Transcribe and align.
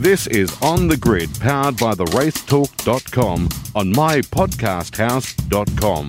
This 0.00 0.26
is 0.28 0.56
On 0.62 0.88
the 0.88 0.96
Grid, 0.96 1.28
powered 1.40 1.76
by 1.76 1.94
the 1.94 2.06
racetalk.com 2.06 3.48
on 3.74 3.92
mypodcasthouse.com. 3.92 6.08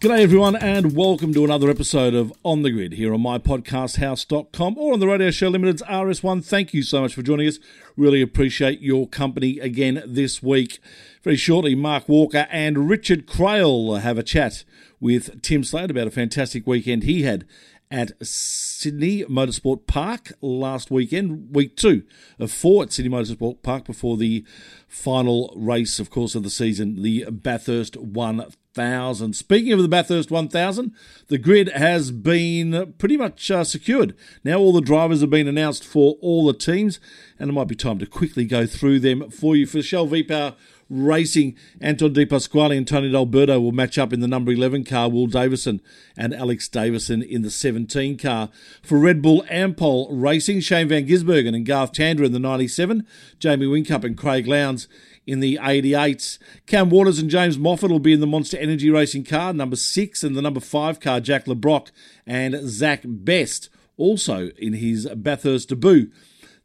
G'day, 0.00 0.20
everyone, 0.20 0.56
and 0.56 0.96
welcome 0.96 1.34
to 1.34 1.44
another 1.44 1.68
episode 1.68 2.14
of 2.14 2.32
On 2.44 2.62
the 2.62 2.70
Grid 2.70 2.94
here 2.94 3.12
on 3.12 3.20
mypodcasthouse.com 3.20 4.78
or 4.78 4.94
on 4.94 5.00
the 5.00 5.06
Radio 5.06 5.30
Show 5.30 5.48
Limited's 5.48 5.82
RS1. 5.82 6.42
Thank 6.42 6.72
you 6.72 6.82
so 6.82 7.02
much 7.02 7.14
for 7.14 7.20
joining 7.20 7.46
us. 7.46 7.58
Really 7.94 8.22
appreciate 8.22 8.80
your 8.80 9.06
company 9.06 9.58
again 9.58 10.02
this 10.06 10.42
week. 10.42 10.78
Very 11.22 11.36
shortly, 11.36 11.74
Mark 11.74 12.08
Walker 12.08 12.46
and 12.50 12.88
Richard 12.88 13.26
Craill 13.26 14.00
have 14.00 14.16
a 14.16 14.22
chat 14.22 14.64
with 14.98 15.42
Tim 15.42 15.62
Slade 15.62 15.90
about 15.90 16.06
a 16.06 16.10
fantastic 16.10 16.66
weekend 16.66 17.02
he 17.02 17.24
had 17.24 17.44
at 17.92 18.10
Sydney 18.26 19.22
Motorsport 19.24 19.86
Park 19.86 20.32
last 20.40 20.90
weekend, 20.90 21.54
week 21.54 21.76
two 21.76 22.04
of 22.38 22.50
four 22.50 22.84
at 22.84 22.92
Sydney 22.92 23.10
Motorsport 23.10 23.62
Park 23.62 23.84
before 23.84 24.16
the 24.16 24.46
final 24.88 25.52
race, 25.54 26.00
of 26.00 26.08
course, 26.08 26.34
of 26.34 26.42
the 26.42 26.48
season, 26.48 27.02
the 27.02 27.26
Bathurst 27.30 27.98
1000. 27.98 29.34
Speaking 29.34 29.72
of 29.72 29.82
the 29.82 29.88
Bathurst 29.88 30.30
1000, 30.30 30.94
the 31.28 31.36
grid 31.36 31.68
has 31.68 32.10
been 32.10 32.94
pretty 32.96 33.18
much 33.18 33.50
uh, 33.50 33.62
secured. 33.62 34.16
Now 34.42 34.56
all 34.56 34.72
the 34.72 34.80
drivers 34.80 35.20
have 35.20 35.28
been 35.30 35.46
announced 35.46 35.84
for 35.84 36.16
all 36.22 36.46
the 36.46 36.54
teams, 36.54 36.98
and 37.38 37.50
it 37.50 37.52
might 37.52 37.68
be 37.68 37.74
time 37.74 37.98
to 37.98 38.06
quickly 38.06 38.46
go 38.46 38.64
through 38.66 39.00
them 39.00 39.30
for 39.30 39.54
you. 39.54 39.66
For 39.66 39.82
Shell 39.82 40.06
V-Power 40.06 40.54
Racing, 40.92 41.56
Anton 41.80 42.12
De 42.12 42.26
Pasquale 42.26 42.76
and 42.76 42.86
Tony 42.86 43.10
D'Alberto 43.10 43.58
will 43.58 43.72
match 43.72 43.96
up 43.96 44.12
in 44.12 44.20
the 44.20 44.28
number 44.28 44.52
11 44.52 44.84
car, 44.84 45.08
Will 45.08 45.26
Davison 45.26 45.80
and 46.18 46.34
Alex 46.34 46.68
Davison 46.68 47.22
in 47.22 47.40
the 47.40 47.50
17 47.50 48.18
car. 48.18 48.50
For 48.82 48.98
Red 48.98 49.22
Bull 49.22 49.42
Ampol 49.50 50.08
Racing, 50.10 50.60
Shane 50.60 50.88
Van 50.88 51.06
Gisbergen 51.06 51.56
and 51.56 51.64
Garth 51.64 51.92
Tander 51.92 52.26
in 52.26 52.32
the 52.32 52.38
97, 52.38 53.06
Jamie 53.38 53.64
Whincup 53.64 54.04
and 54.04 54.18
Craig 54.18 54.46
Lowndes 54.46 54.86
in 55.26 55.40
the 55.40 55.58
88s. 55.62 56.38
Cam 56.66 56.90
Waters 56.90 57.18
and 57.18 57.30
James 57.30 57.56
Moffat 57.56 57.90
will 57.90 57.98
be 57.98 58.12
in 58.12 58.20
the 58.20 58.26
Monster 58.26 58.58
Energy 58.58 58.90
Racing 58.90 59.24
car, 59.24 59.54
number 59.54 59.76
6, 59.76 60.22
and 60.22 60.36
the 60.36 60.42
number 60.42 60.60
5 60.60 61.00
car, 61.00 61.20
Jack 61.20 61.46
Le 61.46 61.54
Brocq 61.54 61.90
and 62.26 62.68
Zak 62.68 63.00
Best, 63.04 63.70
also 63.96 64.50
in 64.58 64.74
his 64.74 65.08
Bathurst 65.16 65.70
debut. 65.70 66.10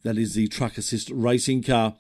That 0.04 0.18
is 0.18 0.36
the 0.36 0.48
Truck 0.48 0.78
Assist 0.78 1.10
racing 1.10 1.64
car. 1.64 1.96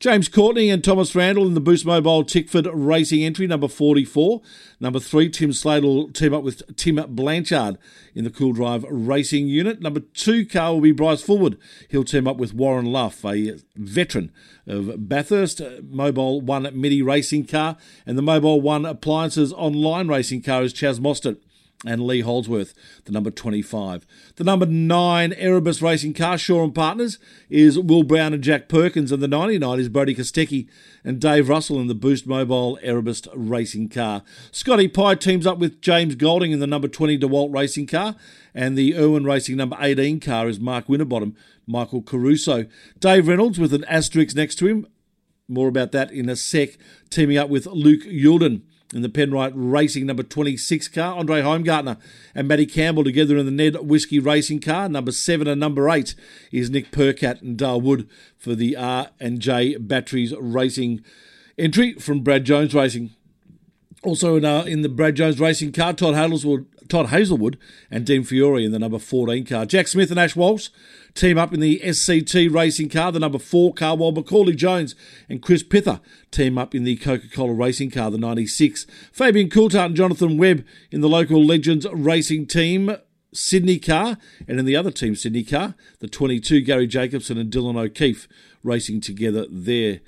James 0.00 0.28
Courtney 0.28 0.70
and 0.70 0.82
Thomas 0.82 1.14
Randall 1.14 1.46
in 1.46 1.54
the 1.54 1.60
Boost 1.60 1.84
Mobile 1.84 2.24
Tickford 2.24 2.66
racing 2.72 3.22
entry, 3.22 3.46
number 3.46 3.68
44. 3.68 4.40
Number 4.80 4.98
3, 4.98 5.28
Tim 5.28 5.52
Slade 5.52 5.84
will 5.84 6.10
team 6.10 6.34
up 6.34 6.42
with 6.42 6.76
Tim 6.76 6.96
Blanchard 7.14 7.78
in 8.14 8.24
the 8.24 8.30
Cooldrive 8.30 8.84
racing 8.88 9.48
unit. 9.48 9.80
Number 9.80 10.00
2 10.00 10.46
car 10.46 10.72
will 10.72 10.80
be 10.80 10.92
Bryce 10.92 11.22
Fullwood. 11.22 11.58
He'll 11.88 12.04
team 12.04 12.26
up 12.26 12.38
with 12.38 12.54
Warren 12.54 12.86
Luff, 12.86 13.24
a 13.24 13.58
veteran 13.76 14.32
of 14.66 15.08
Bathurst 15.08 15.58
Mobil 15.60 16.42
1 16.42 16.80
MIDI 16.80 17.02
racing 17.02 17.46
car. 17.46 17.76
And 18.06 18.16
the 18.16 18.22
Mobil 18.22 18.60
1 18.60 18.86
Appliances 18.86 19.52
online 19.52 20.08
racing 20.08 20.42
car 20.42 20.62
is 20.62 20.72
Chaz 20.72 20.98
Mostert 20.98 21.38
and 21.84 22.06
Lee 22.06 22.20
Holdsworth, 22.20 22.74
the 23.04 23.12
number 23.12 23.30
25. 23.30 24.06
The 24.36 24.44
number 24.44 24.66
9 24.66 25.32
Erebus 25.32 25.82
Racing 25.82 26.14
Car, 26.14 26.38
Shaw 26.38 26.64
and 26.64 26.74
Partners, 26.74 27.18
is 27.50 27.78
Will 27.78 28.04
Brown 28.04 28.32
and 28.32 28.42
Jack 28.42 28.68
Perkins, 28.68 29.10
and 29.10 29.22
the 29.22 29.28
99 29.28 29.80
is 29.80 29.88
Brodie 29.88 30.14
Kostecki 30.14 30.68
and 31.04 31.20
Dave 31.20 31.48
Russell 31.48 31.80
in 31.80 31.88
the 31.88 31.94
Boost 31.94 32.26
Mobile 32.26 32.78
Erebus 32.82 33.22
Racing 33.34 33.88
Car. 33.88 34.22
Scotty 34.52 34.88
Pye 34.88 35.14
teams 35.14 35.46
up 35.46 35.58
with 35.58 35.80
James 35.80 36.14
Golding 36.14 36.52
in 36.52 36.60
the 36.60 36.66
number 36.66 36.88
20 36.88 37.18
DeWalt 37.18 37.52
Racing 37.52 37.86
Car, 37.86 38.14
and 38.54 38.76
the 38.76 38.96
Irwin 38.96 39.24
Racing 39.24 39.56
number 39.56 39.76
18 39.80 40.20
car 40.20 40.48
is 40.48 40.60
Mark 40.60 40.88
Winterbottom, 40.88 41.34
Michael 41.66 42.02
Caruso. 42.02 42.66
Dave 42.98 43.26
Reynolds 43.26 43.58
with 43.58 43.74
an 43.74 43.84
asterisk 43.84 44.36
next 44.36 44.56
to 44.56 44.66
him, 44.66 44.86
more 45.48 45.68
about 45.68 45.92
that 45.92 46.12
in 46.12 46.28
a 46.28 46.36
sec, 46.36 46.70
teaming 47.10 47.36
up 47.36 47.48
with 47.48 47.66
Luke 47.66 48.04
Youlden 48.04 48.62
in 48.92 49.02
the 49.02 49.08
Penrite 49.08 49.52
Racing 49.54 50.06
number 50.06 50.22
26 50.22 50.88
car. 50.88 51.16
Andre 51.16 51.42
Heimgartner 51.42 51.98
and 52.34 52.46
Matty 52.46 52.66
Campbell 52.66 53.04
together 53.04 53.36
in 53.36 53.46
the 53.46 53.52
Ned 53.52 53.76
Whiskey 53.76 54.18
Racing 54.18 54.60
car. 54.60 54.88
Number 54.88 55.12
7 55.12 55.48
and 55.48 55.60
number 55.60 55.88
8 55.88 56.14
is 56.50 56.70
Nick 56.70 56.90
Percat 56.90 57.42
and 57.42 57.56
Dale 57.56 57.80
Wood 57.80 58.08
for 58.38 58.54
the 58.54 58.76
R&J 58.76 59.76
Batteries 59.76 60.34
Racing 60.38 61.02
entry 61.58 61.94
from 61.94 62.20
Brad 62.20 62.44
Jones 62.44 62.74
Racing. 62.74 63.10
Also 64.02 64.36
in, 64.36 64.44
uh, 64.44 64.62
in 64.62 64.82
the 64.82 64.88
Brad 64.88 65.14
Jones 65.14 65.38
Racing 65.38 65.72
car, 65.72 65.92
Todd 65.92 66.14
Hazelwood, 66.14 66.66
Todd 66.88 67.06
Hazelwood 67.06 67.58
and 67.90 68.04
Dean 68.04 68.24
Fiore 68.24 68.64
in 68.64 68.72
the 68.72 68.78
number 68.78 68.98
14 68.98 69.46
car. 69.46 69.64
Jack 69.64 69.88
Smith 69.88 70.10
and 70.10 70.18
Ash 70.18 70.36
Walsh 70.36 70.68
team 71.14 71.38
up 71.38 71.52
in 71.52 71.60
the 71.60 71.80
SCT 71.80 72.52
Racing 72.52 72.88
car, 72.88 73.12
the 73.12 73.20
number 73.20 73.38
4 73.38 73.74
car, 73.74 73.96
while 73.96 74.12
Macaulay 74.12 74.54
Jones 74.54 74.94
and 75.28 75.42
Chris 75.42 75.62
Pither 75.62 76.00
team 76.30 76.56
up 76.58 76.74
in 76.74 76.84
the 76.84 76.96
Coca-Cola 76.96 77.52
Racing 77.52 77.90
car, 77.90 78.10
the 78.10 78.18
96. 78.18 78.86
Fabian 79.12 79.48
Coulthard 79.48 79.86
and 79.86 79.96
Jonathan 79.96 80.38
Webb 80.38 80.64
in 80.90 81.00
the 81.00 81.08
local 81.08 81.44
Legends 81.44 81.86
Racing 81.92 82.46
team, 82.46 82.96
Sydney 83.34 83.78
car, 83.78 84.18
and 84.46 84.58
in 84.58 84.64
the 84.64 84.76
other 84.76 84.90
team, 84.90 85.14
Sydney 85.14 85.44
car, 85.44 85.74
the 86.00 86.08
22, 86.08 86.60
Garry 86.62 86.86
Jacobson 86.86 87.38
and 87.38 87.52
Dylan 87.52 87.78
O'Keeffe 87.78 88.28
racing 88.62 89.00
together 89.00 89.46
there. 89.50 90.00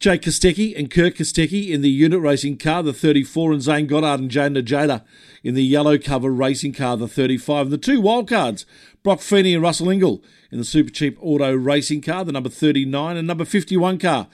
Jake 0.00 0.22
Kostecki 0.22 0.76
and 0.76 0.90
Kurt 0.90 1.14
Kostecki 1.14 1.70
in 1.70 1.80
the 1.80 1.88
unit 1.88 2.20
racing 2.20 2.58
car, 2.58 2.82
the 2.82 2.92
34, 2.92 3.52
and 3.52 3.62
Zane 3.62 3.86
Goddard 3.86 4.20
and 4.20 4.30
Jayden 4.30 4.58
Ojeda 4.58 5.04
in 5.42 5.54
the 5.54 5.64
yellow 5.64 5.96
cover 5.96 6.30
racing 6.30 6.74
car, 6.74 6.96
the 6.96 7.08
35. 7.08 7.66
And 7.66 7.72
the 7.72 7.78
two 7.78 8.02
wildcards, 8.02 8.66
Broc 9.04 9.20
Feeney 9.20 9.52
and 9.52 9.62
Russell 9.62 9.88
Ingall 9.88 10.22
in 10.50 10.56
the 10.56 10.64
super 10.64 10.88
cheap 10.88 11.18
auto 11.20 11.54
racing 11.54 12.00
car, 12.00 12.24
the 12.24 12.32
number 12.32 12.48
39, 12.48 13.18
and 13.18 13.28
number 13.28 13.44
51 13.44 13.98
car. 13.98 14.28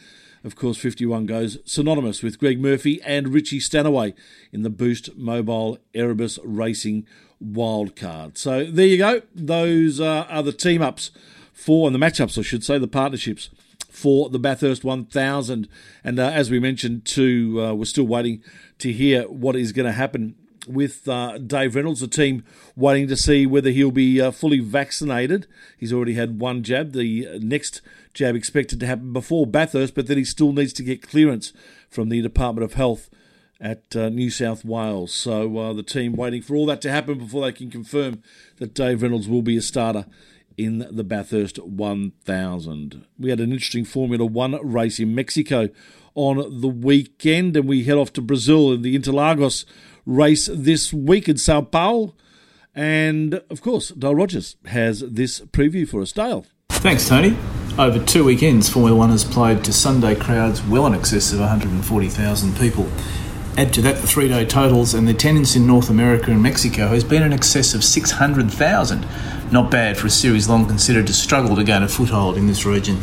Of 0.44 0.54
course, 0.54 0.78
51 0.78 1.26
goes 1.26 1.58
synonymous 1.64 2.22
with 2.22 2.38
Greg 2.38 2.60
Murphy 2.60 3.03
and 3.03 3.34
Richie 3.34 3.59
Stanaway 3.59 4.14
in 4.53 4.62
the 4.62 4.70
Boost 4.70 5.16
Mobile 5.16 5.78
Erebus 5.92 6.38
Racing 6.44 7.04
wildcard. 7.44 8.38
So 8.38 8.62
there 8.62 8.86
you 8.86 8.97
go. 8.97 9.22
Those 9.34 10.00
uh, 10.00 10.26
are 10.28 10.44
the 10.44 10.53
team 10.53 10.82
ups 10.82 11.10
for, 11.53 11.88
and 11.88 11.94
the 11.94 11.98
matchups, 11.98 12.38
I 12.38 12.42
should 12.42 12.62
say, 12.62 12.78
the 12.78 12.86
partnerships 12.86 13.50
for 13.91 14.30
the 14.30 14.38
Bathurst 14.38 14.84
1000. 14.84 15.69
And 16.04 16.20
uh, 16.20 16.28
as 16.28 16.48
we 16.48 16.60
mentioned, 16.60 17.04
too, 17.06 17.60
uh, 17.60 17.75
we're 17.75 17.86
still 17.86 18.06
waiting 18.06 18.41
to 18.78 18.92
hear 18.92 19.25
what 19.25 19.56
is 19.56 19.72
going 19.72 19.86
to 19.86 19.92
happen 19.92 20.36
with 20.66 21.09
uh, 21.09 21.38
Dave 21.38 21.75
Reynolds, 21.75 22.00
the 22.00 22.09
team 22.09 22.44
waiting 22.76 23.09
to 23.09 23.16
see 23.16 23.47
whether 23.47 23.71
he'll 23.71 23.91
be 23.91 24.21
uh, 24.21 24.31
fully 24.31 24.60
vaccinated. 24.60 25.47
He's 25.78 25.93
already 25.93 26.15
had 26.15 26.41
one 26.41 26.62
jab. 26.62 26.93
The 26.93 27.38
next 27.41 27.81
jab 28.15 28.34
expected 28.34 28.81
to 28.81 28.87
happen 28.87 29.12
before 29.12 29.47
Bathurst, 29.47 29.94
but 29.94 30.06
then 30.06 30.19
he 30.19 30.25
still 30.25 30.53
needs 30.53 30.72
to 30.75 30.82
get 30.82 31.03
clearance 31.03 31.53
from 31.88 32.09
the 32.09 32.22
Department 32.22 32.65
of 32.65 32.75
Health 32.75 33.10
at 33.60 33.94
uh, 33.94 34.09
New 34.09 34.31
South 34.31 34.65
Wales. 34.65 35.12
So 35.12 35.59
uh, 35.59 35.72
the 35.72 35.82
team 35.82 36.15
waiting 36.15 36.43
for 36.43 36.56
all 36.56 36.66
that 36.66 36.81
to 36.82 36.91
happen 36.91 37.19
before 37.19 37.42
they 37.42 37.53
can 37.53 37.71
confirm 37.71 38.22
that 38.56 38.75
Dave 38.75 39.03
Reynolds 39.03 39.28
will 39.28 39.42
be 39.42 39.56
a 39.56 39.62
starter 39.62 40.06
in 40.56 40.87
the 40.91 41.04
Bathurst 41.04 41.59
1000. 41.59 43.04
We 43.19 43.31
had 43.31 43.41
an 43.41 43.53
interesting 43.53 43.84
Formula 43.84 44.25
One 44.25 44.59
race 44.62 44.98
in 44.98 45.15
Mexico 45.15 45.69
on 46.15 46.60
the 46.60 46.69
weekend, 46.69 47.56
and 47.56 47.69
we 47.69 47.84
head 47.84 47.97
off 47.97 48.12
to 48.15 48.22
Brazil 48.22 48.72
in 48.72 48.82
the 48.82 48.98
Interlagos 48.98 49.65
race 50.06 50.49
this 50.53 50.93
week 50.93 51.28
in 51.28 51.37
Sao 51.37 51.62
Paulo. 51.62 52.15
And 52.75 53.34
of 53.50 53.62
course, 53.62 53.88
Dale 53.88 54.15
Rogers 54.15 54.56
has 54.66 55.00
this 55.00 55.41
preview 55.41 55.88
for 55.88 56.03
us. 56.03 56.12
Dale. 56.12 56.47
Thanks, 56.71 57.09
Tony. 57.09 57.37
Over 57.78 58.03
two 58.05 58.25
weekends, 58.25 58.69
Formula 58.69 58.97
One 58.97 59.10
has 59.10 59.25
played 59.25 59.65
to 59.65 59.72
Sunday 59.72 60.15
crowds 60.15 60.62
well 60.62 60.87
in 60.87 60.94
excess 60.94 61.33
of 61.33 61.41
140,000 61.41 62.56
people. 62.56 62.89
Add 63.56 63.75
to 63.75 63.83
that 63.83 63.97
the 63.97 64.06
three 64.06 64.28
day 64.28 64.44
totals, 64.44 64.95
and 64.95 65.07
the 65.07 65.13
attendance 65.13 65.57
in 65.57 65.66
North 65.66 65.91
America 65.91 66.30
and 66.30 66.42
Mexico 66.42 66.89
has 66.89 67.04
been 67.04 67.22
in 67.22 67.33
excess 67.33 67.74
of 67.74 67.84
600,000. 67.84 69.07
Not 69.53 69.71
bad 69.71 69.98
for 69.98 70.07
a 70.07 70.10
series 70.10 70.48
long 70.48 70.66
considered 70.66 71.07
to 71.09 71.13
struggle 71.13 71.57
to 71.57 71.65
gain 71.65 71.83
a 71.83 71.89
foothold 71.89 72.39
in 72.39 72.47
this 72.47 72.65
region. 72.65 72.98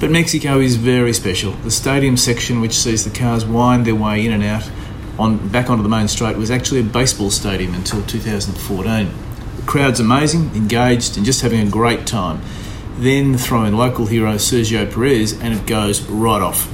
But 0.00 0.10
Mexico 0.10 0.60
is 0.60 0.76
very 0.76 1.12
special. 1.12 1.52
The 1.52 1.70
stadium 1.70 2.16
section, 2.16 2.60
which 2.60 2.74
sees 2.74 3.04
the 3.04 3.16
cars 3.16 3.44
wind 3.44 3.84
their 3.84 3.94
way 3.94 4.24
in 4.24 4.32
and 4.32 4.42
out 4.42 4.70
on 5.18 5.48
back 5.48 5.70
onto 5.70 5.82
the 5.82 5.88
main 5.88 6.08
straight, 6.08 6.36
was 6.36 6.50
actually 6.50 6.80
a 6.80 6.84
baseball 6.84 7.30
stadium 7.30 7.74
until 7.74 8.02
2014. 8.02 9.10
The 9.56 9.62
crowd's 9.62 10.00
amazing, 10.00 10.54
engaged, 10.54 11.16
and 11.16 11.24
just 11.24 11.42
having 11.42 11.66
a 11.66 11.70
great 11.70 12.06
time. 12.06 12.40
Then 12.96 13.36
throw 13.36 13.64
in 13.64 13.76
local 13.76 14.06
hero 14.06 14.34
Sergio 14.34 14.90
Perez, 14.92 15.32
and 15.40 15.54
it 15.54 15.66
goes 15.66 16.02
right 16.08 16.42
off. 16.42 16.70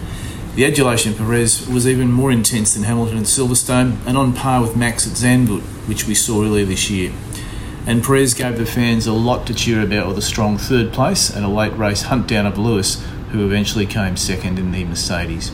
The 0.55 0.65
adulation 0.65 1.15
Perez 1.15 1.69
was 1.69 1.87
even 1.87 2.11
more 2.11 2.33
intense 2.33 2.75
than 2.75 2.83
Hamilton 2.83 3.19
at 3.19 3.25
Silverstone 3.25 3.97
and 4.05 4.19
on 4.19 4.33
par 4.33 4.61
with 4.61 4.77
Max 4.77 5.07
at 5.07 5.13
Zandvoort, 5.13 5.63
which 5.89 6.07
we 6.07 6.15
saw 6.15 6.43
earlier 6.43 6.65
this 6.65 6.91
year. 6.91 7.13
And 7.87 8.03
Perez 8.03 8.35
gave 8.35 8.59
the 8.59 8.67
fans 8.67 9.07
a 9.07 9.13
lot 9.13 9.47
to 9.47 9.55
cheer 9.55 9.81
about 9.81 10.09
with 10.09 10.19
a 10.19 10.23
strong 10.23 10.59
third 10.59 10.93
place 10.93 11.31
and 11.31 11.45
a 11.45 11.49
late 11.49 11.73
race 11.79 12.03
hunt 12.03 12.27
down 12.27 12.47
of 12.47 12.59
Lewis, 12.59 13.03
who 13.31 13.47
eventually 13.47 13.87
came 13.87 14.17
second 14.17 14.59
in 14.59 14.73
the 14.73 14.85
Mercedes. 14.85 15.53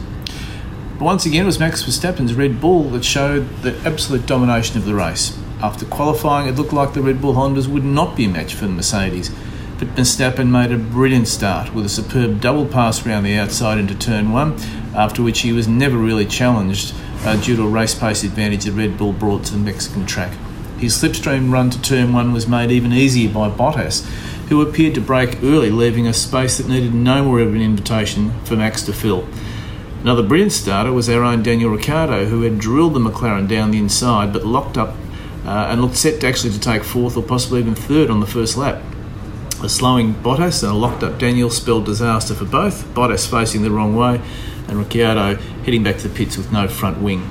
But 0.98 1.04
once 1.04 1.26
again, 1.26 1.42
it 1.42 1.46
was 1.46 1.58
Max 1.58 1.82
Verstappen's 1.82 2.32
Red 2.32 2.58
Bull 2.58 2.84
that 2.90 3.04
showed 3.04 3.46
the 3.60 3.76
absolute 3.84 4.24
domination 4.24 4.78
of 4.78 4.86
the 4.86 4.94
race. 4.94 5.38
After 5.60 5.84
qualifying, 5.84 6.48
it 6.48 6.54
looked 6.54 6.72
like 6.72 6.94
the 6.94 7.02
Red 7.02 7.20
Bull 7.20 7.34
Hondas 7.34 7.68
would 7.68 7.84
not 7.84 8.16
be 8.16 8.24
a 8.24 8.28
match 8.30 8.54
for 8.54 8.64
the 8.64 8.72
Mercedes, 8.72 9.30
but 9.78 9.94
Verstappen 9.94 10.48
made 10.48 10.72
a 10.72 10.78
brilliant 10.78 11.28
start 11.28 11.74
with 11.74 11.84
a 11.84 11.90
superb 11.90 12.40
double 12.40 12.64
pass 12.64 13.06
around 13.06 13.24
the 13.24 13.36
outside 13.36 13.76
into 13.76 13.94
turn 13.94 14.32
one, 14.32 14.58
after 14.94 15.22
which 15.22 15.40
he 15.40 15.52
was 15.52 15.68
never 15.68 15.98
really 15.98 16.24
challenged 16.24 16.94
uh, 17.24 17.36
due 17.42 17.56
to 17.56 17.64
a 17.64 17.68
race 17.68 17.94
pace 17.94 18.24
advantage 18.24 18.64
that 18.64 18.72
Red 18.72 18.96
Bull 18.96 19.12
brought 19.12 19.44
to 19.44 19.52
the 19.52 19.58
Mexican 19.58 20.06
track. 20.06 20.32
His 20.78 20.94
slipstream 20.94 21.52
run 21.52 21.68
to 21.70 21.82
turn 21.82 22.14
one 22.14 22.32
was 22.32 22.48
made 22.48 22.70
even 22.70 22.94
easier 22.94 23.30
by 23.30 23.50
Bottas, 23.50 24.02
who 24.48 24.62
appeared 24.62 24.94
to 24.94 25.02
break 25.02 25.42
early, 25.42 25.70
leaving 25.70 26.06
a 26.06 26.14
space 26.14 26.56
that 26.56 26.68
needed 26.68 26.94
no 26.94 27.22
more 27.22 27.40
of 27.40 27.54
an 27.54 27.60
invitation 27.60 28.32
for 28.44 28.56
Max 28.56 28.82
to 28.84 28.94
fill. 28.94 29.26
Another 30.06 30.22
brilliant 30.22 30.52
starter 30.52 30.92
was 30.92 31.08
our 31.08 31.24
own 31.24 31.42
Daniel 31.42 31.68
Ricciardo, 31.68 32.26
who 32.26 32.42
had 32.42 32.60
drilled 32.60 32.94
the 32.94 33.00
McLaren 33.00 33.48
down 33.48 33.72
the 33.72 33.78
inside 33.78 34.32
but 34.32 34.46
locked 34.46 34.78
up 34.78 34.94
uh, 35.44 35.66
and 35.68 35.82
looked 35.82 35.96
set 35.96 36.20
to 36.20 36.28
actually 36.28 36.52
to 36.52 36.60
take 36.60 36.84
fourth 36.84 37.16
or 37.16 37.24
possibly 37.24 37.58
even 37.58 37.74
third 37.74 38.08
on 38.08 38.20
the 38.20 38.26
first 38.28 38.56
lap. 38.56 38.80
A 39.64 39.68
slowing 39.68 40.14
Bottas 40.14 40.62
and 40.62 40.70
a 40.70 40.76
locked 40.76 41.02
up 41.02 41.18
Daniel 41.18 41.50
spelled 41.50 41.86
disaster 41.86 42.36
for 42.36 42.44
both, 42.44 42.84
Bottas 42.94 43.28
facing 43.28 43.62
the 43.62 43.70
wrong 43.72 43.96
way 43.96 44.20
and 44.68 44.78
Ricciardo 44.78 45.42
heading 45.64 45.82
back 45.82 45.96
to 45.96 46.06
the 46.06 46.14
pits 46.14 46.36
with 46.36 46.52
no 46.52 46.68
front 46.68 47.02
wing. 47.02 47.28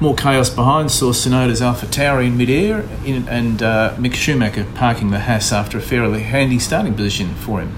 More 0.00 0.16
chaos 0.16 0.50
behind 0.50 0.90
saw 0.90 1.12
Tsunoda's 1.12 1.60
AlphaTauri 1.60 2.26
in 2.26 2.36
mid-air 2.36 2.88
and 3.06 3.62
uh, 3.62 3.94
Mick 3.98 4.14
Schumacher 4.14 4.66
parking 4.74 5.12
the 5.12 5.20
Haas 5.20 5.52
after 5.52 5.78
a 5.78 5.80
fairly 5.80 6.24
handy 6.24 6.58
starting 6.58 6.94
position 6.94 7.36
for 7.36 7.60
him. 7.60 7.72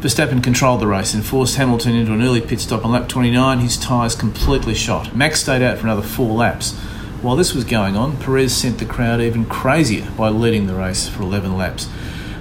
Verstappen 0.00 0.44
controlled 0.44 0.80
the 0.80 0.86
race 0.86 1.14
and 1.14 1.24
forced 1.24 1.56
Hamilton 1.56 1.94
into 1.94 2.12
an 2.12 2.22
early 2.22 2.42
pit 2.42 2.60
stop 2.60 2.84
on 2.84 2.92
lap 2.92 3.08
29, 3.08 3.60
his 3.60 3.78
tyres 3.78 4.14
completely 4.14 4.74
shot. 4.74 5.16
Max 5.16 5.40
stayed 5.40 5.62
out 5.62 5.78
for 5.78 5.86
another 5.86 6.02
four 6.02 6.34
laps. 6.34 6.74
While 7.22 7.36
this 7.36 7.54
was 7.54 7.64
going 7.64 7.96
on, 7.96 8.18
Perez 8.18 8.54
sent 8.54 8.78
the 8.78 8.84
crowd 8.84 9.22
even 9.22 9.46
crazier 9.46 10.10
by 10.10 10.28
leading 10.28 10.66
the 10.66 10.74
race 10.74 11.08
for 11.08 11.22
11 11.22 11.56
laps. 11.56 11.88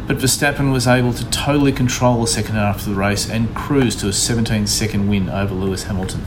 But 0.05 0.17
Verstappen 0.17 0.73
was 0.73 0.85
able 0.85 1.13
to 1.13 1.29
totally 1.29 1.71
control 1.71 2.21
the 2.21 2.27
second 2.27 2.55
half 2.55 2.79
of 2.79 2.85
the 2.85 2.93
race 2.93 3.29
and 3.29 3.55
cruise 3.55 3.95
to 3.97 4.09
a 4.09 4.13
17 4.13 4.67
second 4.67 5.07
win 5.07 5.29
over 5.29 5.55
Lewis 5.55 5.83
Hamilton. 5.83 6.25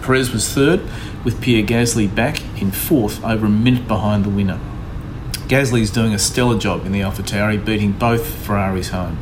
Perez 0.00 0.30
was 0.32 0.48
third, 0.48 0.80
with 1.24 1.40
Pierre 1.40 1.66
Gasly 1.66 2.12
back 2.12 2.40
in 2.62 2.70
fourth, 2.70 3.22
over 3.24 3.46
a 3.46 3.50
minute 3.50 3.88
behind 3.88 4.24
the 4.24 4.30
winner. 4.30 4.60
Gasly 5.48 5.80
is 5.80 5.90
doing 5.90 6.14
a 6.14 6.18
stellar 6.20 6.56
job 6.56 6.86
in 6.86 6.92
the 6.92 7.00
AlphaTauri, 7.00 7.64
beating 7.64 7.92
both 7.92 8.24
Ferraris 8.24 8.90
home. 8.90 9.18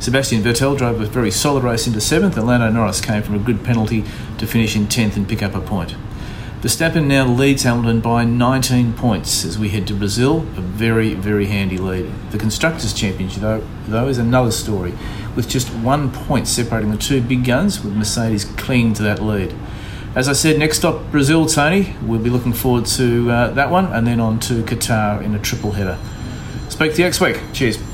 Sebastian 0.00 0.42
Vettel 0.42 0.78
drove 0.78 1.00
a 1.00 1.06
very 1.06 1.30
solid 1.30 1.64
race 1.64 1.86
into 1.86 2.00
seventh, 2.00 2.36
and 2.36 2.46
Lando 2.46 2.70
Norris 2.70 3.00
came 3.00 3.22
from 3.22 3.34
a 3.34 3.38
good 3.38 3.64
penalty 3.64 4.04
to 4.38 4.46
finish 4.46 4.76
in 4.76 4.86
tenth 4.86 5.16
and 5.16 5.28
pick 5.28 5.42
up 5.42 5.54
a 5.54 5.60
point. 5.60 5.96
Verstappen 6.60 7.06
now 7.06 7.26
leads 7.26 7.64
Hamilton 7.64 8.00
by 8.00 8.24
19 8.24 8.92
points 8.94 9.44
as 9.44 9.58
we 9.58 9.68
head 9.68 9.86
to 9.88 9.94
Brazil, 9.94 10.38
a 10.56 10.60
very, 10.60 11.14
very 11.14 11.46
handy 11.46 11.78
lead. 11.78 12.12
The 12.30 12.38
Constructors' 12.38 12.92
Championship, 12.92 13.40
though, 13.40 13.64
though, 13.86 14.08
is 14.08 14.18
another 14.18 14.50
story, 14.52 14.92
with 15.34 15.48
just 15.48 15.68
one 15.68 16.10
point 16.10 16.48
separating 16.48 16.90
the 16.90 16.96
two 16.96 17.20
big 17.20 17.44
guns, 17.44 17.84
with 17.84 17.94
Mercedes 17.94 18.44
clinging 18.44 18.94
to 18.94 19.02
that 19.02 19.20
lead. 19.20 19.54
As 20.14 20.28
I 20.28 20.32
said, 20.32 20.58
next 20.58 20.78
stop 20.78 21.10
Brazil, 21.10 21.46
Tony. 21.46 21.94
We'll 22.02 22.20
be 22.20 22.30
looking 22.30 22.52
forward 22.52 22.86
to 22.86 23.30
uh, 23.30 23.50
that 23.50 23.70
one, 23.70 23.86
and 23.86 24.06
then 24.06 24.18
on 24.18 24.40
to 24.40 24.62
Qatar 24.62 25.22
in 25.22 25.34
a 25.34 25.38
triple 25.38 25.72
header. 25.72 25.98
Speak 26.68 26.92
to 26.92 26.98
you 26.98 27.04
next 27.04 27.20
week. 27.20 27.40
Cheers. 27.52 27.87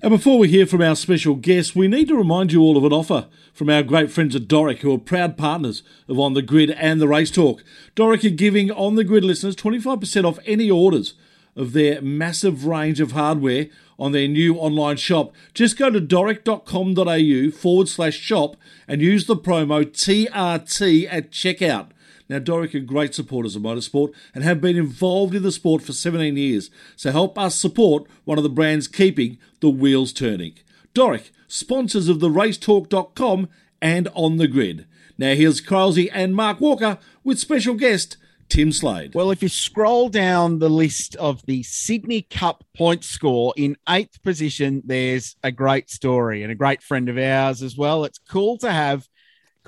And 0.00 0.10
before 0.10 0.38
we 0.38 0.48
hear 0.48 0.64
from 0.64 0.80
our 0.80 0.94
special 0.94 1.34
guest, 1.34 1.74
we 1.74 1.88
need 1.88 2.06
to 2.06 2.16
remind 2.16 2.52
you 2.52 2.60
all 2.60 2.76
of 2.76 2.84
an 2.84 2.92
offer 2.92 3.26
from 3.52 3.68
our 3.68 3.82
great 3.82 4.12
friends 4.12 4.36
at 4.36 4.46
Doric, 4.46 4.78
who 4.78 4.94
are 4.94 4.98
proud 4.98 5.36
partners 5.36 5.82
of 6.06 6.20
On 6.20 6.34
the 6.34 6.42
Grid 6.42 6.70
and 6.70 7.00
the 7.00 7.08
Race 7.08 7.32
Talk. 7.32 7.64
Doric 7.96 8.24
are 8.24 8.30
giving 8.30 8.70
On 8.70 8.94
the 8.94 9.02
Grid 9.02 9.24
listeners 9.24 9.56
25% 9.56 10.24
off 10.24 10.38
any 10.46 10.70
orders 10.70 11.14
of 11.56 11.72
their 11.72 12.00
massive 12.00 12.64
range 12.64 13.00
of 13.00 13.10
hardware 13.10 13.66
on 13.98 14.12
their 14.12 14.28
new 14.28 14.54
online 14.54 14.98
shop. 14.98 15.32
Just 15.52 15.76
go 15.76 15.90
to 15.90 16.00
doric.com.au 16.00 17.50
forward 17.50 17.88
slash 17.88 18.16
shop 18.16 18.56
and 18.86 19.02
use 19.02 19.26
the 19.26 19.34
promo 19.34 19.84
TRT 19.84 21.08
at 21.10 21.32
checkout. 21.32 21.88
Now, 22.28 22.38
Doric 22.38 22.74
are 22.74 22.80
great 22.80 23.14
supporters 23.14 23.56
of 23.56 23.62
motorsport 23.62 24.12
and 24.34 24.44
have 24.44 24.60
been 24.60 24.76
involved 24.76 25.34
in 25.34 25.42
the 25.42 25.52
sport 25.52 25.82
for 25.82 25.92
17 25.92 26.36
years, 26.36 26.70
so 26.94 27.10
help 27.10 27.38
us 27.38 27.54
support 27.54 28.06
one 28.24 28.38
of 28.38 28.44
the 28.44 28.50
brands 28.50 28.86
keeping 28.86 29.38
the 29.60 29.70
wheels 29.70 30.12
turning. 30.12 30.54
Doric, 30.92 31.30
sponsors 31.46 32.08
of 32.08 32.20
the 32.20 32.28
racetalk.com 32.28 33.48
and 33.80 34.08
On 34.14 34.36
the 34.36 34.48
Grid. 34.48 34.86
Now, 35.16 35.34
here's 35.34 35.60
Crosey 35.60 36.10
and 36.10 36.34
Mark 36.34 36.60
Walker 36.60 36.98
with 37.24 37.38
special 37.38 37.74
guest 37.74 38.16
Tim 38.48 38.72
Slade. 38.72 39.14
Well, 39.14 39.30
if 39.30 39.42
you 39.42 39.48
scroll 39.48 40.08
down 40.08 40.58
the 40.58 40.70
list 40.70 41.16
of 41.16 41.44
the 41.46 41.62
Sydney 41.62 42.22
Cup 42.22 42.64
point 42.76 43.04
score 43.04 43.52
in 43.56 43.76
eighth 43.88 44.22
position, 44.22 44.82
there's 44.84 45.36
a 45.42 45.52
great 45.52 45.90
story 45.90 46.42
and 46.42 46.52
a 46.52 46.56
great 46.56 46.82
friend 46.82 47.08
of 47.08 47.18
ours 47.18 47.62
as 47.62 47.76
well. 47.76 48.04
It's 48.04 48.18
cool 48.18 48.56
to 48.58 48.70
have 48.70 49.08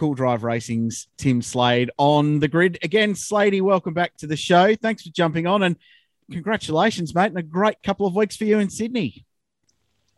Cool 0.00 0.14
Drive 0.14 0.44
Racing's 0.44 1.08
Tim 1.18 1.42
Slade 1.42 1.90
on 1.98 2.40
the 2.40 2.48
grid. 2.48 2.78
Again, 2.82 3.14
Slady, 3.14 3.60
welcome 3.60 3.92
back 3.92 4.16
to 4.16 4.26
the 4.26 4.34
show. 4.34 4.74
Thanks 4.74 5.02
for 5.02 5.10
jumping 5.10 5.46
on 5.46 5.62
and 5.62 5.76
congratulations, 6.32 7.14
mate, 7.14 7.26
and 7.26 7.36
a 7.36 7.42
great 7.42 7.82
couple 7.82 8.06
of 8.06 8.16
weeks 8.16 8.34
for 8.34 8.44
you 8.44 8.60
in 8.60 8.70
Sydney. 8.70 9.26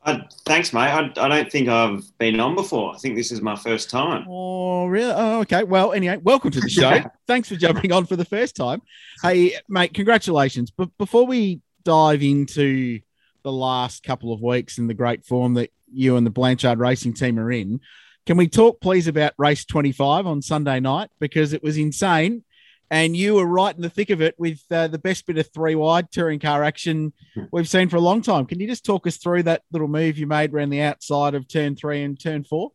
Uh, 0.04 0.18
thanks, 0.46 0.72
mate. 0.72 0.82
I, 0.82 1.10
I, 1.16 1.26
don't 1.26 1.50
think 1.50 1.68
I've 1.68 2.04
been 2.18 2.38
on 2.38 2.54
before. 2.54 2.94
I 2.94 2.98
think 2.98 3.16
this 3.16 3.32
is 3.32 3.42
my 3.42 3.56
first 3.56 3.90
time. 3.90 4.24
Oh, 4.28 4.86
really? 4.86 5.12
Oh, 5.12 5.40
okay. 5.40 5.64
Well, 5.64 5.92
anyway, 5.92 6.18
welcome 6.18 6.52
to 6.52 6.60
the 6.60 6.70
show. 6.70 7.00
Thanks 7.26 7.48
for 7.48 7.56
jumping 7.56 7.90
on 7.90 8.06
for 8.06 8.14
the 8.14 8.24
first 8.24 8.54
time. 8.54 8.82
Hey, 9.20 9.56
mate, 9.68 9.94
congratulations. 9.94 10.70
But 10.70 10.96
before 10.96 11.26
we 11.26 11.60
dive 11.82 12.22
into 12.22 13.00
the 13.42 13.50
last 13.50 14.04
couple 14.04 14.32
of 14.32 14.40
weeks 14.40 14.78
and 14.78 14.88
the 14.88 14.94
great 14.94 15.24
form 15.24 15.54
that 15.54 15.72
you 15.92 16.16
and 16.16 16.24
the 16.24 16.30
Blanchard 16.30 16.78
Racing 16.78 17.14
team 17.14 17.36
are 17.40 17.50
in, 17.50 17.80
can 18.26 18.36
we 18.36 18.48
talk, 18.48 18.80
please, 18.80 19.06
about 19.06 19.32
race 19.38 19.64
25 19.64 20.26
on 20.26 20.42
Sunday 20.42 20.80
night? 20.80 21.10
Because 21.18 21.52
it 21.52 21.62
was 21.62 21.76
insane 21.76 22.44
and 22.92 23.16
you 23.16 23.36
were 23.36 23.46
right 23.46 23.74
in 23.74 23.80
the 23.80 23.88
thick 23.88 24.10
of 24.10 24.20
it 24.20 24.34
with 24.38 24.60
uh, 24.70 24.86
the 24.86 24.98
best 24.98 25.26
bit 25.26 25.38
of 25.38 25.50
three 25.50 25.74
wide 25.74 26.12
touring 26.12 26.38
car 26.38 26.62
action 26.62 27.14
we've 27.50 27.68
seen 27.68 27.88
for 27.88 27.96
a 27.96 28.00
long 28.00 28.20
time. 28.20 28.44
Can 28.44 28.60
you 28.60 28.66
just 28.66 28.84
talk 28.84 29.06
us 29.06 29.16
through 29.16 29.44
that 29.44 29.62
little 29.72 29.88
move 29.88 30.18
you 30.18 30.26
made 30.26 30.52
around 30.52 30.68
the 30.68 30.82
outside 30.82 31.34
of 31.34 31.48
turn 31.48 31.74
three 31.74 32.02
and 32.02 32.20
turn 32.20 32.44
four? 32.44 32.72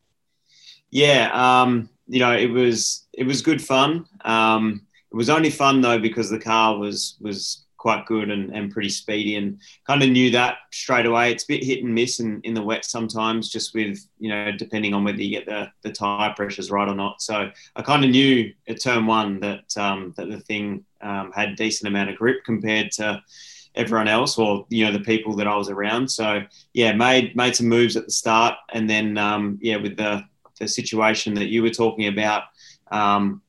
Yeah, 0.90 1.30
um, 1.34 1.90
you 2.08 2.20
know, 2.20 2.36
it 2.36 2.50
was 2.50 3.08
it 3.14 3.28
was 3.28 3.44
good 3.44 3.62
fun. 3.62 4.08
Um, 4.26 4.88
it 5.12 5.16
was 5.16 5.30
only 5.30 5.52
fun 5.52 5.82
though 5.82 6.00
because 6.00 6.32
the 6.32 6.40
car 6.40 6.80
was 6.80 7.16
was 7.22 7.67
quite 7.88 8.06
good 8.06 8.30
and, 8.30 8.54
and 8.54 8.70
pretty 8.70 8.90
speedy 8.90 9.38
and 9.38 9.62
kind 9.86 10.04
of 10.04 10.10
knew 10.10 10.30
that 10.30 10.58
straight 10.74 11.06
away. 11.06 11.32
It's 11.32 11.46
a 11.46 11.48
bit 11.48 11.64
hit 11.64 11.86
and 11.86 11.96
miss 11.96 12.20
in, 12.20 12.42
in 12.44 12.54
the 12.54 12.62
wet 12.62 12.84
sometimes, 12.84 13.50
just 13.50 13.74
with, 13.74 14.06
you 14.20 14.28
know, 14.28 14.52
depending 14.52 14.94
on 14.94 15.06
whether 15.06 15.22
you 15.22 15.30
get 15.30 15.46
the, 15.46 15.72
the 15.84 15.94
tire 15.94 16.34
pressures 16.36 16.70
right 16.70 16.90
or 16.90 16.96
not. 16.96 17.22
So 17.22 17.50
I 17.78 17.82
kind 17.82 18.04
of 18.04 18.12
knew 18.12 18.52
at 18.68 18.82
turn 18.82 19.06
one 19.06 19.40
that, 19.40 19.78
um, 19.78 20.14
that 20.18 20.30
the 20.30 20.42
thing 20.42 20.84
um, 21.00 21.32
had 21.32 21.56
decent 21.56 21.88
amount 21.88 22.10
of 22.10 22.18
grip 22.18 22.44
compared 22.44 22.92
to 23.00 23.24
everyone 23.74 24.10
else 24.10 24.38
or, 24.38 24.66
you 24.68 24.84
know, 24.84 24.92
the 24.92 25.00
people 25.00 25.38
that 25.38 25.48
I 25.48 25.56
was 25.56 25.70
around. 25.70 26.10
So 26.10 26.42
yeah, 26.74 26.92
made, 26.92 27.38
made 27.38 27.56
some 27.56 27.70
moves 27.70 27.96
at 27.96 28.04
the 28.04 28.12
start. 28.12 28.56
And 28.74 28.90
then, 28.90 29.18
um, 29.18 29.60
yeah, 29.62 29.78
with 29.78 29.96
the, 29.96 30.26
the 30.60 30.68
situation 30.68 31.36
that 31.36 31.48
you 31.48 31.64
were 31.64 31.70
talking 31.70 32.08
about, 32.08 32.44
um, 32.92 33.42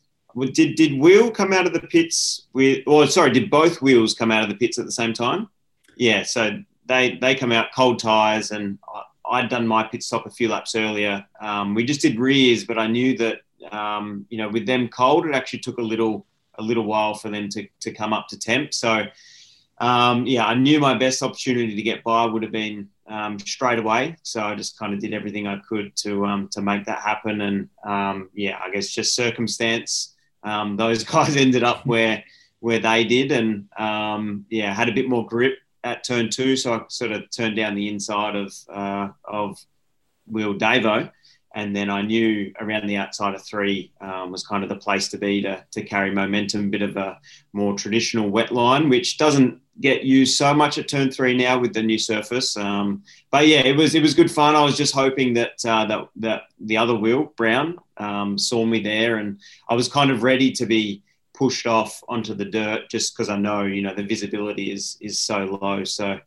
did 0.47 0.77
did 0.77 0.99
Will 0.99 1.31
come 1.31 1.53
out 1.53 1.67
of 1.67 1.73
the 1.73 1.81
pits 1.81 2.47
with, 2.53 2.83
or 2.87 3.07
sorry, 3.07 3.31
did 3.31 3.51
both 3.51 3.83
wheels 3.83 4.15
come 4.15 4.31
out 4.31 4.43
of 4.43 4.49
the 4.49 4.57
pits 4.57 4.79
at 4.79 4.85
the 4.85 4.93
same 4.93 5.13
time? 5.13 5.49
Yeah, 5.97 6.23
so 6.23 6.63
they 6.87 7.17
they 7.17 7.35
come 7.35 7.53
out 7.53 7.69
cold 7.75 7.99
tires, 7.99 8.51
and 8.51 8.79
I, 9.31 9.41
had 9.41 9.51
done 9.51 9.67
my 9.67 9.83
pit 9.85 10.03
stop 10.03 10.27
a 10.27 10.31
few 10.31 10.49
laps 10.49 10.75
earlier. 10.75 11.25
Um, 11.41 11.75
we 11.75 11.85
just 11.85 12.01
did 12.01 12.19
rears, 12.19 12.65
but 12.65 12.79
I 12.79 12.87
knew 12.87 13.17
that 13.19 13.41
um, 13.71 14.27
you 14.31 14.39
know 14.39 14.49
with 14.49 14.67
them 14.67 14.89
cold, 14.89 15.27
it 15.27 15.35
actually 15.35 15.61
took 15.61 15.79
a 15.79 15.83
little 15.83 16.27
a 16.59 16.63
little 16.63 16.85
while 16.85 17.15
for 17.15 17.31
them 17.31 17.49
to 17.51 17.67
to 17.81 17.93
come 17.93 18.13
up 18.13 18.29
to 18.29 18.39
temp. 18.39 18.75
So 18.75 19.05
um, 19.81 20.27
yeah, 20.27 20.47
I 20.47 20.55
knew 20.55 20.81
my 20.81 20.95
best 20.95 21.23
opportunity 21.23 21.75
to 21.75 21.83
get 21.83 22.03
by 22.03 22.27
would 22.27 22.43
have 22.43 22.53
been 22.53 22.89
um, 23.07 23.39
straight 23.39 23.79
away. 23.79 24.17
So 24.23 24.43
I 24.43 24.55
just 24.55 24.79
kind 24.79 24.93
of 24.93 25.01
did 25.01 25.15
everything 25.15 25.47
I 25.47 25.59
could 25.69 25.95
to 25.97 26.27
um, 26.27 26.49
to 26.53 26.63
make 26.63 26.85
that 26.87 27.01
happen. 27.01 27.41
And 27.41 27.69
um, 27.85 28.31
yeah, 28.35 28.59
I 28.63 28.71
guess 28.71 28.91
just 28.91 29.15
circumstance 29.15 30.15
um, 30.49 30.77
those 30.77 31.05
guys 31.15 31.37
ended 31.37 31.63
up 31.63 31.87
where 31.87 32.25
where 32.61 32.81
they 32.81 33.05
did, 33.05 33.31
and 33.33 33.69
um, 33.79 34.47
yeah, 34.51 34.75
had 34.75 34.89
a 34.89 34.93
bit 34.93 35.09
more 35.09 35.27
grip 35.27 35.59
at 35.85 36.05
turn 36.05 36.29
two. 36.29 36.57
So 36.57 36.75
I 36.75 36.83
sort 36.89 37.13
of 37.13 37.31
turned 37.31 37.57
down 37.57 37.75
the 37.75 37.89
inside 37.89 38.37
of 38.37 38.53
uh, 38.73 39.09
of 39.25 39.59
Will 40.27 40.55
Davo, 40.55 41.11
and 41.55 41.75
then 41.75 41.91
I 41.91 42.03
knew 42.03 42.53
around 42.61 42.87
the 42.87 42.97
outside 42.97 43.35
of 43.35 43.45
three 43.45 43.93
um, 44.01 44.33
was 44.33 44.47
kind 44.47 44.63
of 44.63 44.69
the 44.69 44.77
place 44.77 45.09
to 45.09 45.19
be 45.19 45.43
to 45.43 45.65
to 45.73 45.83
carry 45.83 46.11
momentum. 46.11 46.67
A 46.67 46.71
bit 46.71 46.83
of 46.83 46.97
a 46.97 47.19
more 47.53 47.75
traditional 47.75 48.29
wet 48.29 48.51
line, 48.51 48.89
which 48.89 49.19
doesn't 49.19 49.61
get 49.81 50.05
used 50.05 50.37
so 50.37 50.53
much 50.55 50.79
at 50.79 50.89
turn 50.89 51.11
three 51.11 51.37
now 51.37 51.59
with 51.59 51.73
the 51.73 51.83
new 51.83 51.99
surface. 51.99 52.57
Um, 52.57 53.03
but 53.31 53.47
yeah, 53.47 53.61
it 53.61 53.77
was 53.77 53.95
it 53.95 54.03
was 54.03 54.15
good 54.15 54.31
fun. 54.31 54.57
I 54.57 54.65
was 54.65 54.77
just 54.77 54.95
hoping 54.95 55.35
that 55.35 55.65
uh, 55.65 55.85
that 55.87 56.09
that 56.17 56.43
the 56.61 56.77
other 56.77 56.95
Will 56.95 57.33
Brown 57.37 57.79
um, 57.97 58.39
saw 58.39 58.65
me 58.65 58.81
there, 58.81 59.17
and 59.17 59.41
I 59.69 59.75
was 59.75 59.89
kind 59.89 60.11
of 60.11 60.23
ready 60.23 60.53
to 60.53 60.67
be 60.67 61.03
pushed 61.35 61.67
off 61.67 62.03
onto 62.09 62.35
the 62.35 62.45
dirt 62.45 62.91
just 62.91 63.15
because 63.15 63.29
I 63.29 63.37
know 63.37 63.63
you 63.63 63.83
know 63.83 63.95
the 63.95 64.03
visibility 64.03 64.73
is 64.73 64.97
is 65.01 65.21
so 65.21 65.59
low. 65.63 65.85
So 65.85 66.19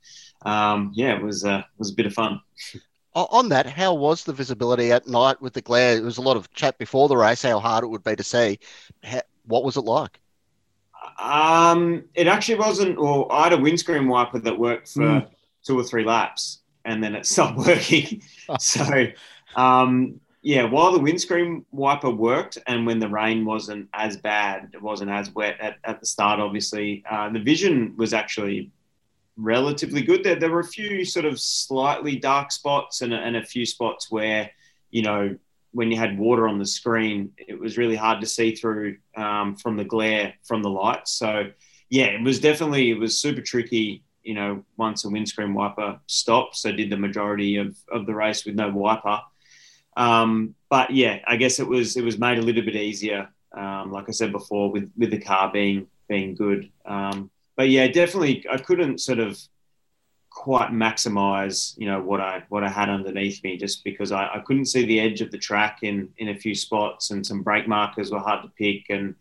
um, 0.44 0.92
yeah, 0.94 1.16
it 1.16 1.22
was 1.22 1.46
uh, 1.46 1.64
was 1.78 1.92
a 1.92 1.96
bit 1.96 2.06
of 2.06 2.14
fun. 2.14 2.42
On 3.14 3.50
that, 3.50 3.66
how 3.66 3.94
was 3.94 4.24
the 4.24 4.32
visibility 4.32 4.94
at 4.94 5.06
night 5.06 5.42
with 5.42 5.52
the 5.52 5.62
glare? 5.62 5.96
There 5.96 6.06
was 6.06 6.18
a 6.18 6.22
lot 6.22 6.38
of 6.38 6.50
chat 6.54 6.78
before 6.78 7.10
the 7.10 7.18
race 7.18 7.42
how 7.42 7.60
hard 7.60 7.84
it 7.84 7.88
would 7.88 8.06
be 8.06 8.16
to 8.16 8.24
see. 8.24 8.58
What 9.46 9.66
was 9.66 9.76
it 9.76 9.82
like? 9.82 10.22
Um, 11.22 12.06
it 12.16 12.28
actually 12.28 12.56
wasn't. 12.56 13.00
Well, 13.00 13.28
I 13.30 13.44
had 13.44 13.54
a 13.54 13.58
windscreen 13.58 14.08
wiper 14.08 14.40
that 14.40 14.58
worked 14.58 14.90
for 14.90 15.02
mm. 15.02 15.28
two 15.64 15.80
or 15.80 15.84
three 15.84 16.04
laps, 16.04 16.62
and 16.84 17.04
then 17.04 17.16
it 17.16 17.26
stopped 17.28 17.58
working. 17.58 18.24
so, 18.60 19.06
um, 19.56 20.20
yeah, 20.42 20.64
while 20.64 20.92
the 20.92 21.00
windscreen 21.00 21.64
wiper 21.72 22.10
worked, 22.10 22.58
and 22.66 22.88
when 22.88 22.98
the 22.98 23.08
rain 23.08 23.46
wasn't 23.46 23.88
as 23.94 24.18
bad, 24.18 24.72
it 24.74 24.82
wasn't 24.82 25.12
as 25.12 25.30
wet 25.36 25.58
at, 25.62 25.78
at 25.84 26.00
the 26.00 26.08
start. 26.08 26.40
Obviously, 26.40 27.04
uh, 27.10 27.30
the 27.30 27.40
vision 27.40 27.94
was 27.98 28.14
actually 28.14 28.72
relatively 29.38 30.02
good. 30.02 30.24
There, 30.24 30.36
there 30.36 30.50
were 30.50 30.62
a 30.62 30.66
few 30.68 31.06
sort 31.06 31.26
of 31.26 31.40
slightly 31.40 32.16
dark 32.16 32.52
spots, 32.52 33.02
and, 33.02 33.14
and 33.14 33.38
a 33.38 33.46
few 33.46 33.68
spots 33.68 34.10
where, 34.10 34.50
you 34.90 35.04
know, 35.04 35.38
when 35.72 35.92
you 35.92 35.98
had 35.98 36.18
water 36.18 36.48
on 36.48 36.60
the 36.60 36.66
screen, 36.66 37.32
it 37.38 37.60
was 37.60 37.78
really 37.78 37.96
hard 37.96 38.22
to 38.22 38.28
see 38.28 38.56
through 38.56 38.98
um, 39.16 39.56
from 39.56 39.78
the 39.78 39.86
glare 39.86 40.34
from 40.44 40.62
the 40.62 40.70
lights. 40.70 41.12
So, 41.14 41.52
yeah, 41.90 42.06
it 42.06 42.24
was 42.24 42.40
definitely 42.40 42.92
it 42.92 43.00
was 43.00 43.20
super 43.20 43.42
tricky. 43.42 44.04
You 44.24 44.36
know, 44.36 44.64
once 44.78 45.04
a 45.04 45.10
windscreen 45.10 45.54
wiper 45.54 46.00
stopped, 46.06 46.56
so 46.56 46.72
did 46.72 46.90
the 46.90 46.98
majority 46.98 47.58
of, 47.58 47.76
of 47.92 48.06
the 48.06 48.14
race 48.14 48.46
with 48.46 48.56
no 48.56 48.70
wiper. 48.70 49.20
Um, 49.98 50.56
but 50.70 50.92
yeah, 50.92 51.20
I 51.28 51.38
guess 51.38 51.60
it 51.60 51.68
was 51.68 51.98
it 51.98 52.04
was 52.04 52.20
made 52.20 52.38
a 52.38 52.42
little 52.42 52.64
bit 52.64 52.76
easier, 52.76 53.30
um, 53.58 53.92
like 53.92 54.08
I 54.08 54.12
said 54.12 54.32
before, 54.32 54.72
with 54.72 54.92
with 54.98 55.12
the 55.12 55.20
car 55.20 55.52
being 55.52 55.88
being 56.08 56.36
good. 56.36 56.70
Um, 56.86 57.32
but 57.56 57.70
yeah, 57.70 57.88
definitely, 57.88 58.46
I 58.52 58.58
couldn't 58.58 59.00
sort 59.00 59.20
of 59.20 59.40
quite 60.32 60.72
maximize 60.72 61.78
you 61.78 61.86
know 61.86 62.02
what 62.02 62.22
I 62.22 62.44
what 62.48 62.64
I 62.64 62.70
had 62.70 62.90
underneath 62.90 63.44
me 63.44 63.58
just 63.58 63.84
because 63.84 64.14
I, 64.14 64.36
I 64.36 64.40
couldn't 64.40 64.66
see 64.66 64.86
the 64.86 65.00
edge 65.00 65.20
of 65.22 65.30
the 65.30 65.38
track 65.38 65.80
in 65.84 66.10
in 66.18 66.30
a 66.30 66.36
few 66.36 66.56
spots 66.56 67.12
and 67.12 67.24
some 67.26 67.44
brake 67.44 67.68
markers 67.68 68.12
were 68.12 68.20
hard 68.20 68.42
to 68.44 68.50
pick. 68.58 68.86
And 68.90 69.14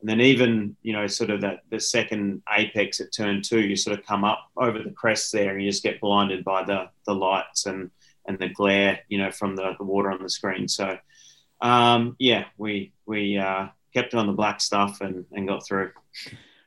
and 0.00 0.08
then 0.08 0.20
even 0.20 0.76
you 0.82 0.92
know 0.92 1.06
sort 1.06 1.30
of 1.30 1.40
that 1.40 1.62
the 1.70 1.80
second 1.80 2.42
apex 2.56 3.00
at 3.00 3.12
turn 3.12 3.42
two 3.42 3.60
you 3.60 3.76
sort 3.76 3.98
of 3.98 4.06
come 4.06 4.24
up 4.24 4.50
over 4.56 4.78
the 4.80 4.90
crest 4.90 5.32
there 5.32 5.52
and 5.52 5.62
you 5.62 5.70
just 5.70 5.82
get 5.82 6.00
blinded 6.00 6.44
by 6.44 6.62
the 6.62 6.88
the 7.06 7.14
lights 7.14 7.66
and 7.66 7.90
and 8.26 8.38
the 8.38 8.48
glare 8.50 9.00
you 9.08 9.16
know 9.16 9.32
from 9.32 9.56
the, 9.56 9.72
the 9.78 9.84
water 9.84 10.12
on 10.12 10.22
the 10.22 10.30
screen. 10.30 10.68
So 10.68 10.98
um, 11.62 12.14
yeah 12.18 12.44
we 12.58 12.92
we 13.06 13.38
uh, 13.38 13.68
kept 13.94 14.12
it 14.12 14.18
on 14.18 14.26
the 14.26 14.32
black 14.34 14.60
stuff 14.60 15.00
and 15.00 15.24
and 15.32 15.48
got 15.48 15.66
through 15.66 15.92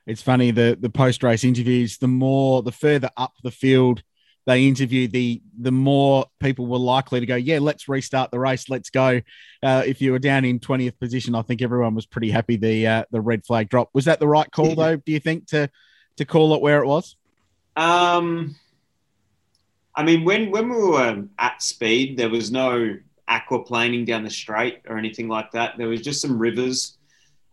it's 0.06 0.22
funny 0.22 0.50
the 0.50 0.76
the 0.80 0.90
post 0.90 1.22
race 1.22 1.44
interviews. 1.44 1.98
The 1.98 2.08
more 2.08 2.62
the 2.62 2.72
further 2.72 3.10
up 3.16 3.34
the 3.42 3.50
field 3.50 4.02
they 4.44 4.66
interview, 4.66 5.06
the 5.06 5.40
the 5.60 5.70
more 5.70 6.26
people 6.40 6.66
were 6.66 6.78
likely 6.78 7.20
to 7.20 7.26
go. 7.26 7.36
Yeah, 7.36 7.60
let's 7.60 7.88
restart 7.88 8.32
the 8.32 8.40
race. 8.40 8.68
Let's 8.68 8.90
go. 8.90 9.20
Uh, 9.62 9.82
if 9.86 10.00
you 10.00 10.10
were 10.10 10.18
down 10.18 10.44
in 10.44 10.58
twentieth 10.58 10.98
position, 10.98 11.34
I 11.34 11.42
think 11.42 11.62
everyone 11.62 11.94
was 11.94 12.06
pretty 12.06 12.30
happy 12.30 12.56
the 12.56 12.86
uh, 12.86 13.04
the 13.12 13.20
red 13.20 13.46
flag 13.46 13.68
drop. 13.68 13.90
Was 13.94 14.06
that 14.06 14.18
the 14.18 14.26
right 14.26 14.50
call 14.50 14.74
though? 14.74 14.96
Do 14.96 15.12
you 15.12 15.20
think 15.20 15.46
to 15.48 15.70
to 16.16 16.24
call 16.24 16.54
it 16.54 16.60
where 16.60 16.82
it 16.82 16.86
was? 16.86 17.16
Um, 17.76 18.56
I 19.94 20.02
mean, 20.02 20.24
when 20.24 20.50
when 20.50 20.68
we 20.68 20.76
were 20.76 21.24
at 21.38 21.62
speed, 21.62 22.16
there 22.16 22.30
was 22.30 22.50
no 22.50 22.96
aquaplaning 23.28 24.04
down 24.04 24.24
the 24.24 24.30
straight 24.30 24.80
or 24.88 24.98
anything 24.98 25.28
like 25.28 25.52
that. 25.52 25.78
There 25.78 25.88
was 25.88 26.00
just 26.00 26.20
some 26.20 26.38
rivers 26.38 26.98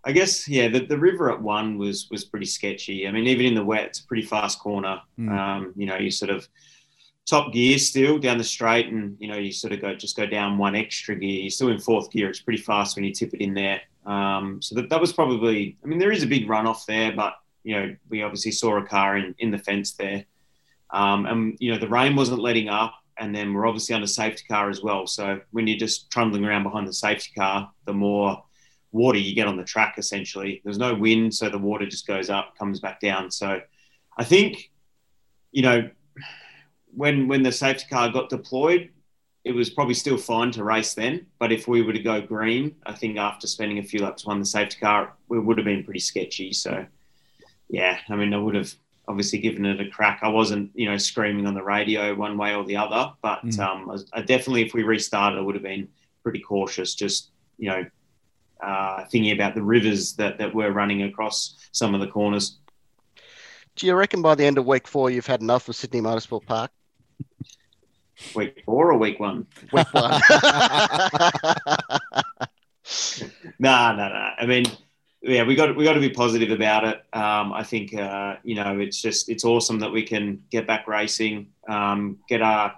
I 0.04 0.12
guess 0.14 0.48
yeah, 0.48 0.70
the, 0.70 0.86
the 0.86 0.98
river 0.98 1.32
at 1.32 1.42
one 1.42 1.78
was 1.78 2.08
was 2.10 2.26
pretty 2.26 2.46
sketchy. 2.46 3.08
I 3.08 3.12
mean, 3.12 3.28
even 3.28 3.48
in 3.48 3.54
the 3.54 3.66
wet, 3.66 3.86
it's 3.86 4.00
a 4.00 4.06
pretty 4.06 4.26
fast 4.26 4.60
corner. 4.60 5.02
Mm. 5.20 5.30
Um, 5.30 5.74
you 5.76 5.86
know, 5.86 5.98
you 5.98 6.10
sort 6.10 6.32
of 6.32 6.48
top 7.26 7.54
gear 7.54 7.78
still 7.78 8.18
down 8.18 8.38
the 8.38 8.44
straight, 8.44 8.88
and 8.88 9.18
you 9.20 9.28
know, 9.28 9.38
you 9.38 9.52
sort 9.52 9.74
of 9.74 9.82
go 9.82 9.94
just 9.96 10.16
go 10.16 10.26
down 10.26 10.58
one 10.58 10.76
extra 10.76 11.16
gear. 11.16 11.42
You're 11.42 11.50
still 11.50 11.70
in 11.70 11.80
fourth 11.80 12.12
gear. 12.12 12.30
It's 12.30 12.42
pretty 12.42 12.62
fast 12.62 12.96
when 12.96 13.04
you 13.04 13.14
tip 13.14 13.34
it 13.34 13.42
in 13.42 13.54
there. 13.54 13.82
Um, 14.06 14.62
so 14.62 14.76
that, 14.76 14.90
that 14.90 15.02
was 15.02 15.12
probably. 15.12 15.78
I 15.84 15.88
mean, 15.88 16.00
there 16.00 16.12
is 16.12 16.24
a 16.24 16.28
big 16.28 16.48
runoff 16.48 16.86
there, 16.86 17.12
but 17.12 17.34
you 17.64 17.76
know, 17.76 17.96
we 18.10 18.24
obviously 18.24 18.52
saw 18.52 18.78
a 18.78 18.86
car 18.86 19.18
in 19.18 19.36
in 19.40 19.52
the 19.52 19.58
fence 19.60 19.94
there, 19.94 20.24
um, 20.92 21.26
and 21.26 21.58
you 21.60 21.74
know, 21.74 21.78
the 21.78 21.90
rain 21.90 22.16
wasn't 22.16 22.40
letting 22.40 22.70
up. 22.70 22.96
And 23.22 23.36
then 23.36 23.54
we're 23.54 23.68
obviously 23.68 23.94
on 23.96 24.02
a 24.02 24.08
safety 24.08 24.46
car 24.50 24.70
as 24.70 24.82
well. 24.82 25.06
So 25.06 25.42
when 25.52 25.68
you're 25.68 25.78
just 25.78 26.10
trundling 26.10 26.46
around 26.46 26.64
behind 26.64 26.88
the 26.88 26.94
safety 26.94 27.32
car, 27.38 27.70
the 27.84 27.92
more 27.92 28.42
water 28.92 29.18
you 29.18 29.36
get 29.36 29.48
on 29.48 29.58
the 29.58 29.64
track 29.64 29.96
essentially. 29.98 30.62
There's 30.64 30.78
no 30.78 30.94
wind, 30.94 31.34
so 31.34 31.50
the 31.50 31.58
water 31.58 31.86
just 31.86 32.08
goes 32.08 32.30
up, 32.30 32.58
comes 32.58 32.80
back 32.80 33.00
down. 33.00 33.32
So 33.32 33.62
I 34.18 34.24
think, 34.24 34.72
you 35.52 35.62
know, 35.62 35.90
when 36.94 37.28
when 37.28 37.44
the 37.44 37.52
safety 37.52 37.86
car 37.90 38.10
got 38.10 38.30
deployed, 38.30 38.90
it 39.44 39.52
was 39.54 39.70
probably 39.70 39.94
still 39.94 40.18
fine 40.18 40.52
to 40.52 40.64
race 40.64 40.94
then. 40.94 41.28
But 41.40 41.52
if 41.52 41.68
we 41.68 41.82
were 41.82 41.94
to 41.94 42.00
go 42.00 42.22
green, 42.22 42.76
I 42.86 42.94
think 42.94 43.18
after 43.18 43.48
spending 43.48 43.80
a 43.80 43.84
few 43.84 44.02
laps 44.02 44.26
on 44.26 44.40
the 44.40 44.46
safety 44.46 44.78
car, 44.80 45.14
it 45.32 45.40
would 45.40 45.58
have 45.58 45.66
been 45.66 45.84
pretty 45.84 46.00
sketchy. 46.00 46.52
So 46.54 46.86
yeah, 47.70 48.00
I 48.10 48.16
mean, 48.16 48.34
I 48.34 48.38
would 48.38 48.56
have 48.56 48.74
obviously 49.08 49.40
given 49.40 49.66
it 49.66 49.80
a 49.80 49.90
crack. 49.90 50.20
I 50.22 50.28
wasn't, 50.30 50.72
you 50.74 50.90
know, 50.90 50.98
screaming 50.98 51.48
on 51.48 51.54
the 51.54 51.64
radio 51.64 52.16
one 52.16 52.38
way 52.38 52.54
or 52.54 52.64
the 52.64 52.78
other, 52.78 53.14
but 53.22 53.44
mm. 53.44 53.60
um, 53.60 53.90
I, 53.90 54.20
I 54.20 54.22
definitely, 54.22 54.64
if 54.66 54.74
we 54.74 54.84
restarted, 54.84 55.40
I 55.40 55.42
would 55.42 55.56
have 55.56 55.64
been 55.64 55.88
pretty 56.24 56.40
cautious. 56.40 56.96
Just 56.96 57.30
you 57.58 57.70
know, 57.70 57.86
uh, 58.62 59.06
thinking 59.06 59.32
about 59.32 59.56
the 59.56 59.62
rivers 59.62 60.14
that, 60.16 60.38
that 60.38 60.54
we're 60.54 60.72
running 60.72 61.04
across 61.04 61.56
some 61.72 61.94
of 61.94 62.02
the 62.02 62.08
corners. 62.08 62.58
Do 63.76 63.88
you 63.88 63.96
reckon 63.96 64.22
by 64.22 64.36
the 64.36 64.46
end 64.46 64.58
of 64.58 64.66
week 64.66 64.88
four 64.88 65.10
you've 65.10 65.28
had 65.28 65.42
enough 65.42 65.70
of 65.70 65.76
Sydney 65.76 66.02
Motorsport 66.02 66.46
Park? 66.46 66.72
Week 68.36 68.62
four 68.66 68.92
or 68.92 68.98
week 68.98 69.20
one? 69.20 69.48
Week 69.72 69.94
one. 69.94 70.22
no, 73.60 73.96
no, 73.96 74.10
no. 74.10 74.30
I 74.38 74.46
mean, 74.46 74.66
yeah, 75.22 75.44
we 75.44 75.56
got 75.56 75.76
we 75.76 75.86
got 75.86 75.94
to 75.94 76.02
be 76.02 76.10
positive 76.10 76.52
about 76.52 76.84
it. 76.84 76.98
Um, 77.14 77.54
I 77.54 77.64
think 77.64 77.94
uh, 77.94 78.36
you 78.44 78.56
know 78.56 78.80
it's 78.80 79.02
just 79.02 79.30
it's 79.30 79.46
awesome 79.46 79.80
that 79.80 79.92
we 79.92 80.04
can 80.04 80.44
get 80.50 80.68
back 80.68 80.88
racing, 80.88 81.48
um, 81.68 82.18
get 82.28 82.42
our 82.42 82.76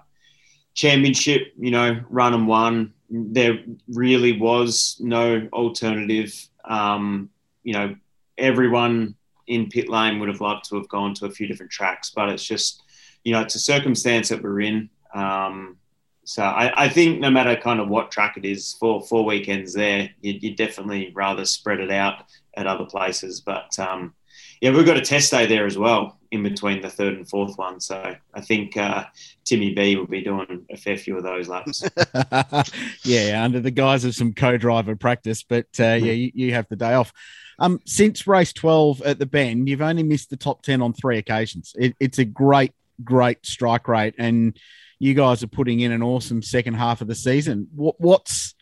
championship, 0.74 1.52
you 1.58 1.70
know, 1.70 2.00
run 2.08 2.34
and 2.34 2.46
won 2.46 2.94
there 3.12 3.58
really 3.88 4.38
was 4.38 4.96
no 4.98 5.46
alternative. 5.52 6.34
Um, 6.64 7.28
you 7.62 7.74
know, 7.74 7.94
everyone 8.38 9.14
in 9.46 9.68
pit 9.68 9.88
lane 9.88 10.18
would 10.18 10.28
have 10.30 10.40
loved 10.40 10.64
to 10.70 10.76
have 10.76 10.88
gone 10.88 11.12
to 11.14 11.26
a 11.26 11.30
few 11.30 11.46
different 11.46 11.70
tracks, 11.70 12.10
but 12.10 12.30
it's 12.30 12.44
just, 12.44 12.82
you 13.22 13.32
know, 13.32 13.40
it's 13.42 13.54
a 13.54 13.60
circumstance 13.60 14.30
that 14.30 14.42
we're 14.42 14.62
in. 14.62 14.88
Um, 15.14 15.76
so 16.24 16.42
I, 16.42 16.84
I, 16.84 16.88
think 16.88 17.20
no 17.20 17.30
matter 17.30 17.54
kind 17.56 17.80
of 17.80 17.88
what 17.88 18.10
track 18.10 18.36
it 18.36 18.44
is, 18.44 18.74
for 18.74 19.02
four 19.02 19.24
weekends 19.24 19.74
there, 19.74 20.08
you'd, 20.22 20.42
you'd 20.42 20.56
definitely 20.56 21.12
rather 21.14 21.44
spread 21.44 21.80
it 21.80 21.90
out 21.90 22.24
at 22.56 22.66
other 22.66 22.86
places. 22.86 23.40
But 23.40 23.76
um, 23.78 24.14
yeah, 24.62 24.70
we've 24.70 24.86
got 24.86 24.96
a 24.96 25.00
test 25.00 25.32
day 25.32 25.44
there 25.46 25.66
as 25.66 25.76
well 25.76 26.20
in 26.30 26.44
between 26.44 26.80
the 26.80 26.88
third 26.88 27.14
and 27.14 27.28
fourth 27.28 27.58
one. 27.58 27.80
So 27.80 28.14
I 28.32 28.40
think 28.40 28.76
uh, 28.76 29.06
Timmy 29.44 29.74
B 29.74 29.96
will 29.96 30.06
be 30.06 30.22
doing 30.22 30.64
a 30.70 30.76
fair 30.76 30.96
few 30.96 31.16
of 31.16 31.24
those 31.24 31.48
laps. 31.48 31.82
yeah, 33.04 33.42
under 33.42 33.58
the 33.58 33.72
guise 33.72 34.04
of 34.04 34.14
some 34.14 34.32
co-driver 34.32 34.94
practice, 34.94 35.42
but 35.42 35.66
uh, 35.80 35.98
yeah, 35.98 36.12
you, 36.12 36.30
you, 36.32 36.54
have 36.54 36.68
the 36.68 36.76
day 36.76 36.94
off. 36.94 37.12
Um, 37.58 37.80
since 37.86 38.28
race 38.28 38.52
twelve 38.52 39.02
at 39.02 39.18
the 39.18 39.26
Bend, 39.26 39.68
you've 39.68 39.82
only 39.82 40.04
missed 40.04 40.30
the 40.30 40.36
top 40.36 40.62
ten 40.62 40.80
on 40.80 40.92
three 40.92 41.18
occasions. 41.18 41.74
It, 41.76 41.96
it's 41.98 42.20
a 42.20 42.24
great, 42.24 42.72
great 43.02 43.44
strike 43.44 43.88
rate, 43.88 44.14
and 44.16 44.56
you 45.00 45.14
guys 45.14 45.42
are 45.42 45.48
putting 45.48 45.80
in 45.80 45.90
an 45.90 46.04
awesome 46.04 46.40
second 46.40 46.74
half 46.74 47.00
of 47.00 47.08
the 47.08 47.16
season. 47.16 47.66
What, 47.74 47.96
what's 47.98 48.54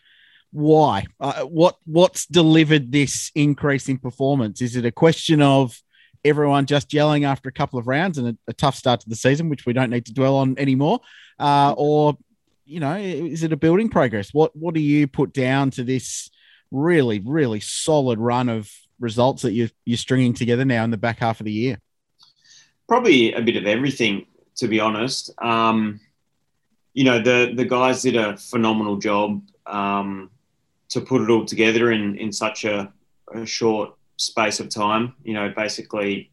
why? 0.51 1.05
Uh, 1.19 1.43
what 1.43 1.77
what's 1.85 2.25
delivered 2.25 2.91
this 2.91 3.31
increase 3.35 3.87
in 3.87 3.99
performance? 3.99 4.63
Is 4.63 4.75
it 4.75 4.83
a 4.83 4.91
question 4.91 5.43
of 5.43 5.79
everyone 6.23 6.65
just 6.65 6.93
yelling 6.93 7.25
after 7.25 7.49
a 7.49 7.51
couple 7.51 7.79
of 7.79 7.87
rounds 7.87 8.17
and 8.17 8.27
a, 8.29 8.37
a 8.47 8.53
tough 8.53 8.75
start 8.75 8.99
to 9.01 9.09
the 9.09 9.15
season, 9.15 9.49
which 9.49 9.65
we 9.65 9.73
don't 9.73 9.89
need 9.89 10.05
to 10.05 10.13
dwell 10.13 10.37
on 10.37 10.55
anymore? 10.57 10.99
Uh, 11.39 11.73
or, 11.77 12.17
you 12.65 12.79
know, 12.79 12.95
is 12.95 13.43
it 13.43 13.53
a 13.53 13.57
building 13.57 13.89
progress? 13.89 14.33
What 14.33 14.55
What 14.55 14.73
do 14.73 14.79
you 14.79 15.07
put 15.07 15.33
down 15.33 15.71
to 15.71 15.83
this 15.83 16.29
really, 16.71 17.19
really 17.19 17.59
solid 17.59 18.19
run 18.19 18.49
of 18.49 18.71
results 18.99 19.41
that 19.41 19.53
you're, 19.53 19.69
you're 19.85 19.97
stringing 19.97 20.33
together 20.33 20.63
now 20.63 20.83
in 20.83 20.91
the 20.91 20.97
back 20.97 21.19
half 21.19 21.39
of 21.39 21.45
the 21.45 21.51
year? 21.51 21.79
Probably 22.87 23.33
a 23.33 23.41
bit 23.41 23.57
of 23.57 23.65
everything, 23.65 24.27
to 24.57 24.67
be 24.67 24.79
honest. 24.79 25.31
Um, 25.41 25.99
you 26.93 27.03
know, 27.03 27.19
the 27.21 27.53
the 27.55 27.65
guys 27.65 28.01
did 28.01 28.15
a 28.15 28.37
phenomenal 28.37 28.97
job 28.97 29.41
um, 29.65 30.29
to 30.89 31.01
put 31.01 31.21
it 31.21 31.29
all 31.29 31.45
together 31.45 31.91
in 31.91 32.17
in 32.17 32.31
such 32.31 32.65
a, 32.65 32.91
a 33.33 33.45
short 33.45 33.95
space 34.21 34.59
of 34.59 34.69
time. 34.69 35.13
You 35.23 35.33
know, 35.33 35.51
basically 35.55 36.31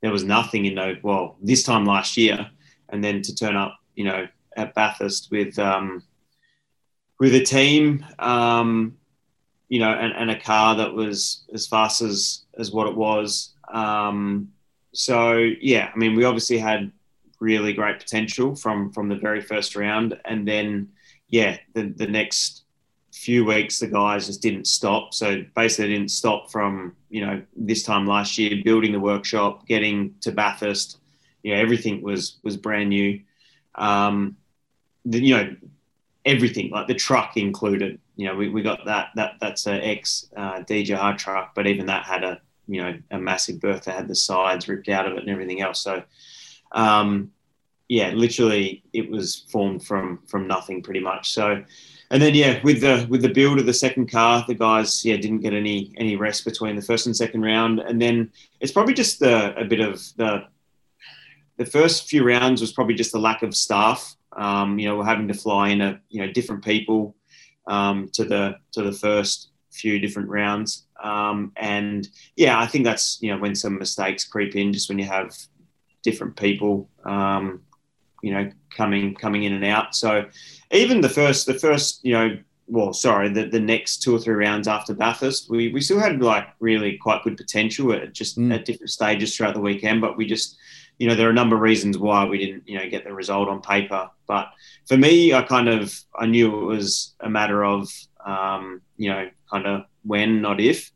there 0.00 0.12
was 0.12 0.24
nothing 0.24 0.66
in 0.66 0.74
no 0.74 0.96
well 1.02 1.36
this 1.42 1.62
time 1.62 1.84
last 1.84 2.16
year, 2.16 2.50
and 2.88 3.02
then 3.02 3.22
to 3.22 3.34
turn 3.34 3.56
up, 3.56 3.78
you 3.94 4.04
know, 4.04 4.26
at 4.56 4.74
Bathurst 4.74 5.28
with 5.30 5.58
um, 5.58 6.02
with 7.18 7.34
a 7.34 7.42
team, 7.42 8.04
um, 8.18 8.96
you 9.68 9.80
know, 9.80 9.90
and, 9.90 10.12
and 10.12 10.30
a 10.30 10.40
car 10.40 10.76
that 10.76 10.92
was 10.92 11.44
as 11.52 11.66
fast 11.66 12.02
as 12.02 12.44
as 12.58 12.70
what 12.70 12.86
it 12.86 12.96
was. 12.96 13.54
Um, 13.72 14.52
so 14.92 15.36
yeah, 15.60 15.90
I 15.92 15.98
mean, 15.98 16.14
we 16.14 16.24
obviously 16.24 16.58
had 16.58 16.92
really 17.40 17.72
great 17.72 17.98
potential 17.98 18.54
from 18.54 18.92
from 18.92 19.08
the 19.08 19.16
very 19.16 19.40
first 19.40 19.74
round, 19.74 20.18
and 20.24 20.46
then 20.46 20.88
yeah, 21.28 21.58
the 21.74 21.92
the 21.96 22.06
next 22.06 22.65
few 23.26 23.44
weeks 23.44 23.80
the 23.80 23.88
guys 23.88 24.26
just 24.26 24.40
didn't 24.40 24.68
stop. 24.68 25.12
So 25.12 25.44
basically, 25.56 25.88
didn't 25.94 26.12
stop 26.12 26.48
from 26.48 26.94
you 27.10 27.26
know 27.26 27.42
this 27.56 27.82
time 27.82 28.06
last 28.06 28.38
year 28.38 28.62
building 28.64 28.92
the 28.92 29.00
workshop, 29.00 29.66
getting 29.66 30.14
to 30.20 30.30
Bathurst. 30.30 30.98
You 31.42 31.52
know, 31.52 31.60
everything 31.60 32.02
was 32.02 32.38
was 32.44 32.56
brand 32.56 32.90
new. 32.90 33.20
Um, 33.74 34.36
the, 35.04 35.18
you 35.20 35.36
know, 35.36 35.56
everything 36.24 36.70
like 36.70 36.86
the 36.86 36.94
truck 36.94 37.36
included. 37.36 37.98
You 38.14 38.28
know, 38.28 38.36
we, 38.36 38.48
we 38.48 38.62
got 38.62 38.84
that 38.86 39.08
that 39.16 39.32
that's 39.40 39.66
a 39.66 39.74
ex 39.74 40.30
uh, 40.36 40.60
DJR 40.60 41.18
truck, 41.18 41.52
but 41.56 41.66
even 41.66 41.86
that 41.86 42.04
had 42.04 42.22
a 42.22 42.40
you 42.68 42.80
know 42.80 42.96
a 43.10 43.18
massive 43.18 43.60
berth 43.60 43.84
that 43.84 43.96
had 43.96 44.06
the 44.06 44.14
sides 44.14 44.68
ripped 44.68 44.88
out 44.88 45.06
of 45.06 45.14
it 45.14 45.22
and 45.22 45.30
everything 45.30 45.62
else. 45.62 45.80
So 45.80 46.04
um, 46.70 47.32
yeah, 47.88 48.10
literally 48.10 48.84
it 48.92 49.10
was 49.10 49.46
formed 49.50 49.84
from 49.84 50.20
from 50.28 50.46
nothing 50.46 50.80
pretty 50.80 51.00
much. 51.00 51.32
So 51.32 51.64
and 52.10 52.22
then 52.22 52.34
yeah, 52.34 52.60
with 52.62 52.80
the 52.80 53.06
with 53.08 53.22
the 53.22 53.28
build 53.28 53.58
of 53.58 53.66
the 53.66 53.74
second 53.74 54.10
car, 54.10 54.44
the 54.46 54.54
guys 54.54 55.04
yeah 55.04 55.16
didn't 55.16 55.40
get 55.40 55.52
any 55.52 55.92
any 55.96 56.16
rest 56.16 56.44
between 56.44 56.76
the 56.76 56.82
first 56.82 57.06
and 57.06 57.16
second 57.16 57.42
round, 57.42 57.80
and 57.80 58.00
then 58.00 58.30
it's 58.60 58.72
probably 58.72 58.94
just 58.94 59.18
the, 59.18 59.56
a 59.58 59.64
bit 59.64 59.80
of 59.80 60.02
the 60.16 60.44
the 61.56 61.66
first 61.66 62.08
few 62.08 62.24
rounds 62.24 62.60
was 62.60 62.72
probably 62.72 62.94
just 62.94 63.12
the 63.12 63.18
lack 63.18 63.42
of 63.42 63.54
staff. 63.54 64.14
Um, 64.36 64.78
you 64.78 64.88
know, 64.88 64.96
we're 64.96 65.04
having 65.04 65.28
to 65.28 65.34
fly 65.34 65.70
in 65.70 65.80
a 65.80 66.00
you 66.08 66.24
know 66.24 66.32
different 66.32 66.64
people 66.64 67.16
um, 67.66 68.08
to 68.12 68.24
the 68.24 68.56
to 68.72 68.82
the 68.82 68.92
first 68.92 69.50
few 69.72 69.98
different 69.98 70.28
rounds, 70.28 70.86
um, 71.02 71.52
and 71.56 72.08
yeah, 72.36 72.58
I 72.58 72.66
think 72.66 72.84
that's 72.84 73.18
you 73.20 73.32
know 73.32 73.38
when 73.38 73.56
some 73.56 73.78
mistakes 73.78 74.24
creep 74.24 74.54
in, 74.54 74.72
just 74.72 74.88
when 74.88 74.98
you 74.98 75.06
have 75.06 75.36
different 76.02 76.36
people, 76.36 76.88
um, 77.04 77.62
you 78.22 78.32
know, 78.32 78.50
coming 78.70 79.14
coming 79.14 79.44
in 79.44 79.52
and 79.52 79.64
out. 79.64 79.94
So 79.94 80.26
even 80.70 81.00
the 81.00 81.08
first 81.08 81.46
the 81.46 81.54
first 81.54 82.00
you 82.04 82.12
know 82.12 82.38
well, 82.68 82.92
sorry, 82.92 83.28
the, 83.28 83.44
the 83.44 83.60
next 83.60 83.98
two 83.98 84.14
or 84.14 84.18
three 84.18 84.34
rounds 84.34 84.66
after 84.66 84.92
Bathurst, 84.92 85.48
we, 85.48 85.72
we 85.72 85.80
still 85.80 86.00
had 86.00 86.20
like 86.20 86.48
really 86.58 86.96
quite 86.96 87.22
good 87.22 87.36
potential 87.36 87.92
at 87.92 88.12
just 88.12 88.36
mm. 88.36 88.52
at 88.52 88.64
different 88.64 88.90
stages 88.90 89.36
throughout 89.36 89.54
the 89.54 89.60
weekend, 89.60 90.00
but 90.00 90.16
we 90.16 90.26
just 90.26 90.58
you 90.98 91.06
know, 91.06 91.14
there 91.14 91.26
are 91.26 91.30
a 91.30 91.34
number 91.34 91.56
of 91.56 91.62
reasons 91.62 91.98
why 91.98 92.24
we 92.24 92.38
didn't, 92.38 92.66
you 92.66 92.78
know, 92.78 92.88
get 92.88 93.04
the 93.04 93.12
result 93.12 93.48
on 93.48 93.60
paper. 93.60 94.08
But 94.26 94.48
for 94.86 94.96
me, 94.96 95.34
I 95.34 95.42
kind 95.42 95.68
of 95.68 95.94
I 96.18 96.26
knew 96.26 96.62
it 96.62 96.64
was 96.64 97.14
a 97.20 97.28
matter 97.28 97.64
of, 97.64 97.90
um, 98.24 98.80
you 98.96 99.10
know, 99.10 99.28
kind 99.50 99.66
of 99.66 99.82
when, 100.04 100.40
not 100.40 100.60
if. 100.60 100.90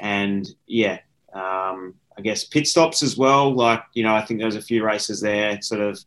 And 0.00 0.48
yeah, 0.66 1.00
um, 1.34 1.94
I 2.16 2.22
guess 2.22 2.44
pit 2.44 2.66
stops 2.66 3.02
as 3.02 3.16
well. 3.16 3.54
Like 3.54 3.82
you 3.92 4.02
know, 4.02 4.14
I 4.14 4.22
think 4.22 4.40
there 4.40 4.46
was 4.46 4.56
a 4.56 4.62
few 4.62 4.84
races 4.84 5.20
there, 5.20 5.60
sort 5.60 5.82
of 5.82 6.02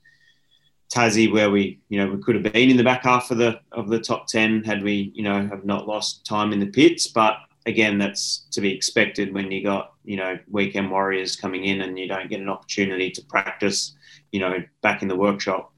Tassie, 0.94 1.32
where 1.32 1.50
we, 1.50 1.80
you 1.90 2.00
know, 2.00 2.12
we 2.12 2.22
could 2.22 2.36
have 2.36 2.54
been 2.54 2.70
in 2.70 2.78
the 2.78 2.84
back 2.84 3.04
half 3.04 3.30
of 3.32 3.38
the 3.38 3.60
of 3.72 3.90
the 3.90 4.00
top 4.00 4.28
ten 4.28 4.64
had 4.64 4.84
we, 4.84 5.12
you 5.14 5.24
know, 5.24 5.46
have 5.48 5.66
not 5.66 5.88
lost 5.88 6.26
time 6.26 6.54
in 6.54 6.60
the 6.60 6.68
pits. 6.68 7.08
But 7.08 7.38
again, 7.66 7.98
that's 7.98 8.48
to 8.52 8.62
be 8.62 8.74
expected 8.74 9.34
when 9.34 9.52
you 9.52 9.64
got 9.64 9.94
you 10.06 10.16
know 10.16 10.40
weekend 10.50 10.90
warriors 10.90 11.36
coming 11.36 11.66
in 11.66 11.82
and 11.82 12.00
you 12.00 12.08
don't 12.08 12.30
get 12.30 12.40
an 12.40 12.50
opportunity 12.50 13.12
to 13.12 13.22
practice, 13.26 13.96
you 14.32 14.40
know, 14.40 14.64
back 14.82 15.02
in 15.02 15.08
the 15.08 15.16
workshop, 15.16 15.74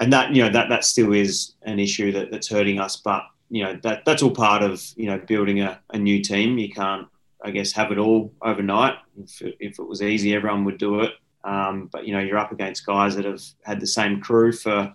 and 0.00 0.12
that 0.12 0.34
you 0.34 0.42
know 0.42 0.50
that 0.50 0.68
that 0.68 0.84
still 0.84 1.12
is 1.12 1.54
an 1.62 1.78
issue 1.78 2.12
that, 2.12 2.30
that's 2.30 2.50
hurting 2.50 2.80
us. 2.80 2.96
But 2.96 3.22
you 3.50 3.62
know 3.62 3.78
that 3.84 4.04
that's 4.04 4.22
all 4.22 4.32
part 4.32 4.62
of 4.62 4.82
you 4.96 5.06
know 5.06 5.18
building 5.18 5.60
a, 5.60 5.80
a 5.90 5.98
new 5.98 6.20
team. 6.20 6.58
You 6.58 6.70
can't, 6.70 7.06
I 7.44 7.50
guess, 7.52 7.72
have 7.72 7.92
it 7.92 7.98
all 7.98 8.32
overnight. 8.42 8.96
If 9.16 9.42
it, 9.42 9.56
if 9.60 9.78
it 9.78 9.88
was 9.88 10.02
easy, 10.02 10.34
everyone 10.34 10.64
would 10.64 10.78
do 10.78 11.00
it. 11.00 11.12
Um, 11.44 11.90
but 11.92 12.06
you 12.06 12.14
know 12.14 12.20
you're 12.20 12.38
up 12.38 12.52
against 12.52 12.86
guys 12.86 13.16
that 13.16 13.24
have 13.24 13.42
had 13.64 13.80
the 13.80 13.86
same 13.86 14.20
crew 14.20 14.52
for 14.52 14.94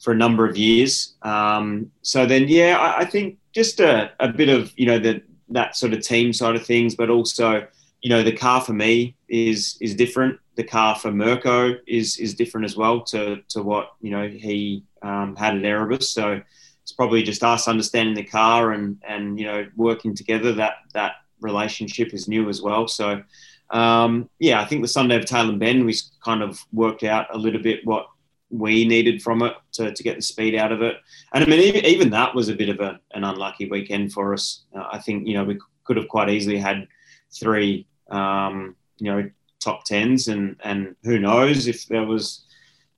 for 0.00 0.12
a 0.12 0.16
number 0.16 0.48
of 0.48 0.56
years. 0.56 1.14
Um, 1.22 1.90
so 2.02 2.24
then, 2.24 2.46
yeah, 2.48 2.78
I, 2.78 3.00
I 3.00 3.04
think 3.04 3.38
just 3.52 3.80
a, 3.80 4.12
a, 4.20 4.28
bit 4.28 4.48
of 4.48 4.72
you 4.76 4.86
know 4.86 4.98
the 4.98 5.22
that 5.50 5.76
sort 5.76 5.92
of 5.92 6.02
team 6.02 6.32
side 6.32 6.56
of 6.56 6.64
things, 6.64 6.94
but 6.94 7.10
also, 7.10 7.66
you 8.02 8.10
know, 8.10 8.22
the 8.22 8.32
car 8.32 8.60
for 8.60 8.72
me 8.72 9.16
is 9.28 9.76
is 9.80 9.94
different. 9.94 10.38
The 10.56 10.64
car 10.64 10.94
for 10.94 11.10
Mirko 11.10 11.76
is 11.86 12.18
is 12.18 12.34
different 12.34 12.64
as 12.64 12.76
well 12.76 13.02
to 13.04 13.42
to 13.48 13.62
what 13.62 13.92
you 14.00 14.10
know 14.10 14.28
he 14.28 14.84
um, 15.02 15.36
had 15.36 15.56
at 15.56 15.64
Erebus. 15.64 16.12
So 16.12 16.40
it's 16.82 16.92
probably 16.92 17.22
just 17.22 17.42
us 17.42 17.68
understanding 17.68 18.14
the 18.14 18.24
car 18.24 18.72
and 18.72 19.02
and 19.06 19.38
you 19.38 19.46
know 19.46 19.66
working 19.76 20.14
together. 20.14 20.52
That 20.52 20.74
that 20.94 21.12
relationship 21.40 22.14
is 22.14 22.28
new 22.28 22.48
as 22.48 22.62
well. 22.62 22.88
So 22.88 23.22
um, 23.70 24.30
yeah, 24.38 24.60
I 24.60 24.64
think 24.64 24.82
the 24.82 24.88
Sunday 24.88 25.16
of 25.16 25.24
Tailem 25.24 25.58
Bend 25.58 25.84
we 25.84 25.94
kind 26.24 26.42
of 26.42 26.58
worked 26.72 27.04
out 27.04 27.26
a 27.34 27.38
little 27.38 27.62
bit 27.62 27.84
what 27.84 28.06
we 28.50 28.86
needed 28.86 29.22
from 29.22 29.42
it 29.42 29.54
to, 29.72 29.92
to 29.92 30.02
get 30.02 30.16
the 30.16 30.22
speed 30.22 30.54
out 30.54 30.72
of 30.72 30.80
it. 30.80 30.96
And 31.32 31.44
I 31.44 31.46
mean, 31.46 31.60
even, 31.60 31.84
even 31.84 32.10
that 32.10 32.34
was 32.34 32.48
a 32.48 32.54
bit 32.54 32.70
of 32.70 32.80
a, 32.80 32.98
an 33.12 33.24
unlucky 33.24 33.68
weekend 33.68 34.12
for 34.12 34.32
us. 34.32 34.64
Uh, 34.74 34.88
I 34.90 34.98
think, 34.98 35.26
you 35.26 35.34
know, 35.34 35.44
we 35.44 35.58
could 35.84 35.98
have 35.98 36.08
quite 36.08 36.30
easily 36.30 36.58
had 36.58 36.88
three, 37.30 37.86
um, 38.10 38.74
you 38.98 39.12
know, 39.12 39.30
top 39.60 39.84
tens 39.84 40.28
and, 40.28 40.56
and 40.64 40.96
who 41.02 41.18
knows 41.18 41.66
if 41.66 41.86
there 41.88 42.06
was 42.06 42.46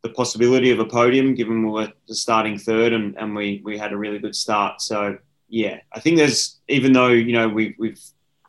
the 0.02 0.10
possibility 0.10 0.70
of 0.70 0.78
a 0.78 0.84
podium 0.84 1.34
given 1.34 1.64
we 1.64 1.72
were 1.72 1.92
starting 2.06 2.56
third 2.56 2.92
and, 2.92 3.16
and 3.18 3.34
we, 3.34 3.60
we 3.64 3.76
had 3.76 3.92
a 3.92 3.96
really 3.96 4.18
good 4.18 4.36
start. 4.36 4.80
So 4.80 5.18
yeah, 5.48 5.80
I 5.92 6.00
think 6.00 6.16
there's, 6.16 6.60
even 6.68 6.92
though, 6.92 7.08
you 7.08 7.32
know, 7.32 7.48
we, 7.48 7.74
we've 7.78 8.00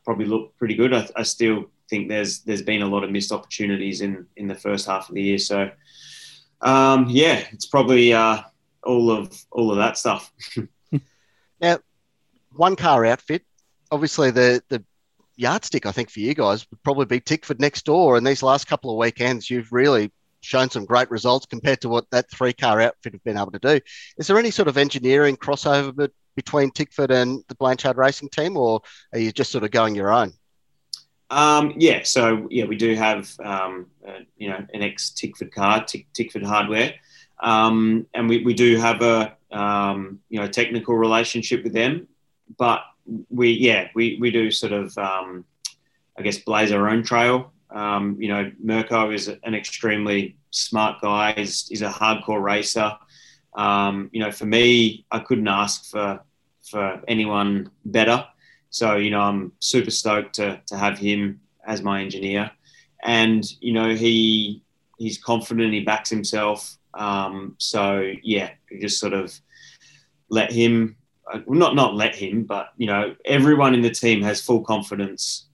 probably 0.05 0.25
looked 0.25 0.57
pretty 0.57 0.75
good, 0.75 0.93
I, 0.93 1.07
I 1.15 1.23
still 1.23 1.65
think 1.91 2.09
there's, 2.09 2.39
there's 2.39 2.63
been 2.63 2.81
a 2.81 2.87
lot 2.87 3.03
of 3.03 3.11
missed 3.11 3.31
opportunities 3.31 4.01
in, 4.01 4.25
in 4.35 4.47
the 4.47 4.55
first 4.55 4.87
half 4.87 5.09
of 5.09 5.13
the 5.13 5.21
year. 5.21 5.37
So, 5.37 5.69
um, 6.61 7.07
yeah, 7.09 7.43
it's 7.51 7.67
probably 7.67 8.13
uh, 8.13 8.41
all 8.83 9.11
of 9.11 9.37
all 9.51 9.71
of 9.71 9.77
that 9.77 9.97
stuff. 9.97 10.31
now, 11.61 11.79
one 12.55 12.75
car 12.75 13.05
outfit. 13.05 13.43
Obviously, 13.91 14.31
the 14.31 14.63
the 14.69 14.83
yardstick 15.35 15.85
I 15.85 15.91
think 15.91 16.09
for 16.09 16.19
you 16.19 16.33
guys 16.33 16.65
would 16.69 16.81
probably 16.83 17.05
be 17.05 17.19
Tickford 17.19 17.59
next 17.59 17.85
door. 17.85 18.15
And 18.15 18.25
these 18.25 18.43
last 18.43 18.67
couple 18.67 18.91
of 18.91 18.97
weekends, 18.97 19.49
you've 19.49 19.71
really 19.71 20.11
shown 20.41 20.69
some 20.69 20.85
great 20.85 21.09
results 21.11 21.45
compared 21.45 21.81
to 21.81 21.89
what 21.89 22.09
that 22.11 22.29
three 22.31 22.53
car 22.53 22.81
outfit 22.81 23.13
have 23.13 23.23
been 23.23 23.37
able 23.37 23.51
to 23.51 23.59
do. 23.59 23.79
Is 24.17 24.27
there 24.27 24.39
any 24.39 24.51
sort 24.51 24.67
of 24.67 24.77
engineering 24.77 25.37
crossover 25.37 26.09
between 26.35 26.71
Tickford 26.71 27.11
and 27.11 27.43
the 27.47 27.55
Blanchard 27.55 27.97
Racing 27.97 28.29
team, 28.29 28.57
or 28.57 28.81
are 29.13 29.19
you 29.19 29.31
just 29.31 29.51
sort 29.51 29.63
of 29.63 29.71
going 29.71 29.95
your 29.95 30.11
own? 30.11 30.33
Um, 31.31 31.73
yeah, 31.77 32.03
so 32.03 32.47
yeah, 32.51 32.65
we 32.65 32.75
do 32.75 32.93
have 32.93 33.33
um, 33.39 33.87
uh, 34.05 34.19
you 34.37 34.49
know 34.49 34.65
an 34.73 34.83
ex 34.83 35.11
Tickford 35.11 35.53
car, 35.53 35.83
Tick, 35.85 36.05
Tickford 36.13 36.43
hardware, 36.43 36.93
um, 37.39 38.05
and 38.13 38.27
we, 38.27 38.43
we 38.43 38.53
do 38.53 38.75
have 38.75 39.01
a 39.01 39.37
um, 39.49 40.19
you 40.29 40.41
know 40.41 40.47
technical 40.47 40.95
relationship 40.95 41.63
with 41.63 41.71
them. 41.71 42.07
But 42.57 42.81
we 43.29 43.51
yeah 43.51 43.87
we, 43.95 44.17
we 44.19 44.29
do 44.29 44.51
sort 44.51 44.73
of 44.73 44.95
um, 44.97 45.45
I 46.17 46.21
guess 46.21 46.37
blaze 46.37 46.73
our 46.73 46.89
own 46.89 47.01
trail. 47.01 47.53
Um, 47.69 48.17
you 48.19 48.27
know, 48.27 48.51
Mirko 48.61 49.11
is 49.11 49.29
an 49.29 49.55
extremely 49.55 50.35
smart 50.49 51.01
guy. 51.01 51.31
He's, 51.31 51.69
he's 51.69 51.81
a 51.81 51.89
hardcore 51.89 52.43
racer. 52.43 52.97
you 54.11 54.19
know, 54.19 54.31
for 54.31 54.45
me, 54.45 55.05
I 55.09 55.19
couldn't 55.19 55.47
ask 55.47 55.89
for 55.89 56.19
for 56.61 57.01
anyone 57.07 57.71
better. 57.85 58.27
So, 58.71 58.95
you 58.95 59.11
know, 59.11 59.21
I'm 59.21 59.51
super 59.59 59.91
stoked 59.91 60.33
to, 60.35 60.59
to 60.65 60.77
have 60.77 60.97
him 60.97 61.41
as 61.67 61.83
my 61.83 62.01
engineer. 62.01 62.49
And, 63.03 63.45
you 63.61 63.73
know, 63.73 63.93
he 63.95 64.63
he's 64.97 65.17
confident, 65.17 65.73
he 65.73 65.81
backs 65.81 66.09
himself. 66.09 66.77
Um, 66.93 67.55
so, 67.57 68.11
yeah, 68.23 68.51
just 68.79 68.99
sort 68.99 69.13
of 69.13 69.33
let 70.29 70.51
him, 70.51 70.95
uh, 71.31 71.39
not, 71.47 71.75
not 71.75 71.95
let 71.95 72.15
him, 72.15 72.43
but, 72.43 72.69
you 72.77 72.87
know, 72.87 73.15
everyone 73.25 73.73
in 73.73 73.81
the 73.81 73.89
team 73.89 74.21
has 74.21 74.41
full 74.41 74.61
confidence 74.61 75.47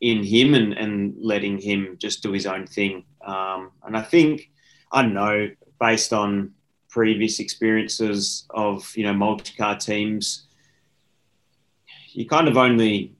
in 0.00 0.24
him 0.24 0.54
and, 0.54 0.72
and 0.72 1.14
letting 1.20 1.58
him 1.58 1.96
just 1.98 2.22
do 2.22 2.32
his 2.32 2.46
own 2.46 2.66
thing. 2.66 3.04
Um, 3.24 3.72
and 3.84 3.96
I 3.96 4.02
think, 4.02 4.50
I 4.90 5.02
don't 5.02 5.14
know, 5.14 5.50
based 5.78 6.12
on 6.12 6.52
previous 6.88 7.40
experiences 7.40 8.46
of, 8.50 8.90
you 8.96 9.04
know, 9.04 9.12
multi-car 9.12 9.76
teams, 9.76 10.47
you're 12.18 12.26
kind 12.26 12.48
of 12.48 12.56
only 12.56 13.14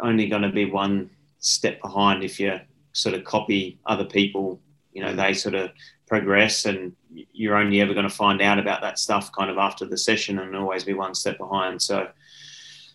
only 0.00 0.26
going 0.26 0.40
to 0.40 0.48
be 0.48 0.64
one 0.64 1.10
step 1.40 1.78
behind 1.82 2.24
if 2.24 2.40
you 2.40 2.58
sort 2.92 3.14
of 3.14 3.22
copy 3.24 3.78
other 3.84 4.06
people. 4.06 4.58
You 4.94 5.02
know, 5.02 5.14
they 5.14 5.34
sort 5.34 5.54
of 5.54 5.72
progress, 6.08 6.64
and 6.64 6.96
you're 7.34 7.56
only 7.56 7.82
ever 7.82 7.92
going 7.92 8.08
to 8.08 8.14
find 8.14 8.40
out 8.40 8.58
about 8.58 8.80
that 8.80 8.98
stuff 8.98 9.30
kind 9.32 9.50
of 9.50 9.58
after 9.58 9.84
the 9.84 9.98
session, 9.98 10.38
and 10.38 10.56
always 10.56 10.84
be 10.84 10.94
one 10.94 11.14
step 11.14 11.36
behind. 11.36 11.82
So, 11.82 12.08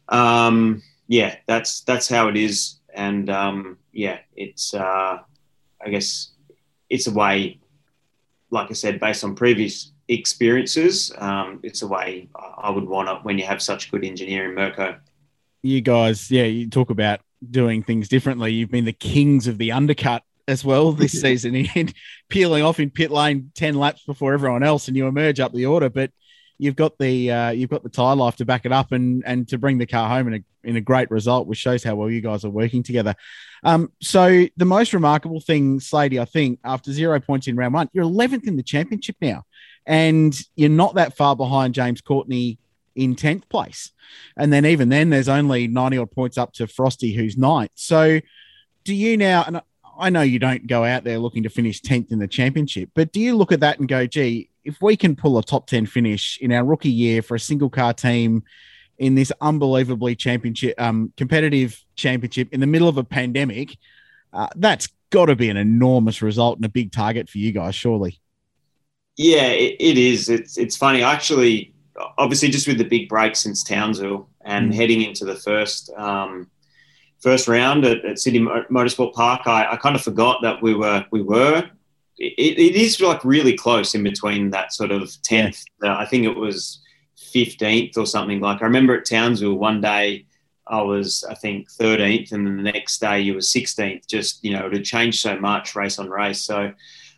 um, 0.08 0.82
yeah, 1.08 1.36
that's 1.46 1.82
that's 1.82 2.10
how 2.10 2.28
it 2.28 2.36
is, 2.36 2.80
and 2.96 3.30
um, 3.30 3.78
yeah, 3.92 4.18
it's 4.36 4.74
uh, 4.74 5.20
I 5.86 5.89
guess 5.92 6.32
it's 6.89 7.06
a 7.06 7.13
way, 7.13 7.60
like 8.50 8.72
I 8.72 8.74
said, 8.74 9.00
based 9.00 9.24
on 9.24 9.36
previous 9.36 9.92
experiences, 10.08 11.13
um, 11.20 11.60
it's 11.62 11.84
a 11.84 11.88
way 11.88 12.30
I 12.36 12.72
would 12.72 12.88
want 12.88 13.10
to 13.10 13.15
when 13.18 13.38
you 13.38 13.46
have 13.46 13.62
such 13.62 13.92
good 13.92 14.04
engineering, 14.04 14.56
Mirko. 14.56 14.98
You 15.62 15.82
guys, 15.82 16.32
yeah, 16.32 16.43
you 16.43 16.69
talk 16.69 16.89
about 16.89 17.22
doing 17.50 17.84
things 17.84 18.08
differently. 18.08 18.54
You've 18.54 18.72
been 18.72 18.86
the 18.86 18.93
kings 18.93 19.48
of 19.48 19.58
the 19.58 19.72
undercut 19.72 20.24
as 20.48 20.63
well 20.63 20.91
this 20.93 21.19
season, 21.19 21.56
in 21.56 21.93
peeling 22.30 22.63
off 22.63 22.80
in 22.80 22.89
pit 22.89 23.12
lane 23.12 23.52
ten 23.56 23.76
laps 23.76 24.04
before 24.06 24.34
everyone 24.34 24.63
else, 24.63 24.88
and 24.88 24.95
you 24.98 25.08
emerge 25.08 25.39
up 25.39 25.54
the 25.54 25.65
order. 25.65 25.89
But 25.89 26.12
you've 26.58 26.76
got 26.76 26.98
the 27.00 27.32
uh, 27.32 27.50
you've 27.52 27.69
got 27.69 27.84
the 27.84 27.89
tire 27.89 28.15
life 28.15 28.36
to 28.38 28.45
back 28.45 28.65
it 28.65 28.72
up 28.72 28.91
and 28.91 29.24
and 29.26 29.48
to 29.48 29.58
bring 29.58 29.78
the 29.78 29.88
car 29.88 30.08
home 30.10 30.28
in 30.28 30.34
a 30.36 30.67
in 30.67 30.76
a 30.76 30.82
great 30.82 31.10
result, 31.10 31.48
which 31.48 31.58
shows 31.58 31.84
how 31.84 31.95
well 31.95 32.10
you 32.10 32.22
guys 32.22 32.45
are 32.45 32.50
working 32.50 32.84
together. 32.84 33.15
Um, 33.63 33.91
so 34.02 34.45
the 34.58 34.65
most 34.65 34.93
remarkable 34.93 35.39
thing, 35.41 35.80
Slady, 35.80 36.19
I 36.19 36.26
think, 36.26 36.60
after 36.63 36.91
zero 36.91 37.19
points 37.19 37.48
in 37.48 37.56
round 37.56 37.74
one, 37.74 37.89
you're 37.93 38.06
11th 38.06 38.48
in 38.48 38.58
the 38.58 38.63
championship 38.63 39.15
now, 39.22 39.45
and 39.86 40.38
you're 40.56 40.69
not 40.69 40.95
that 40.95 41.17
far 41.17 41.36
behind 41.36 41.74
James 41.74 42.02
Courtney 42.02 42.60
in 42.99 43.15
10th 43.15 43.47
place. 43.49 43.91
And 44.38 44.51
then 44.51 44.65
even 44.65 44.89
then, 44.89 45.09
there's 45.09 45.29
only 45.29 45.67
90 45.67 45.97
odd 45.97 46.12
points 46.12 46.38
up 46.38 46.53
to 46.53 46.67
Frosty, 46.67 47.13
who's 47.13 47.38
ninth. 47.38 47.71
So 47.75 48.19
do 48.83 48.93
you 48.93 49.17
now, 49.17 49.43
and 49.47 49.62
I 49.97 50.09
know 50.09 50.21
you 50.21 50.39
don't 50.39 50.67
go 50.67 50.83
out 50.83 51.03
there 51.03 51.17
looking 51.17 51.43
to 51.43 51.49
finish 51.49 51.81
10th 51.81 52.12
in 52.12 52.19
the 52.19 52.27
championship, 52.27 52.89
but 52.93 53.12
do 53.12 53.19
you 53.19 53.35
look 53.35 53.51
at 53.51 53.62
that 53.62 53.79
and 53.79 53.88
go, 53.88 54.05
gee, 54.05 54.49
if 54.63 54.81
we 54.81 54.97
can 54.97 55.15
pull 55.15 55.38
a 55.38 55.43
top 55.43 55.67
10 55.67 55.85
finish 55.85 56.38
in 56.41 56.51
our 56.51 56.63
rookie 56.63 56.89
year 56.89 57.21
for 57.21 57.35
a 57.35 57.39
single 57.39 57.69
car 57.69 57.93
team 57.93 58.43
in 58.97 59.15
this 59.15 59.31
unbelievably 59.39 60.15
championship, 60.15 60.79
um, 60.79 61.13
competitive 61.15 61.81
championship 61.95 62.49
in 62.51 62.59
the 62.59 62.67
middle 62.67 62.89
of 62.89 62.97
a 62.97 63.03
pandemic, 63.03 63.77
uh, 64.33 64.47
that's 64.57 64.89
got 65.09 65.25
to 65.25 65.35
be 65.35 65.49
an 65.49 65.57
enormous 65.57 66.21
result 66.21 66.57
and 66.57 66.65
a 66.65 66.69
big 66.69 66.91
target 66.91 67.29
for 67.29 67.38
you 67.38 67.51
guys, 67.51 67.73
surely. 67.73 68.19
Yeah, 69.17 69.47
it, 69.47 69.75
it 69.79 69.97
is. 69.97 70.29
It's 70.29 70.57
it's 70.57 70.77
funny. 70.77 71.03
Actually, 71.03 71.73
obviously, 72.17 72.49
just 72.49 72.67
with 72.67 72.77
the 72.77 72.83
big 72.83 73.09
break 73.09 73.35
since 73.35 73.63
Townsville 73.63 74.29
and 74.41 74.71
mm. 74.71 74.75
heading 74.75 75.01
into 75.01 75.25
the 75.25 75.35
first 75.35 75.91
um, 75.97 76.49
first 77.19 77.47
round 77.47 77.85
at, 77.85 78.03
at 78.05 78.19
Sydney 78.19 78.39
Motorsport 78.39 79.13
Park, 79.13 79.41
I, 79.45 79.73
I, 79.73 79.75
kind 79.77 79.95
of 79.95 80.01
forgot 80.01 80.41
that 80.41 80.62
we 80.62 80.73
were 80.73 81.05
we 81.12 81.21
were. 81.21 81.69
It, 82.17 82.59
it 82.59 82.75
is 82.75 82.99
like 82.99 83.23
really 83.23 83.55
close 83.55 83.95
in 83.95 84.03
between 84.03 84.49
that 84.51 84.73
sort 84.73 84.91
of 84.91 85.12
tenth. 85.21 85.63
Uh, 85.83 85.89
I 85.89 86.05
think 86.05 86.25
it 86.25 86.35
was 86.35 86.81
fifteenth 87.31 87.97
or 87.97 88.05
something. 88.05 88.39
Like 88.39 88.62
I 88.62 88.65
remember 88.65 88.97
at 88.97 89.05
Townsville 89.05 89.55
one 89.55 89.81
day. 89.81 90.25
I 90.71 90.83
was, 90.83 91.25
I 91.27 91.33
think, 91.33 91.67
13th, 91.67 92.31
and 92.31 92.45
then 92.45 92.57
the 92.57 92.62
next 92.62 93.01
day 93.01 93.21
you 93.21 93.33
were 93.33 93.39
16th. 93.39 94.05
Just 94.05 94.43
you 94.43 94.53
know, 94.53 94.67
it 94.67 94.73
had 94.73 94.83
changed 94.83 95.19
so 95.19 95.35
much 95.39 95.75
race 95.75 95.97
on 95.97 96.12
race. 96.12 96.43
So, 96.43 96.73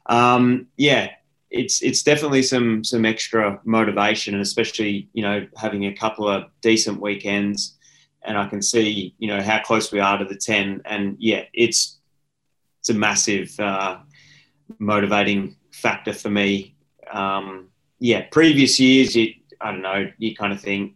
um, 0.06 0.68
yeah, 0.78 1.10
it's 1.52 1.82
it's 1.82 2.02
definitely 2.02 2.42
some 2.42 2.84
some 2.84 3.06
extra 3.06 3.60
motivation, 3.66 4.34
and 4.34 4.42
especially 4.42 5.10
you 5.14 5.22
know 5.22 5.46
having 5.58 5.86
a 5.86 5.94
couple 5.94 6.28
of 6.28 6.46
decent 6.62 7.00
weekends, 7.00 7.78
and 8.24 8.38
I 8.38 8.48
can 8.48 8.62
see 8.62 9.14
you 9.20 9.28
know 9.28 9.42
how 9.42 9.62
close 9.62 9.92
we 9.92 10.00
are 10.00 10.18
to 10.18 10.26
the 10.26 10.36
ten, 10.36 10.82
and 10.86 11.18
yeah, 11.20 11.44
it's 11.54 12.00
it's 12.80 12.90
a 12.90 12.94
massive 12.94 13.60
uh, 13.60 13.98
motivating 14.80 15.58
factor 15.72 16.14
for 16.14 16.30
me. 16.30 16.76
Um, 17.12 17.68
yeah, 18.00 18.26
previous 18.32 18.80
years, 18.80 19.16
you, 19.16 19.34
I 19.60 19.72
don't 19.72 19.82
know, 19.82 20.10
you 20.18 20.36
kind 20.36 20.54
of 20.54 20.62
think 20.62 20.96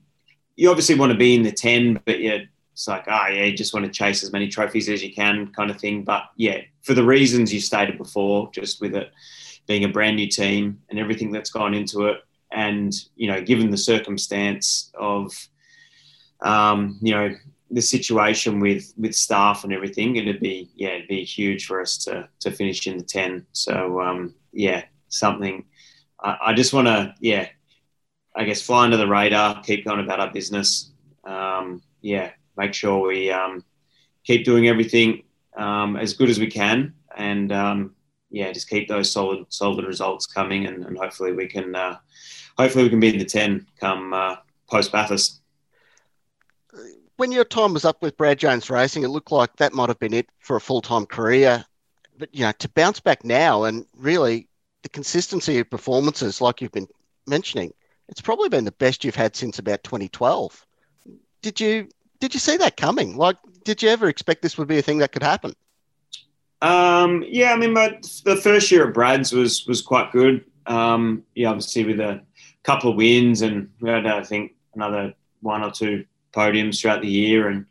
you 0.56 0.70
obviously 0.70 0.96
want 0.96 1.12
to 1.12 1.18
be 1.18 1.36
in 1.36 1.44
the 1.44 1.52
ten, 1.52 2.00
but 2.06 2.22
yeah, 2.22 2.40
it's 2.72 2.88
like, 2.88 3.04
ah, 3.08 3.26
oh, 3.28 3.32
yeah, 3.32 3.44
you 3.44 3.58
just 3.58 3.74
want 3.74 3.86
to 3.86 3.92
chase 3.92 4.24
as 4.24 4.32
many 4.32 4.48
trophies 4.48 4.88
as 4.88 5.04
you 5.04 5.14
can, 5.14 5.52
kind 5.52 5.70
of 5.70 5.80
thing. 5.80 6.04
But 6.04 6.24
yeah, 6.38 6.62
for 6.82 6.94
the 6.94 7.04
reasons 7.04 7.54
you 7.54 7.60
stated 7.60 7.98
before, 7.98 8.50
just 8.52 8.80
with 8.80 8.96
it 8.96 9.12
being 9.68 9.84
a 9.84 9.90
brand 9.90 10.16
new 10.16 10.28
team 10.28 10.82
and 10.90 11.00
everything 11.00 11.32
that's 11.32 11.50
gone 11.50 11.74
into 11.74 12.06
it. 12.08 12.20
And, 12.52 12.94
you 13.16 13.28
know, 13.28 13.42
given 13.42 13.70
the 13.70 13.78
circumstance 13.78 14.92
of, 14.98 15.32
um, 16.42 16.98
you 17.02 17.14
know, 17.14 17.36
the 17.72 17.82
situation 17.82 18.60
with, 18.60 18.94
with 18.98 19.16
staff 19.16 19.64
and 19.64 19.74
everything, 19.74 20.16
it'd 20.16 20.40
be, 20.40 20.70
yeah, 20.76 20.90
it'd 20.90 21.08
be 21.08 21.24
huge 21.24 21.66
for 21.66 21.82
us 21.82 21.98
to, 22.06 22.30
to 22.42 22.52
finish 22.52 22.86
in 22.88 22.98
the 22.98 23.04
10. 23.04 23.46
So, 23.52 24.02
um, 24.02 24.36
yeah, 24.54 24.84
something 25.10 25.66
I, 26.20 26.38
I 26.48 26.54
just 26.54 26.74
want 26.74 26.88
to, 26.88 27.14
yeah, 27.20 27.48
I 28.36 28.44
guess 28.44 28.62
fly 28.62 28.84
under 28.84 28.98
the 28.98 29.08
radar, 29.08 29.62
keep 29.62 29.86
going 29.86 30.00
about 30.00 30.20
our 30.20 30.32
business. 30.32 30.92
Um, 31.24 31.82
yeah, 32.02 32.32
make 32.58 32.74
sure 32.74 33.08
we 33.08 33.32
um, 33.32 33.64
keep 34.24 34.46
doing 34.46 34.68
everything 34.68 35.24
um, 35.58 35.96
as 35.96 36.14
good 36.14 36.30
as 36.30 36.40
we 36.40 36.48
can 36.48 36.94
and 37.16 37.52
um, 37.52 37.95
yeah, 38.36 38.52
just 38.52 38.70
keep 38.70 38.90
those 38.90 39.10
solid 39.10 39.46
solid 39.48 39.86
results 39.86 40.28
coming, 40.28 40.68
and, 40.68 40.86
and 40.86 40.98
hopefully 40.98 41.32
we 41.32 41.48
can 41.48 41.74
uh, 41.74 41.98
hopefully 42.58 42.84
we 42.84 42.90
can 42.90 43.00
be 43.00 43.08
in 43.08 43.18
the 43.18 43.24
ten 43.24 43.66
come 43.80 44.14
uh, 44.14 44.36
post 44.70 44.92
Bathurst. 44.92 45.42
When 47.16 47.32
your 47.32 47.46
time 47.46 47.72
was 47.72 47.86
up 47.86 48.02
with 48.02 48.18
Brad 48.18 48.38
Jones 48.38 48.70
Racing, 48.70 49.04
it 49.04 49.08
looked 49.08 49.32
like 49.32 49.56
that 49.56 49.74
might 49.74 49.88
have 49.88 50.00
been 50.00 50.14
it 50.14 50.28
for 50.40 50.58
a 50.58 50.62
full 50.62 50.82
time 50.82 51.06
career. 51.06 51.64
But 52.18 52.36
you 52.36 52.42
know, 52.42 52.52
to 52.60 52.70
bounce 52.70 53.00
back 53.00 53.24
now 53.24 53.64
and 53.64 53.86
really 53.96 54.50
the 54.84 54.90
consistency 54.90 55.58
of 55.60 55.70
performances, 55.70 56.42
like 56.42 56.60
you've 56.60 56.74
been 56.74 56.90
mentioning, 57.26 57.74
it's 58.10 58.22
probably 58.22 58.50
been 58.50 58.66
the 58.66 58.72
best 58.74 59.06
you've 59.06 59.16
had 59.16 59.38
since 59.38 59.60
about 59.60 59.86
2012. 59.86 60.66
Did 61.42 61.62
you 61.62 61.88
did 62.20 62.34
you 62.34 62.42
see 62.42 62.58
that 62.58 62.76
coming? 62.76 63.16
Like, 63.16 63.38
did 63.64 63.82
you 63.82 63.88
ever 63.88 64.10
expect 64.10 64.42
this 64.42 64.58
would 64.58 64.68
be 64.68 64.78
a 64.78 64.82
thing 64.82 64.98
that 64.98 65.14
could 65.14 65.24
happen? 65.24 65.54
Um, 66.62 67.24
yeah, 67.28 67.54
I 67.54 67.58
mean, 67.58 67.74
my, 67.74 68.00
the 68.24 68.38
first 68.38 68.72
year 68.72 68.88
at 68.88 68.94
Brad's 68.94 69.34
was 69.34 69.66
was 69.68 69.82
quite 69.82 70.12
good. 70.12 70.46
Um, 70.68 71.24
yeah, 71.36 71.50
obviously 71.50 71.86
with 71.86 72.00
a 72.00 72.22
couple 72.64 72.92
of 72.92 72.98
wins, 72.98 73.42
and 73.42 73.70
we 73.82 73.90
had 73.90 74.06
I 74.06 74.24
think 74.24 74.54
another 74.74 75.14
one 75.42 75.64
or 75.64 75.72
two 75.72 76.06
podiums 76.34 76.82
throughout 76.82 77.02
the 77.02 77.08
year, 77.08 77.50
and 77.50 77.66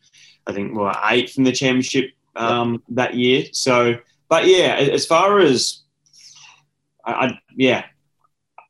I 0.47 0.53
think 0.53 0.73
we 0.73 0.79
were 0.79 0.95
eighth 1.11 1.39
in 1.39 1.45
the 1.45 1.53
championship 1.53 2.11
um, 2.37 2.83
that 2.91 3.15
year. 3.15 3.47
So, 3.53 3.97
but 4.29 4.47
yeah, 4.47 4.75
as 4.77 5.07
far 5.07 5.41
as 5.41 5.83
I, 7.05 7.13
I 7.13 7.41
yeah, 7.57 7.85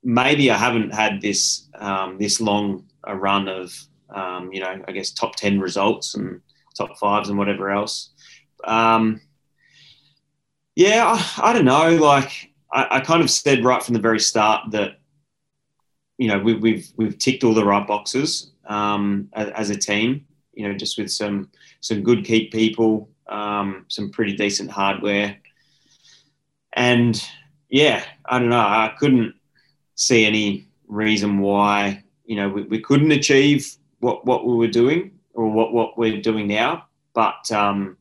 maybe 0.02 0.50
I 0.50 0.56
haven't 0.56 0.94
had 0.94 1.20
this 1.20 1.68
um, 1.78 2.18
this 2.18 2.40
long 2.40 2.86
a 3.04 3.16
run 3.16 3.48
of 3.48 3.74
um, 4.10 4.52
you 4.52 4.60
know 4.60 4.82
I 4.86 4.92
guess 4.92 5.10
top 5.10 5.36
ten 5.36 5.60
results 5.60 6.14
and 6.14 6.40
top 6.76 6.96
fives 6.98 7.28
and 7.28 7.38
whatever 7.38 7.70
else. 7.70 8.10
Um, 8.64 9.20
yeah, 10.76 11.04
I, 11.06 11.50
I 11.50 11.52
don't 11.52 11.64
know. 11.64 11.96
Like 11.96 12.52
I, 12.72 12.96
I, 12.96 13.00
kind 13.00 13.22
of 13.22 13.30
said 13.30 13.64
right 13.64 13.82
from 13.82 13.94
the 13.94 14.00
very 14.00 14.20
start 14.20 14.70
that 14.72 14.98
you 16.18 16.28
know 16.28 16.38
we, 16.38 16.54
we've 16.54 16.88
we've 16.96 17.18
ticked 17.18 17.44
all 17.44 17.54
the 17.54 17.64
right 17.64 17.86
boxes 17.86 18.52
um, 18.66 19.28
as, 19.32 19.50
as, 19.50 19.70
a 19.70 19.76
team. 19.76 20.26
You 20.52 20.68
know, 20.68 20.74
just 20.76 20.98
with 20.98 21.10
some 21.10 21.50
some 21.80 22.02
good 22.02 22.24
keep 22.24 22.52
people, 22.52 23.08
um, 23.28 23.84
some 23.88 24.10
pretty 24.10 24.36
decent 24.36 24.70
hardware, 24.70 25.36
and 26.72 27.22
yeah, 27.68 28.04
I 28.24 28.38
don't 28.38 28.50
know. 28.50 28.58
I 28.58 28.94
couldn't 28.98 29.34
see 29.94 30.24
any 30.24 30.66
reason 30.88 31.38
why 31.38 32.02
you 32.24 32.36
know 32.36 32.48
we, 32.48 32.62
we 32.62 32.80
couldn't 32.80 33.12
achieve 33.12 33.76
what 34.00 34.24
what 34.26 34.46
we 34.46 34.54
were 34.54 34.68
doing 34.68 35.12
or 35.34 35.48
what 35.50 35.72
what 35.72 35.96
we're 35.96 36.20
doing 36.20 36.48
now. 36.48 36.86
But 37.12 37.50
um, 37.52 37.96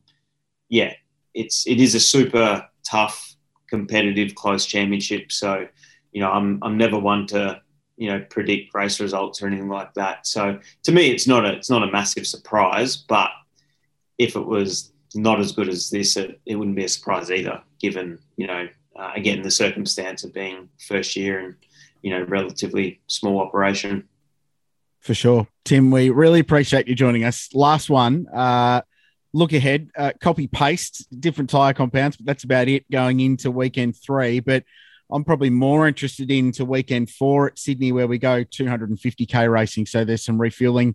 yeah, 0.68 0.94
it's 1.34 1.66
it 1.66 1.80
is 1.80 1.94
a 1.94 2.00
super 2.00 2.66
tough, 2.88 3.36
competitive, 3.68 4.34
close 4.34 4.66
championship. 4.66 5.32
So, 5.32 5.66
you 6.12 6.20
know, 6.20 6.30
I'm 6.30 6.58
I'm 6.62 6.78
never 6.78 6.98
one 6.98 7.26
to 7.28 7.60
you 7.96 8.10
know 8.10 8.24
predict 8.30 8.74
race 8.74 9.00
results 9.00 9.42
or 9.42 9.46
anything 9.46 9.68
like 9.68 9.94
that. 9.94 10.26
So 10.26 10.58
to 10.84 10.92
me, 10.92 11.10
it's 11.10 11.26
not 11.26 11.44
a 11.44 11.52
it's 11.52 11.70
not 11.70 11.82
a 11.82 11.92
massive 11.92 12.26
surprise. 12.26 12.96
But 12.96 13.30
if 14.18 14.36
it 14.36 14.46
was 14.46 14.92
not 15.14 15.40
as 15.40 15.52
good 15.52 15.68
as 15.68 15.90
this, 15.90 16.16
it, 16.16 16.40
it 16.46 16.56
wouldn't 16.56 16.76
be 16.76 16.84
a 16.84 16.88
surprise 16.88 17.30
either, 17.30 17.62
given 17.80 18.18
you 18.36 18.46
know 18.46 18.68
uh, 18.96 19.10
again 19.14 19.42
the 19.42 19.50
circumstance 19.50 20.24
of 20.24 20.32
being 20.32 20.68
first 20.86 21.16
year 21.16 21.40
and 21.40 21.54
you 22.02 22.10
know 22.10 22.24
relatively 22.24 23.00
small 23.06 23.40
operation. 23.40 24.08
For 25.00 25.14
sure, 25.14 25.46
Tim. 25.64 25.90
We 25.90 26.10
really 26.10 26.40
appreciate 26.40 26.88
you 26.88 26.94
joining 26.94 27.24
us. 27.24 27.50
Last 27.52 27.90
one. 27.90 28.26
Uh, 28.28 28.80
look 29.34 29.52
ahead, 29.52 29.90
uh, 29.98 30.12
copy 30.20 30.46
paste 30.46 31.06
different 31.20 31.50
tire 31.50 31.74
compounds, 31.74 32.16
but 32.16 32.24
that's 32.24 32.44
about 32.44 32.68
it 32.68 32.88
going 32.90 33.20
into 33.20 33.50
weekend 33.50 33.96
three. 33.96 34.40
But 34.40 34.64
I'm 35.10 35.24
probably 35.24 35.50
more 35.50 35.86
interested 35.86 36.30
into 36.30 36.64
weekend 36.64 37.10
four 37.10 37.48
at 37.48 37.58
Sydney, 37.58 37.92
where 37.92 38.06
we 38.06 38.16
go 38.16 38.44
250k 38.44 39.52
racing. 39.52 39.86
So 39.86 40.04
there's 40.04 40.24
some 40.24 40.40
refueling 40.40 40.94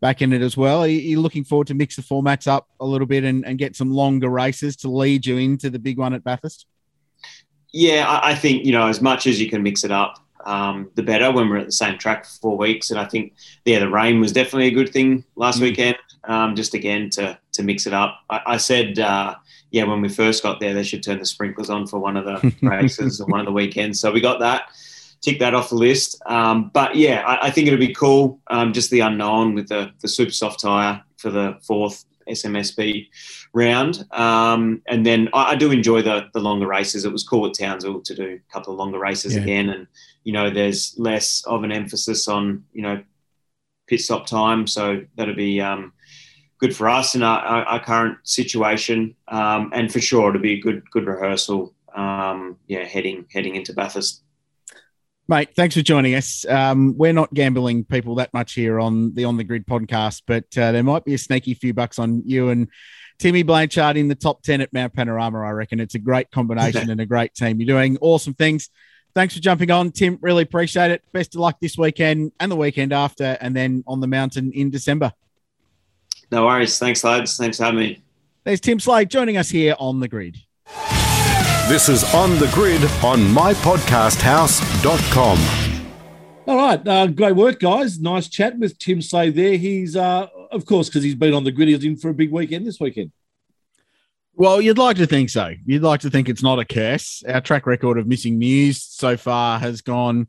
back 0.00 0.20
in 0.20 0.32
it 0.32 0.42
as 0.42 0.56
well. 0.56 0.82
Are 0.82 0.88
you 0.88 1.20
looking 1.20 1.44
forward 1.44 1.68
to 1.68 1.74
mix 1.74 1.96
the 1.96 2.02
formats 2.02 2.48
up 2.48 2.68
a 2.80 2.84
little 2.84 3.06
bit 3.06 3.24
and, 3.24 3.46
and 3.46 3.56
get 3.56 3.76
some 3.76 3.90
longer 3.90 4.28
races 4.28 4.76
to 4.78 4.88
lead 4.88 5.24
you 5.24 5.38
into 5.38 5.70
the 5.70 5.78
big 5.78 5.96
one 5.96 6.12
at 6.12 6.24
Bathurst? 6.24 6.66
Yeah, 7.72 8.20
I 8.22 8.34
think 8.34 8.64
you 8.64 8.72
know 8.72 8.88
as 8.88 9.00
much 9.00 9.26
as 9.26 9.40
you 9.40 9.48
can 9.48 9.62
mix 9.62 9.84
it 9.84 9.92
up, 9.92 10.18
um, 10.44 10.90
the 10.94 11.02
better 11.02 11.30
when 11.30 11.48
we're 11.48 11.58
at 11.58 11.66
the 11.66 11.72
same 11.72 11.98
track 11.98 12.24
for 12.24 12.38
four 12.40 12.58
weeks. 12.58 12.90
And 12.90 12.98
I 12.98 13.04
think 13.04 13.34
yeah, 13.64 13.78
the 13.78 13.88
rain 13.88 14.20
was 14.20 14.32
definitely 14.32 14.66
a 14.66 14.72
good 14.72 14.92
thing 14.92 15.24
last 15.36 15.58
mm. 15.58 15.62
weekend 15.62 15.96
um, 16.26 16.54
just 16.54 16.74
again 16.74 17.10
to 17.10 17.38
to 17.52 17.62
mix 17.62 17.86
it 17.86 17.92
up. 17.92 18.20
I, 18.30 18.40
I 18.46 18.56
said, 18.56 18.98
uh, 18.98 19.34
yeah, 19.70 19.84
when 19.84 20.00
we 20.00 20.08
first 20.08 20.42
got 20.42 20.60
there, 20.60 20.74
they 20.74 20.82
should 20.82 21.02
turn 21.02 21.18
the 21.18 21.26
sprinklers 21.26 21.70
on 21.70 21.86
for 21.86 21.98
one 21.98 22.16
of 22.16 22.24
the 22.24 22.54
races 22.62 23.20
or 23.20 23.26
one 23.26 23.40
of 23.40 23.46
the 23.46 23.52
weekends. 23.52 24.00
So 24.00 24.12
we 24.12 24.20
got 24.20 24.40
that, 24.40 24.70
tick 25.22 25.38
that 25.40 25.54
off 25.54 25.70
the 25.70 25.76
list. 25.76 26.20
Um, 26.26 26.70
but 26.72 26.96
yeah, 26.96 27.22
I, 27.26 27.46
I, 27.46 27.50
think 27.50 27.66
it'll 27.66 27.78
be 27.78 27.94
cool. 27.94 28.40
Um, 28.48 28.72
just 28.72 28.90
the 28.90 29.00
unknown 29.00 29.54
with 29.54 29.68
the 29.68 29.92
the 30.00 30.08
super 30.08 30.32
soft 30.32 30.60
tire. 30.60 31.02
for 31.16 31.30
the 31.30 31.58
fourth 31.62 32.04
SMSP 32.28 33.08
round. 33.52 34.04
Um, 34.12 34.82
and 34.86 35.04
then 35.06 35.28
I, 35.32 35.52
I, 35.52 35.54
do 35.54 35.70
enjoy 35.70 36.02
the 36.02 36.28
the 36.32 36.40
longer 36.40 36.66
races. 36.66 37.04
It 37.04 37.12
was 37.12 37.24
cool 37.24 37.46
at 37.46 37.54
Townsville 37.54 38.00
to 38.02 38.14
do 38.14 38.40
a 38.48 38.52
couple 38.52 38.72
of 38.72 38.78
longer 38.78 38.98
races 38.98 39.34
Yeah. 39.34 39.42
again, 39.42 39.70
and 39.70 39.86
you 40.24 40.32
know, 40.32 40.50
there's 40.50 40.94
less 40.98 41.42
of 41.46 41.64
an 41.64 41.72
emphasis 41.72 42.28
on 42.28 42.64
you 42.72 42.82
know 42.82 43.02
pit 43.86 44.00
stop 44.00 44.26
time, 44.26 44.66
so 44.66 45.02
that'll 45.16 45.34
be 45.34 45.60
um, 45.60 45.92
good 46.58 46.74
for 46.74 46.88
us 46.88 47.14
in 47.14 47.22
our, 47.22 47.38
our, 47.40 47.64
our 47.64 47.84
current 47.84 48.18
situation, 48.22 49.14
um, 49.28 49.70
and 49.74 49.92
for 49.92 50.00
sure 50.00 50.28
it'll 50.28 50.40
be 50.40 50.54
a 50.54 50.60
good 50.60 50.90
good 50.90 51.06
rehearsal. 51.06 51.74
Um, 51.94 52.58
yeah, 52.66 52.84
heading 52.84 53.26
heading 53.32 53.56
into 53.56 53.72
Bathurst. 53.72 54.22
Mate, 55.28 55.56
thanks 55.56 55.74
for 55.74 55.82
joining 55.82 56.14
us. 56.14 56.46
Um, 56.48 56.96
we're 56.96 57.12
not 57.12 57.34
gambling 57.34 57.84
people 57.84 58.14
that 58.16 58.32
much 58.32 58.52
here 58.52 58.78
on 58.78 59.12
the 59.14 59.24
On 59.24 59.36
the 59.36 59.42
Grid 59.42 59.66
podcast, 59.66 60.22
but 60.24 60.44
uh, 60.56 60.70
there 60.70 60.84
might 60.84 61.04
be 61.04 61.14
a 61.14 61.18
sneaky 61.18 61.54
few 61.54 61.74
bucks 61.74 61.98
on 61.98 62.22
you 62.24 62.50
and 62.50 62.68
Timmy 63.18 63.42
Blanchard 63.42 63.96
in 63.96 64.06
the 64.06 64.14
top 64.14 64.42
10 64.42 64.60
at 64.60 64.72
Mount 64.72 64.94
Panorama. 64.94 65.40
I 65.40 65.50
reckon 65.50 65.80
it's 65.80 65.96
a 65.96 65.98
great 65.98 66.30
combination 66.30 66.90
and 66.90 67.00
a 67.00 67.06
great 67.06 67.34
team. 67.34 67.60
You're 67.60 67.76
doing 67.76 67.98
awesome 68.00 68.34
things. 68.34 68.70
Thanks 69.16 69.34
for 69.34 69.40
jumping 69.40 69.70
on, 69.70 69.90
Tim. 69.90 70.18
Really 70.20 70.42
appreciate 70.44 70.92
it. 70.92 71.02
Best 71.12 71.34
of 71.34 71.40
luck 71.40 71.56
this 71.60 71.76
weekend 71.76 72.30
and 72.38 72.52
the 72.52 72.56
weekend 72.56 72.92
after, 72.92 73.36
and 73.40 73.56
then 73.56 73.82
on 73.86 74.00
the 74.00 74.06
mountain 74.06 74.52
in 74.52 74.70
December. 74.70 75.12
No 76.30 76.46
worries. 76.46 76.78
Thanks, 76.78 77.04
lads. 77.04 77.36
Thanks 77.36 77.58
for 77.58 77.64
having 77.64 77.80
me. 77.80 78.02
There's 78.44 78.60
Tim 78.60 78.80
Slade 78.80 79.10
joining 79.10 79.36
us 79.36 79.48
here 79.48 79.74
on 79.78 80.00
the 80.00 80.08
grid. 80.08 80.36
This 81.68 81.88
is 81.88 82.04
On 82.14 82.30
the 82.38 82.48
Grid 82.54 82.82
on 83.02 83.20
mypodcasthouse.com. 83.20 85.38
All 86.46 86.56
right, 86.56 86.86
uh, 86.86 87.08
great 87.08 87.34
work, 87.34 87.58
guys. 87.58 87.98
Nice 87.98 88.28
chat 88.28 88.56
with 88.56 88.78
Tim 88.78 89.02
Slade 89.02 89.34
there. 89.34 89.58
He's, 89.58 89.96
uh, 89.96 90.28
of 90.52 90.64
course, 90.64 90.88
because 90.88 91.02
he's 91.02 91.16
been 91.16 91.34
on 91.34 91.42
the 91.42 91.50
grid, 91.50 91.66
he's 91.66 91.82
in 91.82 91.96
for 91.96 92.10
a 92.10 92.14
big 92.14 92.30
weekend 92.30 92.68
this 92.68 92.78
weekend. 92.78 93.10
Well, 94.34 94.60
you'd 94.60 94.78
like 94.78 94.96
to 94.98 95.06
think 95.06 95.30
so. 95.30 95.54
You'd 95.64 95.82
like 95.82 96.02
to 96.02 96.10
think 96.10 96.28
it's 96.28 96.44
not 96.44 96.60
a 96.60 96.64
curse. 96.64 97.24
Our 97.26 97.40
track 97.40 97.66
record 97.66 97.98
of 97.98 98.06
missing 98.06 98.38
news 98.38 98.80
so 98.80 99.16
far 99.16 99.58
has 99.58 99.80
gone 99.80 100.28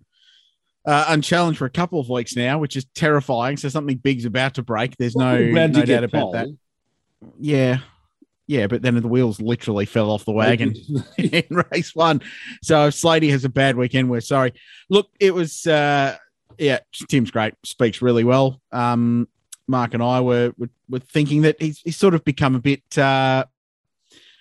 uh, 0.88 1.06
unchallenged 1.10 1.60
for 1.60 1.65
a 1.65 1.69
couple 1.69 2.00
of 2.00 2.10
weeks 2.10 2.36
now, 2.36 2.58
which 2.58 2.78
is 2.78 2.86
terrifying. 2.95 3.58
So 3.58 3.67
something 3.67 3.97
big's 3.97 4.23
about 4.23 4.54
to 4.54 4.63
break. 4.63 4.95
There's 4.97 5.17
no, 5.17 5.38
no 5.38 5.67
doubt 5.67 6.06
about 6.06 6.21
pole. 6.21 6.32
that. 6.32 6.47
Yeah. 7.38 7.80
Yeah, 8.47 8.67
but 8.67 8.82
then 8.82 8.95
the 8.95 9.08
wheels 9.08 9.41
literally 9.41 9.86
fell 9.86 10.10
off 10.10 10.23
the 10.23 10.32
wagon 10.32 10.73
in 11.17 11.43
race 11.71 11.93
one. 11.93 12.21
So 12.63 12.88
if 12.88 12.93
Slady 12.93 13.30
has 13.32 13.43
a 13.43 13.50
bad 13.50 13.76
weekend, 13.76 14.10
we're 14.10 14.21
sorry. 14.21 14.54
Look, 14.89 15.10
it 15.19 15.34
was 15.34 15.67
uh 15.67 16.15
yeah, 16.58 16.80
Tim's 17.10 17.30
great, 17.30 17.56
speaks 17.65 18.02
really 18.02 18.23
well. 18.23 18.62
Um 18.71 19.28
Mark 19.67 19.93
and 19.93 20.02
I 20.02 20.21
were 20.21 20.54
were, 20.58 20.69
were 20.88 21.00
thinking 21.00 21.41
that 21.41 21.62
he's, 21.62 21.80
he's 21.80 21.97
sort 21.97 22.13
of 22.13 22.23
become 22.23 22.56
a 22.56 22.60
bit 22.60 22.97
uh 22.97 23.43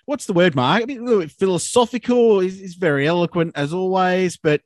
what's 0.04 0.26
the 0.26 0.32
word, 0.32 0.54
Mark? 0.54 0.84
A, 0.84 0.86
bit, 0.86 1.02
a 1.02 1.18
bit 1.18 1.32
philosophical. 1.32 2.38
He's, 2.38 2.60
he's 2.60 2.74
very 2.74 3.08
eloquent 3.08 3.56
as 3.56 3.74
always, 3.74 4.36
but 4.36 4.60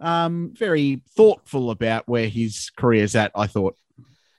um 0.00 0.52
very 0.58 1.00
thoughtful 1.16 1.70
about 1.70 2.06
where 2.08 2.28
his 2.28 2.70
career's 2.76 3.14
at, 3.14 3.32
I 3.34 3.46
thought. 3.46 3.76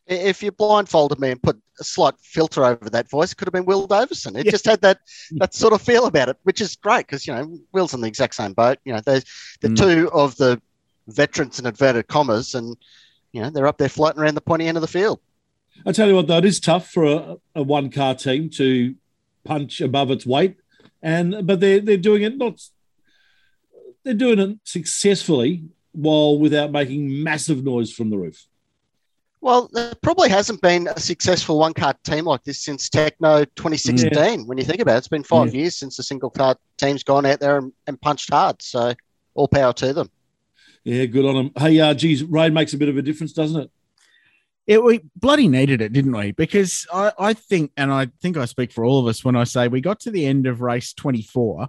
If 0.05 0.41
you 0.41 0.51
blindfolded 0.51 1.19
me 1.19 1.31
and 1.31 1.41
put 1.41 1.59
a 1.79 1.83
slight 1.83 2.13
filter 2.21 2.63
over 2.63 2.89
that 2.89 3.09
voice, 3.09 3.31
it 3.31 3.35
could 3.35 3.47
have 3.47 3.53
been 3.53 3.65
Will 3.65 3.87
Davison. 3.87 4.35
It 4.37 4.45
Yeah. 4.45 4.51
just 4.51 4.65
had 4.65 4.81
that 4.81 4.99
that 5.31 5.53
sort 5.53 5.73
of 5.73 5.81
feel 5.81 6.05
about 6.05 6.29
it, 6.29 6.37
which 6.43 6.61
is 6.61 6.75
great 6.75 7.05
because 7.07 7.27
you 7.27 7.33
know 7.33 7.59
Will's 7.73 7.93
in 7.93 8.01
the 8.01 8.07
exact 8.07 8.35
same 8.35 8.53
boat. 8.53 8.77
You 8.85 8.93
know, 8.93 9.01
they're 9.01 9.21
the 9.61 9.69
Mm. 9.69 9.77
two 9.77 10.11
of 10.11 10.37
the 10.37 10.61
veterans 11.07 11.59
in 11.59 11.65
inverted 11.65 12.07
commas, 12.07 12.55
and 12.55 12.77
you 13.33 13.41
know 13.41 13.49
they're 13.49 13.67
up 13.67 13.77
there 13.77 13.89
floating 13.89 14.21
around 14.21 14.35
the 14.35 14.41
pointy 14.41 14.67
end 14.67 14.77
of 14.77 14.81
the 14.81 14.87
field. 14.87 15.19
I 15.85 15.91
tell 15.91 16.07
you 16.07 16.15
what, 16.15 16.27
though, 16.27 16.37
it 16.37 16.45
is 16.45 16.59
tough 16.59 16.89
for 16.89 17.03
a, 17.05 17.35
a 17.55 17.63
one 17.63 17.89
car 17.91 18.15
team 18.15 18.49
to 18.51 18.95
punch 19.43 19.79
above 19.81 20.09
its 20.09 20.25
weight, 20.25 20.55
and 21.01 21.45
but 21.45 21.59
they're 21.59 21.81
they're 21.81 21.97
doing 21.97 22.23
it 22.23 22.37
not. 22.37 22.61
They're 24.07 24.13
doing 24.13 24.39
it 24.39 24.57
successfully 24.63 25.65
while 25.91 26.39
without 26.39 26.71
making 26.71 27.23
massive 27.23 27.65
noise 27.65 27.91
from 27.91 28.09
the 28.09 28.17
roof. 28.17 28.41
Well, 29.41 29.69
there 29.73 29.95
probably 30.01 30.29
hasn't 30.29 30.61
been 30.61 30.87
a 30.87 30.97
successful 30.97 31.59
one 31.59 31.73
car 31.73 31.93
team 32.05 32.23
like 32.23 32.41
this 32.45 32.63
since 32.63 32.89
Tekno 32.89 33.45
2016. 33.57 34.47
When 34.47 34.57
you 34.57 34.63
think 34.63 34.79
about 34.79 34.95
it, 34.95 34.99
it's 34.99 35.09
been 35.09 35.25
five 35.25 35.53
years 35.53 35.75
since 35.75 35.99
a 35.99 36.03
single 36.03 36.29
car 36.29 36.55
team's 36.77 37.03
gone 37.03 37.25
out 37.25 37.41
there 37.41 37.57
and, 37.57 37.73
and 37.85 37.99
punched 37.99 38.31
hard. 38.31 38.61
So 38.61 38.93
all 39.33 39.49
power 39.49 39.73
to 39.73 39.91
them. 39.91 40.09
Yeah, 40.85 41.03
good 41.03 41.25
on 41.25 41.35
them. 41.35 41.51
Hey, 41.57 41.77
uh, 41.81 41.93
geez, 41.93 42.23
rain 42.23 42.53
makes 42.53 42.71
a 42.71 42.77
bit 42.77 42.87
of 42.87 42.95
a 42.95 43.01
difference, 43.01 43.33
doesn't 43.33 43.59
it? 43.63 43.71
It 44.67 44.81
we 44.81 45.01
bloody 45.17 45.49
needed 45.49 45.81
it, 45.81 45.91
didn't 45.91 46.15
we? 46.15 46.31
Because 46.31 46.87
I, 46.93 47.11
I 47.19 47.33
think, 47.33 47.73
and 47.75 47.91
I 47.91 48.07
think 48.21 48.37
I 48.37 48.45
speak 48.45 48.71
for 48.71 48.85
all 48.85 49.01
of 49.01 49.07
us 49.07 49.25
when 49.25 49.35
I 49.35 49.43
say 49.43 49.67
we 49.67 49.81
got 49.81 49.99
to 50.01 50.11
the 50.11 50.25
end 50.25 50.47
of 50.47 50.61
race 50.61 50.93
24 50.93 51.67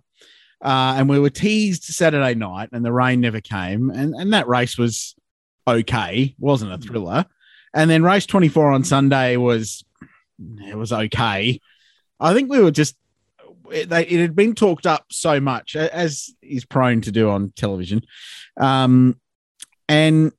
uh, 0.62 0.94
and 0.96 1.08
we 1.08 1.18
were 1.18 1.30
teased 1.30 1.84
Saturday 1.84 2.34
night 2.34 2.70
and 2.72 2.84
the 2.84 2.92
rain 2.92 3.20
never 3.20 3.40
came. 3.40 3.90
And, 3.90 4.14
and 4.14 4.32
that 4.32 4.48
race 4.48 4.76
was 4.76 5.14
okay, 5.66 6.34
wasn't 6.38 6.72
a 6.72 6.78
thriller. 6.78 7.26
And 7.74 7.88
then 7.90 8.02
race 8.02 8.26
24 8.26 8.70
on 8.70 8.84
Sunday 8.84 9.36
was, 9.36 9.84
it 10.60 10.76
was 10.76 10.92
okay. 10.92 11.60
I 12.18 12.34
think 12.34 12.50
we 12.50 12.60
were 12.60 12.70
just, 12.70 12.96
it, 13.70 13.88
they, 13.88 14.06
it 14.06 14.20
had 14.20 14.34
been 14.34 14.54
talked 14.54 14.86
up 14.86 15.06
so 15.10 15.38
much, 15.40 15.76
as 15.76 16.34
is 16.42 16.64
prone 16.64 17.02
to 17.02 17.12
do 17.12 17.30
on 17.30 17.52
television. 17.54 18.02
Um, 18.56 19.20
and 19.88 20.32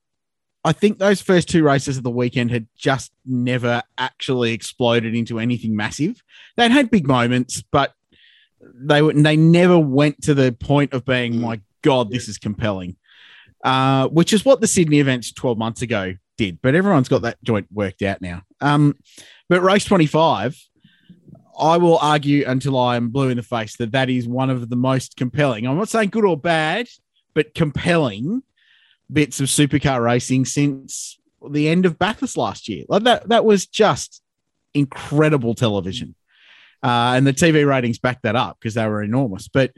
I 0.66 0.74
think 0.74 0.98
those 0.98 1.22
first 1.22 1.48
two 1.48 1.64
races 1.64 1.98
of 1.98 2.04
the 2.04 2.10
weekend 2.10 2.52
had 2.52 2.68
just 2.76 3.12
never 3.26 3.82
actually 3.98 4.52
exploded 4.52 5.16
into 5.16 5.40
anything 5.40 5.76
massive. 5.76 6.22
They'd 6.58 6.72
had 6.72 6.92
big 6.92 7.08
moments, 7.08 7.64
but 7.72 7.94
they 8.62 9.02
were, 9.02 9.14
they 9.14 9.38
never 9.38 9.78
went 9.80 10.22
to 10.24 10.34
the 10.34 10.52
point 10.52 10.94
of 10.94 11.06
being, 11.06 11.34
Mm. 11.34 11.42
my 11.42 11.62
God, 11.82 12.12
this 12.12 12.28
is 12.28 12.38
compelling. 12.38 12.98
Uh, 13.64 14.08
which 14.08 14.32
is 14.32 14.46
what 14.46 14.62
the 14.62 14.68
Sydney 14.68 15.00
events 15.00 15.34
12 15.34 15.58
months 15.58 15.82
ago 15.82 16.14
did, 16.38 16.62
but 16.62 16.76
everyone's 16.76 17.10
got 17.10 17.24
that 17.24 17.44
joint 17.44 17.68
worked 17.72 18.02
out 18.02 18.22
now. 18.22 18.44
Um, 18.62 18.98
but 19.50 19.62
race 19.62 19.84
25, 19.84 20.58
I 21.60 21.76
will 21.76 21.98
argue 21.98 22.46
until 22.48 22.80
I 22.80 22.96
am 22.96 23.10
blue 23.10 23.28
in 23.28 23.36
the 23.36 23.44
face 23.44 23.76
that 23.78 23.92
that 23.92 24.10
is 24.10 24.28
one 24.30 24.50
of 24.50 24.70
the 24.70 24.78
most 24.78 25.18
compelling. 25.18 25.68
I'm 25.68 25.78
not 25.78 25.90
saying 25.90 26.10
good 26.10 26.24
or 26.24 26.38
bad, 26.38 26.88
but 27.34 27.54
compelling 27.54 28.44
bits 29.12 29.42
of 29.42 29.48
supercar 29.48 30.02
racing 30.02 30.46
since 30.46 31.20
the 31.52 31.68
end 31.68 31.86
of 31.86 32.00
Bathurst 32.00 32.38
last 32.38 32.70
year. 32.70 32.86
Like 32.88 33.04
that, 33.04 33.28
that 33.28 33.44
was 33.44 33.66
just 33.66 34.22
incredible 34.74 35.54
television. 35.54 36.16
Uh, 36.82 37.14
and 37.16 37.28
the 37.28 37.34
TV 37.34 37.68
ratings 37.68 38.00
backed 38.00 38.24
that 38.24 38.36
up 38.36 38.58
because 38.60 38.74
they 38.74 38.88
were 38.88 39.04
enormous. 39.04 39.48
But 39.48 39.74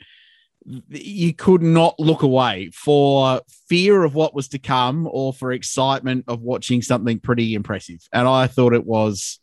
you 0.90 1.34
could 1.34 1.64
not 1.64 2.00
look 2.00 2.22
away 2.22 2.70
for 2.74 3.42
fear 3.68 4.04
of 4.04 4.14
what 4.14 4.36
was 4.36 4.48
to 4.50 4.60
come 4.60 5.08
or 5.12 5.34
for 5.34 5.52
excitement 5.52 6.26
of 6.28 6.42
watching 6.42 6.82
something 6.82 7.20
pretty 7.20 7.56
impressive. 7.56 8.00
And 8.14 8.28
I 8.28 8.48
thought 8.48 8.74
it 8.74 8.86
was 8.86 9.40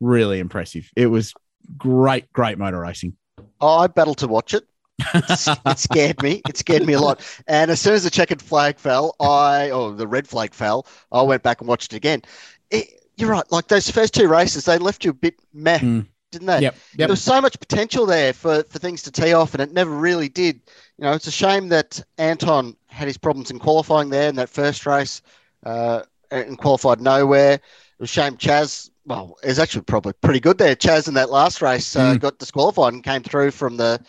really 0.00 0.38
impressive. 0.38 0.90
It 0.96 1.06
was 1.06 1.34
great, 1.76 2.32
great 2.32 2.58
motor 2.58 2.80
racing. 2.80 3.16
Oh, 3.60 3.78
I 3.78 3.86
battled 3.86 4.18
to 4.18 4.28
watch 4.28 4.54
it. 4.54 4.66
It 5.14 5.78
scared 5.78 6.22
me. 6.22 6.42
It 6.48 6.56
scared 6.56 6.86
me 6.86 6.92
a 6.94 7.00
lot. 7.00 7.20
And 7.46 7.70
as 7.70 7.80
soon 7.80 7.94
as 7.94 8.04
the 8.04 8.10
checkered 8.10 8.40
flag 8.40 8.78
fell, 8.78 9.14
I 9.20 9.70
or 9.70 9.92
the 9.92 10.06
red 10.06 10.26
flag 10.26 10.54
fell, 10.54 10.86
I 11.10 11.22
went 11.22 11.42
back 11.42 11.60
and 11.60 11.68
watched 11.68 11.92
it 11.92 11.96
again. 11.96 12.22
It, 12.70 12.88
you're 13.16 13.30
right. 13.30 13.44
Like 13.50 13.68
those 13.68 13.90
first 13.90 14.14
two 14.14 14.28
races, 14.28 14.64
they 14.64 14.78
left 14.78 15.04
you 15.04 15.10
a 15.10 15.14
bit 15.14 15.34
meh, 15.52 15.78
Mm. 15.78 16.06
Didn't 16.32 16.48
they? 16.48 16.60
Yep. 16.62 16.76
There 16.96 17.08
was 17.08 17.22
so 17.22 17.40
much 17.40 17.60
potential 17.60 18.06
there 18.06 18.32
for, 18.32 18.64
for 18.64 18.78
things 18.80 19.02
to 19.02 19.12
tee 19.12 19.32
off, 19.34 19.54
and 19.54 19.62
it 19.62 19.72
never 19.72 19.90
really 19.92 20.28
did. 20.28 20.56
You 20.98 21.04
know, 21.04 21.12
it's 21.12 21.28
a 21.28 21.32
shame 21.32 21.68
that 21.68 22.02
Anton 22.18 22.76
had 22.86 23.06
his 23.06 23.16
problems 23.18 23.50
in 23.50 23.58
qualifying 23.60 24.10
there 24.10 24.28
in 24.28 24.34
that 24.36 24.48
first 24.48 24.86
race 24.86 25.22
uh, 25.64 26.02
and 26.30 26.58
qualified 26.58 27.00
nowhere. 27.00 27.54
It 27.54 27.60
was 28.00 28.10
a 28.10 28.12
shame 28.12 28.36
Chaz, 28.36 28.90
well, 29.06 29.36
is 29.44 29.58
actually 29.58 29.82
probably 29.82 30.14
pretty 30.14 30.40
good 30.40 30.58
there. 30.58 30.74
Chaz 30.74 31.06
in 31.06 31.14
that 31.14 31.30
last 31.30 31.62
race 31.62 31.94
uh, 31.94 32.14
Mm. 32.14 32.20
got 32.20 32.38
disqualified 32.38 32.94
and 32.94 33.04
came 33.04 33.22
through 33.22 33.50
from 33.52 33.76
the 33.76 34.00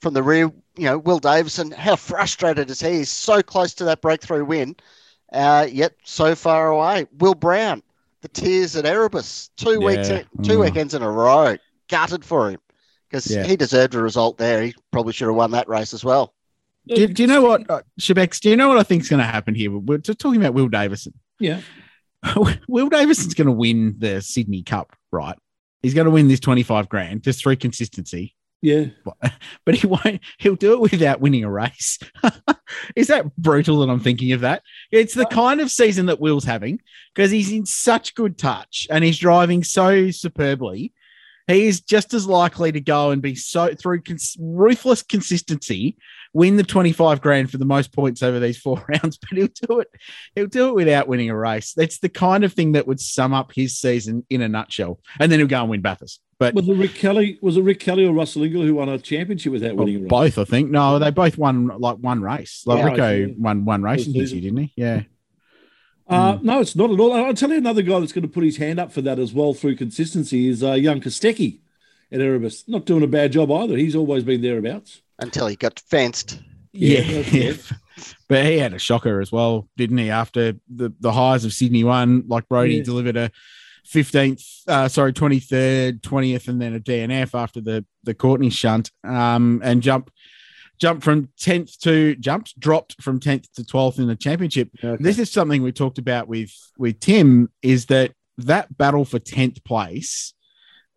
from 0.00 0.14
the 0.14 0.22
rear. 0.22 0.50
You 0.76 0.84
know, 0.84 0.98
Will 0.98 1.18
Davison, 1.18 1.70
how 1.70 1.96
frustrated 1.96 2.70
is 2.70 2.80
he? 2.80 2.98
He's 2.98 3.08
so 3.10 3.42
close 3.42 3.74
to 3.74 3.84
that 3.86 4.00
breakthrough 4.00 4.44
win, 4.44 4.76
uh, 5.32 5.66
yet 5.70 5.94
so 6.04 6.34
far 6.36 6.68
away. 6.68 7.06
Will 7.18 7.34
Brown, 7.34 7.82
the 8.22 8.28
tears 8.28 8.76
at 8.76 8.86
Erebus, 8.86 9.50
two 9.56 9.80
weeks, 9.80 10.08
Yeah. 10.08 10.18
in, 10.18 10.44
two 10.44 10.58
Mm. 10.58 10.64
weekends 10.64 10.94
in 10.94 11.02
a 11.02 11.10
row, 11.10 11.56
gutted 11.88 12.24
for 12.24 12.50
him 12.50 12.60
because 13.08 13.30
Yeah. 13.30 13.44
he 13.44 13.56
deserved 13.56 13.94
a 13.94 14.02
result 14.02 14.38
there. 14.38 14.62
He 14.62 14.74
probably 14.90 15.12
should 15.12 15.26
have 15.28 15.34
won 15.36 15.52
that 15.52 15.68
race 15.68 15.94
as 15.94 16.04
well. 16.04 16.34
Do, 16.86 17.06
do 17.06 17.22
you 17.22 17.26
know 17.26 17.42
what, 17.42 17.68
uh, 17.70 17.82
Shebex? 18.00 18.40
Do 18.40 18.48
you 18.48 18.56
know 18.56 18.68
what 18.68 18.78
I 18.78 18.82
think 18.82 19.02
is 19.02 19.08
going 19.10 19.18
to 19.18 19.24
happen 19.26 19.54
here? 19.54 19.70
We're 19.70 19.98
just 19.98 20.18
talking 20.18 20.40
about 20.40 20.54
Will 20.54 20.68
Davison. 20.68 21.12
Yeah. 21.38 21.60
Will 22.68 22.88
Davison's 22.88 23.34
going 23.34 23.46
to 23.46 23.52
win 23.52 23.94
the 23.98 24.20
Sydney 24.22 24.62
Cup, 24.62 24.96
right? 25.12 25.36
He's 25.82 25.94
going 25.94 26.06
to 26.06 26.10
win 26.10 26.28
this 26.28 26.40
25 26.40 26.88
grand 26.88 27.22
just 27.22 27.40
through 27.42 27.56
consistency, 27.56 28.34
Yeah. 28.62 28.86
but 29.64 29.74
he 29.74 29.86
won't, 29.86 30.20
he'll 30.38 30.56
do 30.56 30.72
it 30.72 30.80
without 30.80 31.20
winning 31.20 31.44
a 31.44 31.50
race. 31.50 31.98
Is 32.96 33.06
that 33.08 33.36
brutal 33.36 33.80
that 33.80 33.90
I'm 33.90 34.00
thinking 34.00 34.32
of 34.32 34.40
that? 34.40 34.62
It's 34.90 35.14
the 35.14 35.26
kind 35.26 35.60
of 35.60 35.70
season 35.70 36.06
that 36.06 36.20
Will's 36.20 36.44
having 36.44 36.80
because 37.14 37.30
he's 37.30 37.52
in 37.52 37.66
such 37.66 38.14
good 38.14 38.38
touch 38.38 38.86
and 38.90 39.04
he's 39.04 39.18
driving 39.18 39.62
so 39.62 40.10
superbly. 40.10 40.92
He 41.48 41.66
is 41.66 41.80
just 41.80 42.14
as 42.14 42.26
likely 42.28 42.70
to 42.72 42.80
go 42.80 43.10
and 43.10 43.20
be 43.20 43.34
so 43.34 43.74
through 43.74 44.02
cons- 44.02 44.36
ruthless 44.38 45.02
consistency, 45.02 45.96
win 46.34 46.56
the 46.56 46.62
25 46.62 47.20
grand 47.20 47.50
for 47.50 47.56
the 47.58 47.64
most 47.64 47.92
points 47.92 48.22
over 48.22 48.38
these 48.38 48.58
four 48.58 48.76
rounds, 48.88 49.18
but 49.18 49.30
he'll 49.36 49.48
do 49.68 49.80
it. 49.80 49.88
He'll 50.36 50.46
do 50.46 50.68
it 50.68 50.74
without 50.74 51.08
winning 51.08 51.30
a 51.30 51.36
race. 51.36 51.72
That's 51.74 51.98
the 51.98 52.08
kind 52.10 52.44
of 52.44 52.52
thing 52.52 52.72
that 52.72 52.86
would 52.86 53.00
sum 53.00 53.32
up 53.34 53.52
his 53.54 53.78
season 53.78 54.24
in 54.30 54.42
a 54.42 54.48
nutshell. 54.48 55.00
And 55.18 55.32
then 55.32 55.40
he'll 55.40 55.48
go 55.48 55.60
and 55.62 55.70
win 55.70 55.80
Bathurst. 55.80 56.20
But 56.38 56.54
Was 56.54 56.68
it 56.68 56.74
Rick 56.74 56.94
Kelly? 56.94 57.38
Was 57.42 57.56
it 57.56 57.62
Rick 57.62 57.80
Kelly 57.80 58.04
or 58.06 58.12
Russell 58.12 58.42
Ingall 58.42 58.64
who 58.64 58.74
won 58.74 58.88
a 58.88 58.98
championship 58.98 59.50
without 59.52 59.74
Well, 59.74 59.86
winning 59.86 59.96
a 59.96 60.04
race? 60.04 60.08
both, 60.10 60.38
I 60.38 60.44
think. 60.44 60.70
No, 60.70 60.98
they 61.00 61.10
both 61.10 61.36
won 61.36 61.66
like 61.66 61.96
one 61.96 62.22
race. 62.22 62.62
Like 62.64 62.78
Yeah. 62.78 62.84
Rico 62.90 63.10
Yeah. 63.14 63.34
won 63.38 63.64
one 63.64 63.82
race 63.82 64.06
in 64.06 64.14
his 64.14 64.32
year, 64.32 64.42
didn't 64.42 64.58
he? 64.58 64.72
Yeah. 64.76 65.02
Uh, 66.08 66.38
no, 66.42 66.60
it's 66.60 66.74
not 66.74 66.90
at 66.90 66.98
all. 67.00 67.12
I'll 67.12 67.34
tell 67.34 67.50
you 67.50 67.58
another 67.58 67.82
guy 67.82 68.00
that's 68.00 68.12
going 68.12 68.22
to 68.22 68.28
put 68.28 68.44
his 68.44 68.56
hand 68.56 68.80
up 68.80 68.92
for 68.92 69.02
that 69.02 69.18
as 69.18 69.32
well 69.34 69.52
through 69.54 69.76
consistency 69.76 70.48
is 70.48 70.62
uh, 70.62 70.72
young 70.72 71.00
Kostecki 71.00 71.58
at 72.10 72.20
Erebus. 72.20 72.64
Not 72.66 72.86
doing 72.86 73.02
a 73.02 73.06
bad 73.08 73.32
job 73.32 73.50
either. 73.50 73.76
He's 73.76 73.94
always 73.96 74.24
been 74.24 74.40
thereabouts. 74.40 75.02
until 75.18 75.46
he 75.46 75.56
got 75.56 75.78
fenced. 75.80 76.40
Yeah. 76.72 77.02
that's 77.02 77.34
it. 77.34 77.72
but 78.28 78.46
he 78.46 78.58
had 78.58 78.72
a 78.72 78.78
shocker 78.78 79.20
as 79.20 79.30
well, 79.32 79.68
didn't 79.76 79.98
he? 79.98 80.08
After 80.10 80.54
the, 80.68 80.92
the 81.00 81.12
highs 81.12 81.44
of 81.44 81.52
Sydney 81.52 81.84
one, 81.84 82.24
like 82.26 82.48
Brodie 82.48 82.76
Yeah. 82.76 82.82
delivered 82.84 83.16
a 83.16 83.30
15th, 83.86 84.62
uh, 84.68 84.88
sorry, 84.88 85.12
23rd, 85.12 86.00
20th, 86.00 86.48
and 86.48 86.60
then 86.60 86.74
a 86.74 86.80
DNF 86.80 87.38
after 87.38 87.60
the, 87.60 87.84
the 88.04 88.14
Courtney 88.14 88.50
shunt 88.50 88.90
um, 89.04 89.60
and 89.64 89.82
jumped. 89.82 90.10
Jumped 90.78 91.02
from 91.02 91.28
10th 91.40 91.78
to 91.78 92.14
jumped, 92.16 92.58
dropped 92.58 93.02
from 93.02 93.18
10th 93.20 93.50
to 93.54 93.62
12th 93.62 93.98
in 93.98 94.06
the 94.06 94.16
championship. 94.16 94.70
This 95.00 95.18
is 95.18 95.30
something 95.30 95.62
we 95.62 95.72
talked 95.72 95.98
about 95.98 96.28
with 96.28 96.52
with 96.78 97.00
Tim 97.00 97.50
is 97.62 97.86
that 97.86 98.12
that 98.38 98.76
battle 98.78 99.04
for 99.04 99.18
10th 99.18 99.64
place 99.64 100.34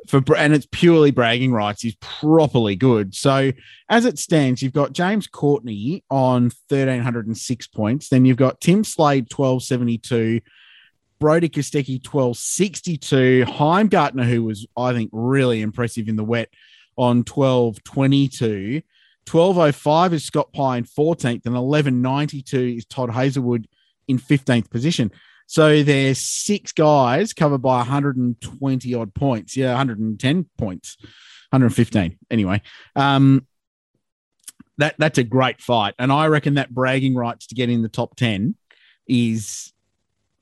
for 0.08 0.22
and 0.36 0.54
it's 0.54 0.68
purely 0.72 1.12
bragging 1.12 1.52
rights 1.52 1.86
is 1.86 1.96
properly 2.00 2.76
good. 2.76 3.14
So 3.14 3.52
as 3.90 4.06
it 4.06 4.20
stands, 4.20 4.62
you've 4.62 4.74
got 4.74 4.94
James 4.94 5.28
Courtney 5.28 6.04
on 6.10 6.44
1306 6.70 7.68
points, 7.68 8.10
then 8.10 8.26
you've 8.26 8.38
got 8.38 8.62
Tim 8.62 8.84
Slade 8.84 9.28
1272, 9.34 10.42
Brodie 11.20 11.50
Kostecki 11.50 12.04
1262, 12.06 13.46
Heimgartner 13.48 14.26
who 14.26 14.44
was 14.44 14.66
I 14.76 14.94
think 14.94 15.10
really 15.14 15.62
impressive 15.62 16.08
in 16.08 16.16
the 16.16 16.24
wet 16.24 16.50
on 16.98 17.18
1222. 17.18 18.82
1205 19.32 20.14
is 20.14 20.26
Scott 20.26 20.52
Pine 20.54 20.84
14th 20.84 21.46
and 21.46 21.56
1192 21.56 22.76
is 22.78 22.86
Todd 22.86 23.12
Hazelwood 23.12 23.68
in 24.08 24.18
15th 24.20 24.70
position. 24.70 25.12
So 25.48 25.84
there's 25.84 26.18
six 26.18 26.72
guys 26.72 27.34
covered 27.34 27.62
by 27.62 27.78
120 27.78 28.94
odd 28.94 29.14
points. 29.14 29.56
Yeah, 29.56 29.70
110 29.70 30.46
points, 30.58 30.98
115 31.50 32.18
anyway. 32.30 32.62
Um, 32.96 33.46
that 34.78 34.96
that's 34.98 35.18
a 35.18 35.24
great 35.24 35.62
fight, 35.62 35.94
and 36.00 36.12
I 36.12 36.28
reckon 36.28 36.56
that 36.56 36.74
bragging 36.74 37.16
rights 37.16 37.48
to 37.48 37.56
get 37.56 37.70
in 37.70 37.82
the 37.84 37.90
top 37.90 38.16
10 38.16 38.56
is 39.08 39.74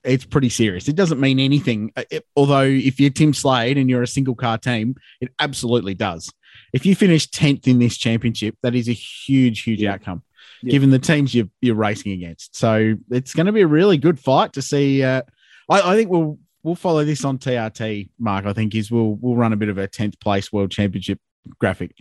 it's 0.02 0.24
pretty 0.24 0.48
serious. 0.48 0.88
It 0.88 0.96
doesn't 0.96 1.20
mean 1.20 1.38
anything. 1.38 1.92
uh, 1.96 2.04
it- 2.10 2.26
although 2.34 2.62
if 2.62 2.98
you're 2.98 3.10
Tim 3.10 3.34
Slade 3.34 3.76
and 3.76 3.90
you're 3.90 4.02
a 4.02 4.06
single 4.06 4.34
car 4.34 4.56
team, 4.56 4.94
it 5.20 5.30
absolutely 5.38 5.94
does. 5.94 6.32
If 6.72 6.84
you 6.86 6.94
finish 6.94 7.28
10th 7.28 7.66
in 7.66 7.78
this 7.78 7.96
championship, 7.96 8.56
that 8.62 8.74
is 8.74 8.88
a 8.88 8.92
huge, 8.92 9.62
huge 9.62 9.80
Yeah. 9.82 9.94
outcome 9.94 10.22
Yeah. 10.62 10.70
given 10.72 10.90
the 10.90 10.98
teams 10.98 11.34
you're, 11.34 11.48
you're 11.60 11.74
racing 11.74 12.12
against. 12.12 12.56
So 12.56 12.94
it's 13.10 13.34
going 13.34 13.46
to 13.46 13.52
be 13.52 13.62
a 13.62 13.66
really 13.66 13.96
good 13.98 14.18
fight 14.20 14.52
to 14.54 14.62
see. 14.62 15.02
Uh, 15.02 15.22
I, 15.68 15.92
I 15.92 15.96
think 15.96 16.10
we'll 16.10 16.38
we'll 16.62 16.74
follow 16.74 17.04
this 17.04 17.24
on 17.24 17.38
TRT. 17.38 18.10
Mark, 18.18 18.46
I 18.46 18.52
think 18.52 18.74
is 18.74 18.90
we'll 18.90 19.14
we'll 19.20 19.36
run 19.36 19.52
a 19.52 19.56
bit 19.56 19.68
of 19.68 19.78
a 19.78 19.86
tenth 19.88 20.18
place 20.20 20.52
world 20.52 20.70
championship 20.70 21.18
graphic 21.58 21.94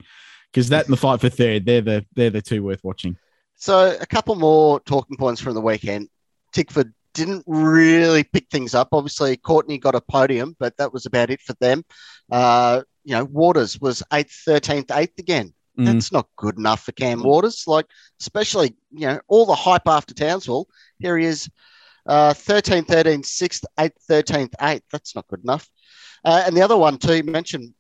because 0.52 0.70
that 0.70 0.86
and 0.86 0.94
the 0.94 0.98
fight 0.98 1.22
for 1.22 1.30
third, 1.30 1.66
they're 1.66 1.82
the 1.82 2.06
they're 2.16 2.30
the 2.30 2.42
two 2.42 2.64
worth 2.64 2.84
watching. 2.84 3.16
So 3.56 3.98
a 4.00 4.06
couple 4.06 4.36
more 4.36 4.80
talking 4.82 5.18
points 5.18 5.42
from 5.42 5.54
the 5.54 5.62
weekend. 5.62 6.08
Tickford 6.54 6.94
didn't 7.14 7.44
really 7.48 8.24
pick 8.24 8.48
things 8.50 8.74
up. 8.74 8.90
Obviously, 8.92 9.36
Courtney 9.38 9.78
got 9.78 9.96
a 9.96 10.02
podium, 10.02 10.56
but 10.60 10.78
that 10.78 10.94
was 10.94 11.06
about 11.06 11.30
it 11.30 11.42
for 11.42 11.54
them. 11.60 11.84
Uh, 12.32 12.84
you 13.04 13.16
know, 13.16 13.26
Waters 13.26 13.80
was 13.80 14.04
eighth, 14.14 14.32
thirteenth, 14.46 14.92
eighth 14.92 15.18
again. 15.20 15.54
Mm. 15.78 15.86
That's 15.86 16.12
not 16.12 16.28
good 16.36 16.58
enough 16.58 16.84
for 16.84 16.92
Cam 16.92 17.24
Waters. 17.24 17.64
Like, 17.68 17.86
especially 18.20 18.76
you 18.92 19.08
know, 19.08 19.20
all 19.28 19.46
the 19.46 19.56
hype 19.56 19.88
after 19.88 20.14
Townsville. 20.14 20.68
Here 21.00 21.18
he 21.18 21.26
is, 21.26 21.50
uh, 22.06 22.34
13, 22.34 22.84
13, 22.84 23.22
6th, 23.22 23.64
8th, 23.78 23.92
13th, 24.10 24.54
8th. 24.60 24.82
That's 24.92 25.16
not 25.16 25.28
good 25.28 25.42
enough. 25.44 25.70
Uh, 26.26 26.44
and 26.46 26.56
the 26.58 26.62
other 26.62 26.76
one 26.76 26.98
too, 26.98 27.16
you 27.16 27.24
mentioned 27.24 27.74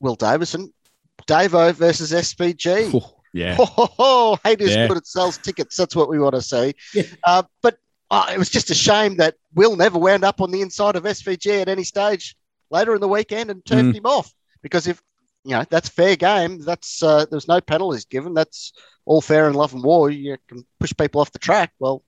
Will 0.00 0.14
Davison, 0.14 0.72
Davo 1.26 1.72
versus 1.74 2.12
SVG. 2.12 2.92
Oh, 2.94 3.18
yeah, 3.32 3.54
Ho, 3.56 3.64
ho, 3.64 3.86
ho. 3.98 4.38
Haters 4.44 4.70
Yeah. 4.76 4.86
good 4.88 4.98
at 4.98 5.06
sells 5.06 5.38
tickets. 5.38 5.76
That's 5.76 5.96
what 5.96 6.08
we 6.08 6.18
want 6.20 6.34
to 6.36 6.42
see. 6.42 6.74
Yeah. 6.94 7.02
Uh, 7.24 7.42
but 7.62 7.78
uh, 8.10 8.26
it 8.32 8.38
was 8.38 8.50
just 8.50 8.70
a 8.70 8.74
shame 8.74 9.16
that 9.16 9.34
Will 9.54 9.74
never 9.74 9.98
wound 9.98 10.22
up 10.22 10.40
on 10.40 10.50
the 10.50 10.60
inside 10.60 10.96
of 10.96 11.04
SVG 11.04 11.62
at 11.62 11.68
any 11.68 11.82
stage 11.82 12.36
later 12.70 12.94
in 12.94 13.00
the 13.00 13.08
weekend 13.08 13.50
and 13.50 13.64
turned 13.64 13.92
Mm. 13.94 13.96
him 13.96 14.06
off. 14.06 14.32
Because 14.62 14.86
if 14.86 15.02
you 15.44 15.52
know 15.52 15.64
that's 15.68 15.88
fair 15.88 16.16
game, 16.16 16.60
that's 16.60 17.02
uh, 17.02 17.26
there's 17.30 17.48
no 17.48 17.60
penalties 17.60 18.04
given. 18.04 18.34
That's 18.34 18.72
all 19.04 19.20
fair 19.20 19.48
in 19.48 19.54
love 19.54 19.74
and 19.74 19.82
war. 19.82 20.10
You 20.10 20.36
can 20.48 20.64
push 20.78 20.92
people 20.96 21.20
off 21.20 21.32
the 21.32 21.38
track. 21.38 21.72
Well, 21.78 22.04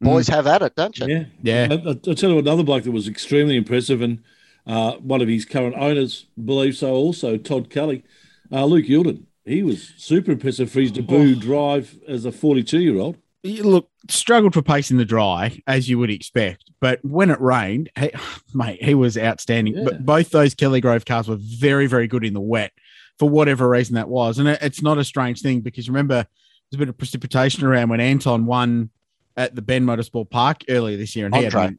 boys 0.00 0.28
have 0.28 0.46
at 0.46 0.62
it, 0.62 0.74
don't 0.74 0.98
you? 0.98 1.06
Yeah. 1.06 1.24
yeah. 1.42 1.68
I, 1.70 1.76
will 1.84 2.14
tell 2.14 2.30
you 2.30 2.38
another 2.38 2.62
bloke 2.62 2.84
that 2.84 2.92
was 2.92 3.08
extremely 3.08 3.56
impressive, 3.56 4.00
and 4.00 4.22
uh, 4.66 4.92
one 4.94 5.20
of 5.20 5.28
his 5.28 5.44
current 5.44 5.74
owners 5.76 6.26
believes 6.42 6.78
so 6.78 6.92
also, 6.92 7.36
Todd 7.36 7.70
Kelly. 7.70 8.02
Uh, 8.50 8.64
Luke 8.64 8.86
Youlden. 8.86 9.24
He 9.44 9.62
was 9.62 9.92
super 9.96 10.32
impressive 10.32 10.70
for 10.70 10.80
his 10.80 10.90
debut 10.90 11.36
Oh. 11.36 11.40
drive 11.40 11.98
as 12.08 12.24
a 12.24 12.32
42 12.32 12.80
year 12.80 12.98
old. 12.98 13.16
Look, 13.44 13.88
struggled 14.08 14.54
for 14.54 14.62
pace 14.62 14.90
in 14.90 14.96
the 14.96 15.04
dry 15.04 15.60
as 15.66 15.88
you 15.88 15.98
would 15.98 16.10
expect, 16.10 16.70
but 16.80 17.04
when 17.04 17.30
it 17.30 17.40
rained, 17.40 17.90
he, 17.98 18.10
mate, 18.54 18.82
he 18.82 18.94
was 18.94 19.16
outstanding. 19.16 19.76
Yeah. 19.76 19.84
But 19.84 20.04
both 20.04 20.30
those 20.30 20.54
Kelly 20.54 20.80
Grove 20.80 21.04
cars 21.04 21.28
were 21.28 21.38
very, 21.38 21.86
very 21.86 22.08
good 22.08 22.24
in 22.24 22.34
the 22.34 22.40
wet 22.40 22.72
for 23.18 23.28
whatever 23.28 23.68
reason 23.68 23.94
that 23.94 24.08
was, 24.08 24.38
and 24.38 24.48
it, 24.48 24.58
it's 24.62 24.82
not 24.82 24.98
a 24.98 25.04
strange 25.04 25.40
thing 25.40 25.60
because 25.60 25.88
remember 25.88 26.26
there's 26.70 26.76
a 26.76 26.78
bit 26.78 26.88
of 26.88 26.98
precipitation 26.98 27.64
around 27.64 27.88
when 27.88 28.00
Anton 28.00 28.46
won 28.46 28.90
at 29.36 29.54
the 29.54 29.62
Bend 29.62 29.86
Motorsport 29.86 30.30
Park 30.30 30.64
earlier 30.68 30.96
this 30.96 31.14
year, 31.14 31.26
and 31.26 31.34
he 31.34 31.44
Andre. 31.44 31.60
had 31.60 31.78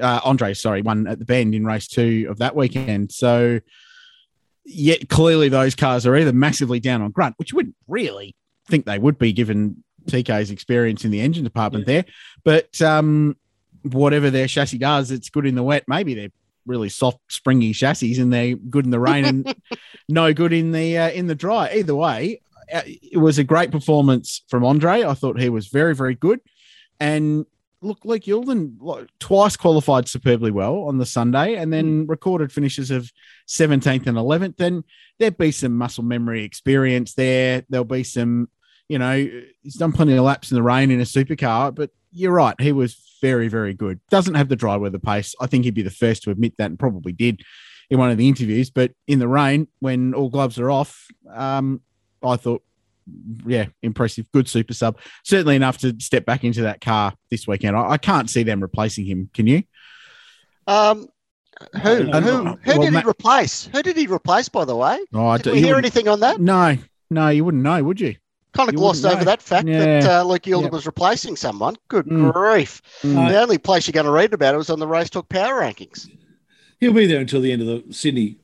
uh, 0.00 0.20
Andre, 0.24 0.54
sorry, 0.54 0.82
won 0.82 1.06
at 1.06 1.18
the 1.18 1.24
Bend 1.24 1.54
in 1.54 1.64
race 1.64 1.88
two 1.88 2.26
of 2.30 2.38
that 2.38 2.54
weekend. 2.54 3.12
So, 3.12 3.60
yet 4.64 5.08
clearly 5.08 5.48
those 5.48 5.74
cars 5.74 6.06
are 6.06 6.16
either 6.16 6.32
massively 6.32 6.80
down 6.80 7.02
on 7.02 7.10
grunt, 7.10 7.34
which 7.38 7.52
you 7.52 7.56
wouldn't 7.56 7.76
really 7.86 8.36
think 8.68 8.84
they 8.84 8.98
would 8.98 9.18
be 9.18 9.32
given 9.32 9.82
TK's 10.08 10.50
experience 10.50 11.04
in 11.04 11.10
the 11.10 11.20
engine 11.20 11.44
department 11.44 11.86
there. 11.86 12.04
But 12.44 12.80
um, 12.82 13.36
whatever 13.82 14.30
their 14.30 14.46
chassis 14.46 14.78
does, 14.78 15.10
it's 15.10 15.30
good 15.30 15.46
in 15.46 15.54
the 15.54 15.62
wet. 15.62 15.84
Maybe 15.86 16.14
they're 16.14 16.32
really 16.66 16.88
soft, 16.88 17.20
springy 17.28 17.72
chassis, 17.72 18.20
and 18.20 18.32
they're 18.32 18.54
good 18.54 18.84
in 18.84 18.90
the 18.90 19.00
rain 19.00 19.24
and 19.24 19.54
no 20.08 20.32
good 20.32 20.52
in 20.52 20.72
the 20.72 20.98
uh, 20.98 21.10
in 21.10 21.26
the 21.26 21.34
dry. 21.34 21.72
Either 21.74 21.94
way, 21.94 22.40
uh, 22.72 22.82
it 22.84 23.18
was 23.18 23.38
a 23.38 23.44
great 23.44 23.70
performance 23.70 24.42
from 24.48 24.64
Andre. 24.64 25.04
I 25.04 25.14
thought 25.14 25.40
he 25.40 25.48
was 25.48 25.68
very, 25.68 25.94
very 25.94 26.14
good. 26.14 26.40
And 27.00 27.46
look, 27.80 28.04
Luke 28.04 28.22
Youlden 28.22 28.76
like, 28.80 29.08
twice 29.18 29.56
qualified 29.56 30.08
superbly 30.08 30.50
well 30.50 30.84
on 30.84 30.98
the 30.98 31.06
Sunday, 31.06 31.54
and 31.56 31.72
then 31.72 32.06
recorded 32.06 32.52
finishes 32.52 32.90
of 32.90 33.10
17th 33.46 34.06
and 34.06 34.16
11th. 34.16 34.60
And 34.60 34.84
there'll 35.18 35.34
be 35.34 35.52
some 35.52 35.76
muscle 35.76 36.04
memory 36.04 36.44
experience 36.44 37.14
there. 37.14 37.64
There'll 37.68 37.84
be 37.84 38.04
some, 38.04 38.48
you 38.88 38.98
know, 38.98 39.28
he's 39.62 39.74
done 39.74 39.92
plenty 39.92 40.14
of 40.16 40.24
laps 40.24 40.50
in 40.50 40.54
the 40.56 40.62
rain 40.62 40.90
in 40.90 41.00
a 41.00 41.04
supercar, 41.04 41.74
but 41.74 41.90
you're 42.12 42.32
right. 42.32 42.54
He 42.60 42.72
was 42.72 42.96
very, 43.20 43.48
very 43.48 43.74
good. 43.74 44.00
Doesn't 44.10 44.34
have 44.34 44.48
the 44.48 44.56
dry 44.56 44.76
weather 44.76 44.98
pace. 44.98 45.34
I 45.40 45.46
think 45.46 45.64
he'd 45.64 45.74
be 45.74 45.82
the 45.82 45.90
first 45.90 46.22
to 46.24 46.30
admit 46.30 46.54
that 46.58 46.66
and 46.70 46.78
probably 46.78 47.12
did 47.12 47.42
in 47.90 47.98
one 47.98 48.10
of 48.10 48.16
the 48.16 48.28
interviews. 48.28 48.70
But 48.70 48.92
in 49.06 49.18
the 49.18 49.28
rain, 49.28 49.68
when 49.80 50.14
all 50.14 50.30
gloves 50.30 50.58
are 50.58 50.70
off, 50.70 51.06
um, 51.32 51.80
I 52.22 52.36
thought, 52.36 52.62
yeah, 53.46 53.66
impressive. 53.82 54.26
Good 54.32 54.48
super 54.48 54.72
sub. 54.74 54.98
Certainly 55.24 55.56
enough 55.56 55.78
to 55.78 55.94
step 55.98 56.24
back 56.26 56.44
into 56.44 56.62
that 56.62 56.80
car 56.80 57.14
this 57.30 57.46
weekend. 57.46 57.76
I, 57.76 57.90
I 57.92 57.98
can't 57.98 58.28
see 58.30 58.42
them 58.42 58.60
replacing 58.60 59.04
him. 59.06 59.30
Can 59.34 59.46
you? 59.46 59.62
Um, 60.66 61.08
who 61.82 62.10
Uh, 62.10 62.20
who 62.20 62.44
well, 62.44 62.58
who 62.62 62.72
did 62.80 62.92
Ma- 62.92 63.00
he 63.00 63.06
replace? 63.08 63.66
Who 63.72 63.82
did 63.82 63.96
he 63.96 64.06
replace? 64.06 64.48
By 64.48 64.64
the 64.64 64.76
way, 64.76 64.98
Oh, 65.12 65.26
I 65.26 65.36
did 65.38 65.44
don't- 65.44 65.54
we 65.54 65.60
you 65.60 65.66
hear 65.66 65.76
anything 65.76 66.06
on 66.08 66.20
that? 66.20 66.40
No, 66.40 66.76
no, 67.10 67.28
you 67.28 67.44
wouldn't 67.44 67.62
know, 67.62 67.82
would 67.82 68.00
you? 68.00 68.16
Kind 68.58 68.68
of 68.70 68.72
You 68.74 68.78
glossed 68.78 69.04
over 69.04 69.16
know. 69.18 69.24
that 69.24 69.40
fact 69.40 69.68
Yeah. 69.68 70.00
that 70.00 70.04
uh, 70.10 70.22
Luke 70.24 70.42
Youlden 70.42 70.62
Yeah. 70.64 70.68
was 70.70 70.84
replacing 70.84 71.36
someone. 71.36 71.76
Good 71.88 72.06
Mm. 72.06 72.32
grief! 72.32 72.82
Mm. 73.02 73.28
The 73.28 73.40
only 73.40 73.58
place 73.58 73.86
you're 73.86 73.92
going 73.92 74.04
to 74.06 74.12
read 74.12 74.34
about 74.34 74.54
it 74.54 74.58
was 74.58 74.68
on 74.68 74.80
the 74.80 74.86
Race 74.88 75.08
Talk 75.10 75.28
Power 75.28 75.60
Rankings. 75.62 76.08
He'll 76.80 76.92
be 76.92 77.06
there 77.06 77.20
until 77.20 77.40
the 77.40 77.52
end 77.52 77.62
of 77.62 77.68
the 77.68 77.92
Sydney 77.94 78.36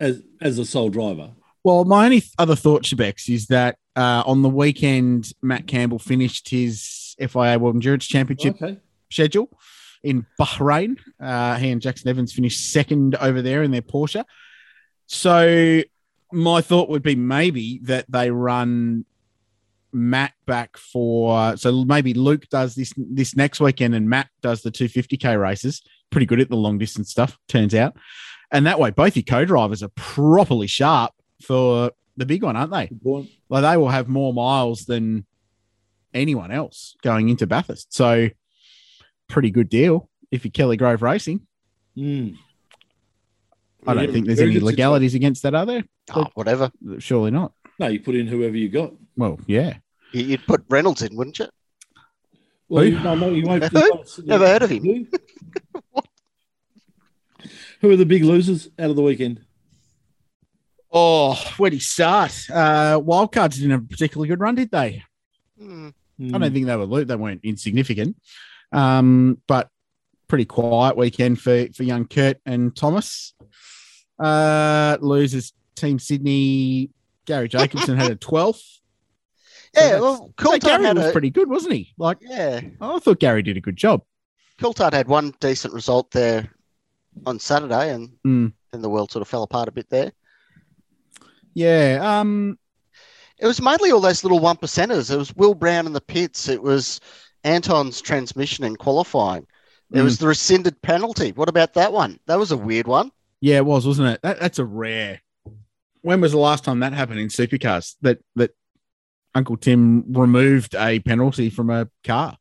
as 0.00 0.22
as 0.40 0.58
a 0.58 0.64
sole 0.64 0.88
driver. 0.90 1.30
Well, 1.62 1.84
my 1.84 2.04
only 2.06 2.22
other 2.38 2.56
thought, 2.56 2.82
Shebex, 2.82 3.32
is 3.32 3.46
that 3.46 3.76
uh, 3.96 4.22
on 4.26 4.42
the 4.42 4.48
weekend, 4.48 5.32
Matt 5.42 5.66
Campbell 5.66 5.98
finished 5.98 6.48
his 6.48 7.14
FIA 7.20 7.58
World 7.58 7.76
Endurance 7.76 8.06
Championship 8.06 8.56
Okay. 8.60 8.78
schedule 9.10 9.50
in 10.02 10.24
Bahrain. 10.40 10.96
Uh, 11.20 11.56
he 11.56 11.70
and 11.70 11.80
Jaxon 11.82 12.06
Evans 12.06 12.32
finished 12.32 12.72
second 12.72 13.14
over 13.16 13.42
there 13.42 13.62
in 13.62 13.70
their 13.72 13.82
Porsche. 13.82 14.24
So 15.06 15.82
my 16.32 16.60
thought 16.60 16.88
would 16.88 17.02
be 17.02 17.14
maybe 17.16 17.80
that 17.84 18.06
they 18.08 18.30
run 18.30 19.04
Matt 19.92 20.32
back 20.46 20.76
for 20.76 21.56
so 21.56 21.84
maybe 21.84 22.14
Luke 22.14 22.48
does 22.50 22.74
this 22.74 22.92
this 22.96 23.36
next 23.36 23.60
weekend 23.60 23.94
and 23.94 24.08
Matt 24.08 24.28
does 24.42 24.62
the 24.62 24.70
250k 24.70 25.40
races. 25.40 25.82
Pretty 26.10 26.26
good 26.26 26.40
at 26.40 26.48
the 26.48 26.56
long 26.56 26.78
distance 26.78 27.10
stuff, 27.10 27.38
turns 27.48 27.74
out. 27.74 27.96
And 28.50 28.66
that 28.66 28.80
way, 28.80 28.90
both 28.90 29.14
your 29.16 29.22
co-drivers 29.22 29.82
are 29.82 29.90
properly 29.94 30.66
sharp 30.66 31.12
for 31.42 31.92
the 32.16 32.26
big 32.26 32.42
one, 32.42 32.56
aren't 32.56 32.72
they? 32.72 32.88
Good 32.88 33.02
point. 33.02 33.30
Like 33.48 33.62
they 33.62 33.76
will 33.76 33.88
have 33.88 34.08
more 34.08 34.34
miles 34.34 34.84
than 34.86 35.24
anyone 36.12 36.50
else 36.50 36.96
going 37.02 37.28
into 37.28 37.46
Bathurst. 37.46 37.94
So 37.94 38.28
pretty 39.28 39.50
good 39.50 39.68
deal 39.68 40.08
if 40.30 40.44
you're 40.44 40.50
Kelly 40.50 40.76
Grove 40.76 41.02
Racing. 41.02 41.46
Mm. 41.96 42.36
I 43.86 43.94
don't 43.94 44.04
Yeah, 44.04 44.12
think 44.12 44.26
there's 44.26 44.40
any 44.40 44.60
legalities 44.60 45.14
against 45.14 45.42
that, 45.44 45.54
are 45.54 45.64
there? 45.64 45.84
Oh, 46.14 46.26
whatever. 46.34 46.70
Surely 46.98 47.30
not. 47.30 47.52
No, 47.80 47.86
you 47.88 47.98
put 47.98 48.14
in 48.14 48.26
whoever 48.26 48.56
you 48.58 48.68
got. 48.68 48.92
Well, 49.16 49.40
yeah. 49.46 49.78
You- 50.12 50.24
You'd 50.24 50.46
put 50.46 50.62
Reynolds 50.68 51.00
in, 51.02 51.16
wouldn't 51.16 51.38
you? 51.38 51.46
Well, 52.68 52.84
Who? 52.84 52.90
you, 52.90 52.98
no, 53.00 53.14
no, 53.14 53.30
you 53.30 53.46
won't. 53.46 53.64
Who? 53.64 53.78
you 53.78 53.90
won't- 53.94 54.26
Never 54.26 54.46
heard 54.46 54.62
of 54.62 54.70
him. 54.70 54.84
Who? 54.84 55.06
Who 57.80 57.90
are 57.90 57.96
the 57.96 58.04
big 58.04 58.22
losers 58.22 58.68
out 58.78 58.90
of 58.90 58.96
the 58.96 59.02
weekend? 59.02 59.40
Oh, 60.92 61.34
where'd 61.56 61.72
he 61.72 61.78
start? 61.78 62.32
Uh, 62.52 63.00
Wildcards 63.00 63.54
didn't 63.54 63.70
have 63.70 63.84
a 63.84 63.86
particularly 63.88 64.28
good 64.28 64.40
run, 64.40 64.56
did 64.56 64.70
they? 64.70 65.02
Hmm. 65.58 65.88
I 66.34 66.36
don't 66.38 66.52
think 66.52 66.66
they 66.66 66.76
were 66.76 66.84
lo- 66.84 67.04
they 67.04 67.16
weren't 67.16 67.40
insignificant, 67.44 68.16
um, 68.72 69.40
but 69.46 69.70
pretty 70.28 70.44
quiet 70.44 70.94
weekend 70.98 71.40
for 71.40 71.66
for 71.74 71.82
young 71.84 72.06
Kurt 72.06 72.36
and 72.44 72.76
Thomas. 72.76 73.32
Uh, 74.18 74.98
losers 75.00 75.54
Team 75.76 75.98
Sydney. 75.98 76.90
Garry 77.26 77.48
Jacobson 77.48 77.96
had 77.96 78.10
a 78.10 78.16
twelfth. 78.16 78.64
Yeah, 79.74 79.82
that's- 79.82 80.00
well, 80.02 80.32
Coulthard 80.36 80.60
Gary 80.60 80.84
had 80.84 80.96
was 80.96 81.06
a, 81.06 81.12
pretty 81.12 81.30
good, 81.30 81.48
wasn't 81.48 81.74
he? 81.74 81.92
Like 81.98 82.18
yeah, 82.20 82.60
I 82.80 82.98
thought 82.98 83.20
Gary 83.20 83.42
did 83.42 83.56
a 83.56 83.60
good 83.60 83.76
job. 83.76 84.02
Coulthard 84.60 84.92
had 84.92 85.08
one 85.08 85.32
decent 85.40 85.72
result 85.72 86.10
there 86.10 86.50
on 87.26 87.38
Saturday, 87.38 87.92
and 87.92 88.10
Mm. 88.26 88.52
then 88.72 88.82
the 88.82 88.90
world 88.90 89.10
sort 89.12 89.22
of 89.22 89.28
fell 89.28 89.42
apart 89.42 89.68
a 89.68 89.72
bit 89.72 89.88
there. 89.90 90.12
Yeah. 91.54 91.98
Um. 92.02 92.58
It 93.38 93.46
was 93.46 93.62
mainly 93.62 93.90
all 93.90 94.00
those 94.00 94.22
little 94.22 94.38
one 94.38 94.56
percenters. 94.56 95.10
It 95.10 95.16
was 95.16 95.34
Will 95.34 95.54
Brown 95.54 95.86
in 95.86 95.94
the 95.94 96.00
pits. 96.02 96.48
It 96.48 96.62
was 96.62 97.00
Anton's 97.42 98.02
transmission 98.02 98.64
in 98.64 98.76
qualifying. 98.76 99.46
It 99.92 99.96
Mm. 99.98 100.04
was 100.04 100.18
the 100.18 100.26
rescinded 100.26 100.80
penalty. 100.82 101.32
What 101.32 101.48
about 101.48 101.72
that 101.74 101.92
one? 101.92 102.20
That 102.26 102.38
was 102.38 102.52
a 102.52 102.56
weird 102.56 102.86
one. 102.86 103.10
Yeah, 103.40 103.56
it 103.56 103.64
was, 103.64 103.86
wasn't 103.86 104.08
it? 104.08 104.20
That, 104.22 104.38
that's 104.40 104.58
a 104.58 104.64
rare. 104.64 105.22
When 106.02 106.20
was 106.20 106.32
the 106.32 106.38
last 106.38 106.64
time 106.64 106.80
that 106.80 106.92
happened 106.92 107.20
in 107.20 107.28
supercars? 107.28 107.96
That 108.02 108.18
that 108.36 108.52
Uncle 109.34 109.56
Tim 109.56 110.12
removed 110.12 110.74
a 110.74 110.98
penalty 111.00 111.50
from 111.50 111.70
a 111.70 111.88
car. 112.04 112.36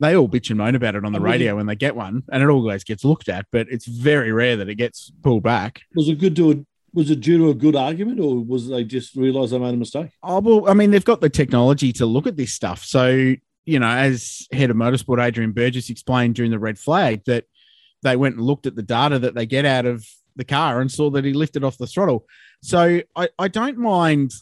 They 0.00 0.16
all 0.16 0.28
bitch 0.28 0.48
and 0.48 0.58
moan 0.58 0.74
about 0.74 0.94
it 0.94 1.04
on 1.04 1.12
the 1.12 1.20
radio 1.20 1.56
when 1.56 1.66
they 1.66 1.76
get 1.76 1.94
one, 1.94 2.22
and 2.32 2.42
it 2.42 2.48
always 2.48 2.84
gets 2.84 3.04
looked 3.04 3.28
at. 3.28 3.46
But 3.52 3.66
it's 3.70 3.86
very 3.86 4.32
rare 4.32 4.56
that 4.56 4.68
it 4.68 4.76
gets 4.76 5.12
pulled 5.22 5.42
back. 5.42 5.82
Was 5.94 6.08
it 6.08 6.18
good 6.18 6.34
to 6.36 6.52
a, 6.52 6.54
was 6.94 7.10
it 7.10 7.20
due 7.20 7.36
to 7.36 7.50
a 7.50 7.54
good 7.54 7.76
argument, 7.76 8.18
or 8.18 8.42
was 8.42 8.68
they 8.68 8.82
just 8.82 9.14
realised 9.14 9.52
they 9.52 9.58
made 9.58 9.74
a 9.74 9.76
mistake? 9.76 10.10
Oh 10.22 10.40
well, 10.40 10.70
I 10.70 10.74
mean, 10.74 10.90
they've 10.90 11.04
got 11.04 11.20
the 11.20 11.28
technology 11.28 11.92
to 11.94 12.06
look 12.06 12.26
at 12.26 12.36
this 12.36 12.54
stuff. 12.54 12.82
So 12.82 13.34
you 13.66 13.78
know, 13.78 13.88
as 13.88 14.48
head 14.52 14.70
of 14.70 14.76
motorsport 14.76 15.22
Adrian 15.22 15.52
Burgess 15.52 15.90
explained 15.90 16.34
during 16.34 16.50
the 16.50 16.58
red 16.58 16.78
flag, 16.78 17.22
that 17.26 17.44
they 18.02 18.16
went 18.16 18.36
and 18.36 18.44
looked 18.44 18.66
at 18.66 18.76
the 18.76 18.82
data 18.82 19.18
that 19.18 19.34
they 19.34 19.44
get 19.44 19.66
out 19.66 19.84
of 19.84 20.06
the 20.36 20.44
car 20.44 20.80
and 20.80 20.90
saw 20.90 21.10
that 21.10 21.24
he 21.24 21.34
lifted 21.34 21.62
off 21.62 21.76
the 21.76 21.86
throttle. 21.86 22.26
So 22.62 23.00
I, 23.16 23.28
I 23.38 23.48
don't 23.48 23.78
mind, 23.78 24.32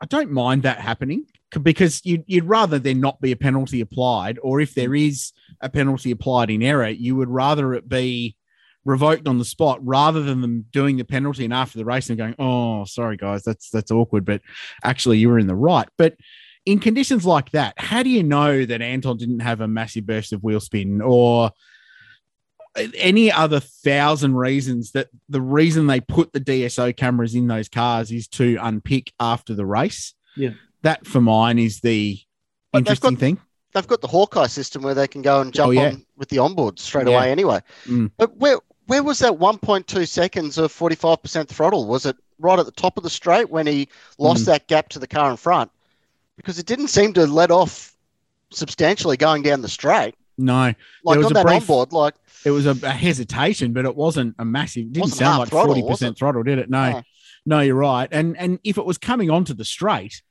I 0.00 0.06
don't 0.06 0.30
mind 0.30 0.64
that 0.64 0.80
happening 0.80 1.26
because 1.62 2.04
you'd, 2.04 2.24
you'd 2.26 2.44
rather 2.44 2.78
there 2.78 2.94
not 2.94 3.20
be 3.20 3.32
a 3.32 3.36
penalty 3.36 3.80
applied, 3.80 4.38
or 4.42 4.60
if 4.60 4.74
there 4.74 4.94
is 4.94 5.32
a 5.60 5.68
penalty 5.68 6.10
applied 6.10 6.50
in 6.50 6.62
error, 6.62 6.88
you 6.88 7.16
would 7.16 7.28
rather 7.28 7.74
it 7.74 7.88
be 7.88 8.36
revoked 8.84 9.26
on 9.26 9.38
the 9.38 9.44
spot 9.44 9.78
rather 9.84 10.22
than 10.22 10.40
them 10.40 10.66
doing 10.72 10.96
the 10.96 11.04
penalty 11.04 11.44
and 11.44 11.54
after 11.54 11.78
the 11.78 11.84
race 11.84 12.08
and 12.08 12.18
going, 12.18 12.34
oh, 12.38 12.84
sorry 12.84 13.16
guys, 13.16 13.42
that's 13.42 13.70
that's 13.70 13.90
awkward, 13.90 14.24
but 14.24 14.42
actually 14.82 15.18
you 15.18 15.28
were 15.28 15.38
in 15.38 15.46
the 15.46 15.54
right. 15.54 15.88
But 15.96 16.16
in 16.66 16.80
conditions 16.80 17.24
like 17.24 17.50
that, 17.52 17.74
how 17.76 18.02
do 18.02 18.10
you 18.10 18.22
know 18.22 18.64
that 18.64 18.82
Anton 18.82 19.16
didn't 19.16 19.40
have 19.40 19.60
a 19.60 19.68
massive 19.68 20.06
burst 20.06 20.32
of 20.32 20.42
wheel 20.42 20.60
spin 20.60 21.00
or 21.00 21.50
any 22.76 23.30
other 23.30 23.60
thousand 23.60 24.34
reasons 24.36 24.92
that 24.92 25.08
the 25.28 25.40
reason 25.40 25.86
they 25.86 26.00
put 26.00 26.32
the 26.32 26.40
DSO 26.40 26.96
cameras 26.96 27.34
in 27.34 27.46
those 27.46 27.68
cars 27.68 28.10
is 28.10 28.26
to 28.28 28.56
unpick 28.60 29.12
after 29.20 29.54
the 29.54 29.66
race? 29.66 30.14
Yeah. 30.36 30.50
That 30.82 31.06
for 31.06 31.20
mine 31.20 31.58
is 31.58 31.80
the 31.80 32.18
But 32.72 32.78
interesting 32.78 33.10
got- 33.14 33.20
thing. 33.20 33.40
They've 33.72 33.86
got 33.88 34.00
the 34.02 34.08
Hawkeye 34.08 34.46
system 34.46 34.82
where 34.82 34.94
they 34.94 35.08
can 35.08 35.20
go 35.22 35.40
and 35.40 35.52
jump 35.52 35.68
Oh, 35.68 35.70
yeah. 35.72 35.88
on 35.88 36.06
with 36.16 36.28
the 36.28 36.38
onboard 36.38 36.78
straight 36.78 37.08
Yeah. 37.08 37.16
away 37.16 37.30
anyway. 37.32 37.60
Mm. 37.86 38.10
But 38.16 38.36
where 38.36 38.58
where 38.86 39.02
was 39.02 39.18
that 39.20 39.38
1.2 39.38 40.04
seconds 40.06 40.58
of 40.58 40.70
45% 40.70 41.48
throttle? 41.48 41.86
Was 41.86 42.04
it 42.04 42.16
right 42.38 42.58
at 42.58 42.66
the 42.66 42.72
top 42.72 42.98
of 42.98 43.02
the 43.02 43.08
straight 43.08 43.48
when 43.50 43.66
he 43.66 43.88
lost 44.18 44.42
Mm. 44.42 44.46
that 44.46 44.66
gap 44.68 44.90
to 44.90 44.98
the 44.98 45.06
car 45.06 45.30
in 45.30 45.38
front? 45.38 45.70
Because 46.36 46.58
it 46.58 46.66
didn't 46.66 46.88
seem 46.88 47.14
to 47.14 47.26
let 47.26 47.50
off 47.50 47.96
substantially 48.50 49.16
going 49.16 49.42
down 49.42 49.62
the 49.62 49.68
straight. 49.68 50.14
No, 50.36 50.74
Like 51.04 51.16
was 51.16 51.26
on 51.26 51.32
a 51.32 51.34
that 51.34 51.46
brief- 51.46 51.62
onboard, 51.62 51.92
like 51.92 52.14
it 52.44 52.50
was 52.50 52.66
a, 52.66 52.76
a 52.82 52.90
hesitation, 52.90 53.72
but 53.72 53.84
it 53.84 53.94
wasn't 53.96 54.34
a 54.38 54.44
massive. 54.44 54.92
Didn't 54.92 55.02
Wasn't 55.04 55.18
sound 55.18 55.38
like 55.40 55.48
forty 55.48 55.82
percent 55.82 56.18
throttle, 56.18 56.42
did 56.42 56.58
it? 56.58 56.68
No, 56.70 56.90
No. 56.92 57.02
no, 57.46 57.60
you're 57.60 57.74
right. 57.74 58.08
And 58.12 58.36
and 58.36 58.58
if 58.64 58.78
it 58.78 58.84
was 58.84 58.98
coming 58.98 59.30
onto 59.30 59.54
the 59.54 59.64
straight, 59.64 60.22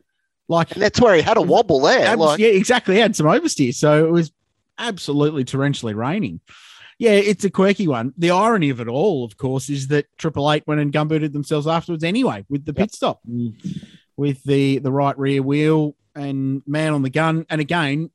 like 0.48 0.72
and 0.74 0.82
that's 0.82 1.00
where 1.02 1.16
he 1.16 1.22
had 1.22 1.38
a 1.38 1.42
wobble 1.42 1.80
there. 1.82 2.08
Abs- 2.08 2.20
like 2.20 2.40
yeah, 2.40 2.48
exactly. 2.50 2.98
It 2.98 3.02
had 3.02 3.16
some 3.16 3.26
oversteer, 3.28 3.74
so 3.74 4.06
it 4.06 4.12
was 4.12 4.32
absolutely 4.78 5.46
torrentially 5.46 5.96
raining. 5.96 6.40
Yeah, 7.00 7.12
it's 7.12 7.44
a 7.44 7.50
quirky 7.50 7.88
one. 7.88 8.14
The 8.18 8.32
irony 8.32 8.70
of 8.70 8.80
it 8.80 8.88
all, 8.88 9.26
of 9.26 9.36
course, 9.36 9.70
is 9.70 9.88
that 9.88 10.06
Triple 10.18 10.52
Eight 10.52 10.64
went 10.68 10.80
and 10.80 10.94
gumbooted 10.94 11.34
themselves 11.34 11.66
afterwards 11.68 12.04
anyway 12.04 12.46
with 12.50 12.66
the 12.66 12.74
pit 12.74 12.94
stop, 12.94 13.20
with 14.16 14.44
the 14.44 14.78
the 14.80 14.92
right 14.92 15.18
rear 15.18 15.42
wheel 15.42 15.96
and 16.16 16.62
man 16.68 16.94
on 16.94 17.02
the 17.02 17.10
gun. 17.10 17.46
And 17.50 17.60
again, 17.60 18.12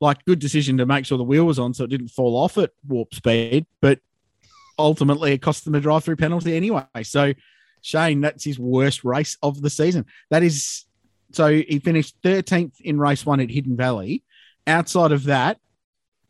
like 0.00 0.24
good 0.24 0.38
decision 0.38 0.76
to 0.78 0.86
make 0.86 1.06
sure 1.06 1.18
the 1.18 1.24
wheel 1.24 1.44
was 1.44 1.58
on 1.58 1.74
so 1.74 1.84
it 1.84 1.90
didn't 1.90 2.08
fall 2.08 2.36
off 2.36 2.58
at 2.58 2.70
warp 2.86 3.14
speed, 3.14 3.66
but 3.80 4.00
ultimately 4.78 5.32
it 5.32 5.42
cost 5.42 5.64
them 5.64 5.74
a 5.74 5.80
drive 5.80 6.04
through 6.04 6.16
penalty 6.16 6.56
anyway. 6.56 6.84
So 7.02 7.32
Shane, 7.82 8.20
that's 8.20 8.44
his 8.44 8.58
worst 8.58 9.04
race 9.04 9.36
of 9.42 9.62
the 9.62 9.70
season. 9.70 10.06
That 10.30 10.42
is 10.42 10.84
so 11.32 11.48
he 11.48 11.78
finished 11.78 12.20
13th 12.22 12.80
in 12.80 12.98
race 12.98 13.24
one 13.24 13.40
at 13.40 13.50
Hidden 13.50 13.76
Valley. 13.76 14.22
Outside 14.66 15.12
of 15.12 15.24
that, 15.24 15.58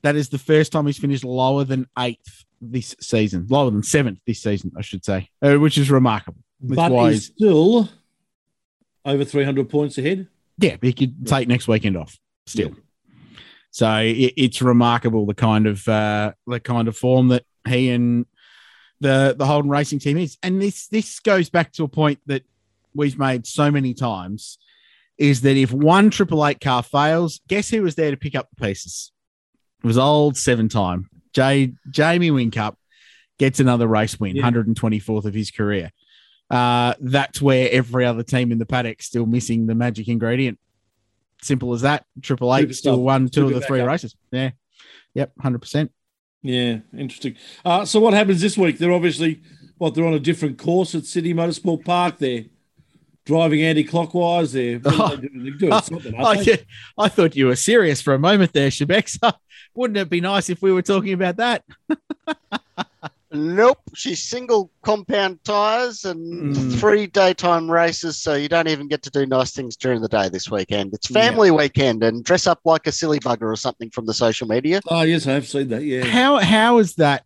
that 0.03 0.17
is 0.17 0.29
the 0.29 0.39
first 0.39 0.73
time 0.73 0.87
he's 0.87 0.99
finished 0.99 1.25
lower 1.25 1.65
than 1.65 1.87
eighth 1.99 2.45
this 2.61 2.95
season, 3.01 3.47
lower 3.49 3.71
than 3.71 3.83
seventh 3.83 4.21
this 4.27 4.43
season, 4.43 4.73
I 4.77 4.83
should 4.83 5.05
say, 5.05 5.31
uh, 5.43 5.55
which 5.55 5.79
is 5.79 5.91
remarkable. 5.91 6.41
That's 6.61 6.77
but 6.77 7.11
he's 7.11 7.27
still 7.27 7.89
over 9.05 9.25
300 9.25 9.69
points 9.69 9.99
ahead. 9.99 10.29
Yeah, 10.59 10.77
he 10.81 10.93
could 10.93 11.27
take 11.27 11.49
next 11.49 11.69
weekend 11.69 11.97
off 11.97 12.19
still. 12.47 12.73
So 13.77 13.99
it, 13.99 14.33
it's 14.39 14.63
remarkable 14.63 15.27
the 15.27 15.35
kind 15.35 15.67
of 15.67 15.87
uh, 15.87 16.33
the 16.47 16.61
kind 16.61 16.89
of 16.89 16.97
form 16.97 17.29
that 17.29 17.45
he 17.69 17.91
and 17.91 18.25
the 19.01 19.35
the 19.37 19.45
Holden 19.45 19.71
Racing 19.71 19.99
team 19.99 20.17
is, 20.17 20.39
and 20.43 20.63
this 20.63 20.89
this 20.89 21.21
goes 21.21 21.51
back 21.51 21.73
to 21.73 21.85
a 21.85 21.89
point 21.89 22.19
that 22.25 22.43
we've 22.95 23.19
made 23.19 23.47
so 23.47 23.71
many 23.71 23.93
times, 23.93 24.57
is 25.19 25.43
that 25.43 25.59
if 25.59 25.75
one 25.75 26.09
Triple 26.09 26.47
Eight 26.47 26.59
car 26.59 26.83
fails, 26.83 27.43
guess 27.49 27.69
who 27.69 27.83
was 27.83 27.97
there 27.97 28.11
to 28.11 28.17
pick 28.17 28.35
up 28.35 28.49
the 28.49 28.65
pieces? 28.67 29.13
It 29.85 29.87
was 29.87 29.99
old 29.99 30.39
seven 30.39 30.71
time 30.71 31.11
Jay 31.35 31.75
Jamie 31.91 32.31
Whincup 32.31 32.77
gets 33.39 33.61
another 33.61 33.87
race 33.87 34.19
win, 34.19 34.37
Yeah. 34.37 34.51
124th 34.51 35.27
of 35.27 35.35
his 35.35 35.51
career. 35.51 35.93
Uh, 36.49 36.95
that's 36.99 37.43
where 37.43 37.69
every 37.71 38.07
other 38.07 38.23
team 38.23 38.53
in 38.53 38.59
the 38.59 38.65
paddock 38.65 39.03
still 39.03 39.27
missing 39.27 39.67
the 39.67 39.75
magic 39.75 40.09
ingredient. 40.09 40.59
Simple 41.43 41.73
as 41.75 41.83
that. 41.83 42.05
Triple 42.23 42.55
Eight 42.55 42.75
still 42.75 43.03
won 43.03 43.29
two 43.29 43.47
of 43.47 43.55
the 43.55 43.61
three 43.61 43.81
races. 43.81 44.17
Yeah. 44.33 44.51
Yep. 45.15 45.33
Hundred 45.41 45.61
percent. 45.61 45.93
Yeah, 46.43 46.79
interesting. 46.97 47.37
Uh, 47.65 47.85
so 47.85 47.99
what 47.99 48.15
happens 48.15 48.41
this 48.41 48.57
week? 48.57 48.79
They're 48.79 48.93
obviously 48.93 49.41
what 49.79 49.95
they're 49.95 50.07
on 50.07 50.15
a 50.15 50.21
different 50.21 50.59
course 50.59 50.95
at 50.95 51.05
City 51.05 51.35
Motorsport 51.35 51.85
Park. 51.85 52.19
They're 52.19 52.45
driving 53.25 53.63
anti-clockwise. 53.63 54.53
They 54.53 54.77
doing? 54.77 55.31
They're 55.35 55.53
doing 55.53 55.81
something. 55.83 56.15
I, 56.15 56.23
aren't? 56.23 56.65
I 56.97 57.09
thought 57.09 57.37
you 57.37 57.47
were 57.47 57.57
serious 57.57 58.01
for 58.01 58.15
a 58.15 58.19
moment 58.19 58.53
there, 58.53 58.69
Shebex. 58.69 59.19
Wouldn't 59.75 59.99
it 59.99 60.09
be 60.09 60.21
nice 60.21 60.49
if 60.49 60.63
we 60.63 60.73
were 60.73 60.83
talking 60.83 61.13
about 61.13 61.37
that? 61.37 61.65
Nope, 63.37 63.79
she's 63.95 64.23
single 64.23 64.71
compound 64.83 65.43
tires 65.45 66.05
and 66.05 66.55
Mm. 66.55 66.79
three 66.81 67.07
daytime 67.07 67.71
races, 67.71 68.17
so 68.19 68.35
you 68.35 68.49
don't 68.49 68.69
even 68.69 68.89
get 68.89 69.03
to 69.03 69.11
do 69.11 69.27
nice 69.27 69.53
things 69.53 69.77
during 69.77 70.01
the 70.01 70.09
day 70.09 70.29
this 70.29 70.51
weekend. 70.51 70.95
It's 70.95 71.07
family 71.07 71.51
weekend 71.51 72.03
and 72.03 72.25
dress 72.25 72.47
up 72.47 72.61
like 72.65 72.87
a 72.87 72.93
silly 72.93 73.19
bugger 73.21 73.43
or 73.53 73.57
something 73.57 73.91
from 73.91 74.07
the 74.07 74.15
social 74.15 74.49
media. 74.49 74.81
Oh 74.89 75.03
yes, 75.03 75.27
I 75.27 75.33
have 75.33 75.47
seen 75.47 75.69
that. 75.69 75.83
Yeah. 75.85 76.05
How 76.05 76.39
how 76.39 76.79
is 76.79 76.95
that? 76.97 77.25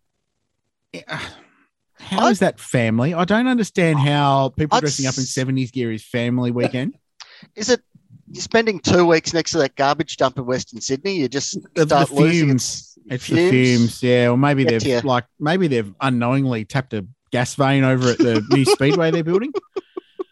How 1.05 2.27
I- 2.27 2.31
is 2.31 2.39
that 2.41 2.59
family? 2.59 3.15
I 3.15 3.25
don't 3.25 3.47
understand 3.47 3.99
how 3.99 4.51
people 4.51 4.77
I'd 4.77 4.81
dressing 4.81 5.07
up 5.07 5.17
in 5.19 5.25
seventies 5.25 5.71
gear 5.71 5.93
is 5.93 6.03
family 6.05 6.51
weekend. 6.51 6.95
Is 7.55 7.69
it 7.71 7.81
you're 8.33 8.43
spending 8.43 8.79
two 8.81 9.05
weeks 9.05 9.33
next 9.35 9.53
to 9.53 9.59
that 9.59 9.75
garbage 9.77 10.17
dump 10.17 10.39
in 10.39 10.47
Western 10.47 10.81
Sydney? 10.81 11.17
You 11.17 11.29
just 11.29 11.59
The- 11.75 11.85
the 11.85 12.05
start 12.07 12.11
losing 12.13 12.49
fumes. 12.49 12.90
Its 13.11 13.29
It's 13.29 13.29
the 13.29 13.51
fumes, 13.51 14.03
yeah. 14.03 14.29
Or 14.31 14.39
maybe 14.39 14.65
Get 14.65 14.83
they've 14.83 15.05
like 15.05 15.25
maybe 15.39 15.67
they've 15.69 15.93
unknowingly 16.01 16.65
tapped 16.65 16.95
a 16.95 17.07
gas 17.31 17.55
vein 17.55 17.85
over 17.85 18.11
at 18.11 18.19
the 18.19 18.43
new 18.51 18.65
speedway 18.65 19.11
they're 19.11 19.23
building. 19.25 19.53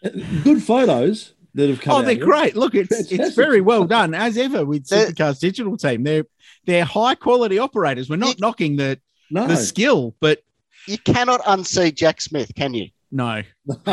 Uh, 0.03 0.09
good 0.43 0.63
photos 0.63 1.33
that 1.55 1.69
have 1.69 1.81
come. 1.81 1.93
Oh, 1.93 1.97
out 1.97 2.01
they're 2.05 2.15
of 2.15 2.21
it. 2.21 2.25
great. 2.25 2.55
Look, 2.55 2.73
it's 2.75 3.11
it's 3.11 3.35
very 3.35 3.61
well 3.61 3.85
done 3.85 4.13
as 4.13 4.37
ever 4.37 4.65
with 4.65 4.87
They're- 4.87 5.07
Supercars 5.11 5.39
digital 5.39 5.77
team. 5.77 6.03
They're 6.03 6.25
they're 6.65 6.85
high 6.85 7.15
quality 7.15 7.59
operators. 7.59 8.09
We're 8.09 8.15
not 8.17 8.29
You- 8.39 8.41
knocking 8.41 8.75
the 8.77 8.99
No, 9.29 9.45
the 9.47 9.57
skill, 9.57 10.15
but 10.21 10.41
You 10.87 10.97
cannot 10.99 11.41
unsee 11.41 11.93
Jack 11.93 12.21
Smith, 12.21 12.51
can 12.55 12.73
you? 12.73 12.89
no. 13.11 13.41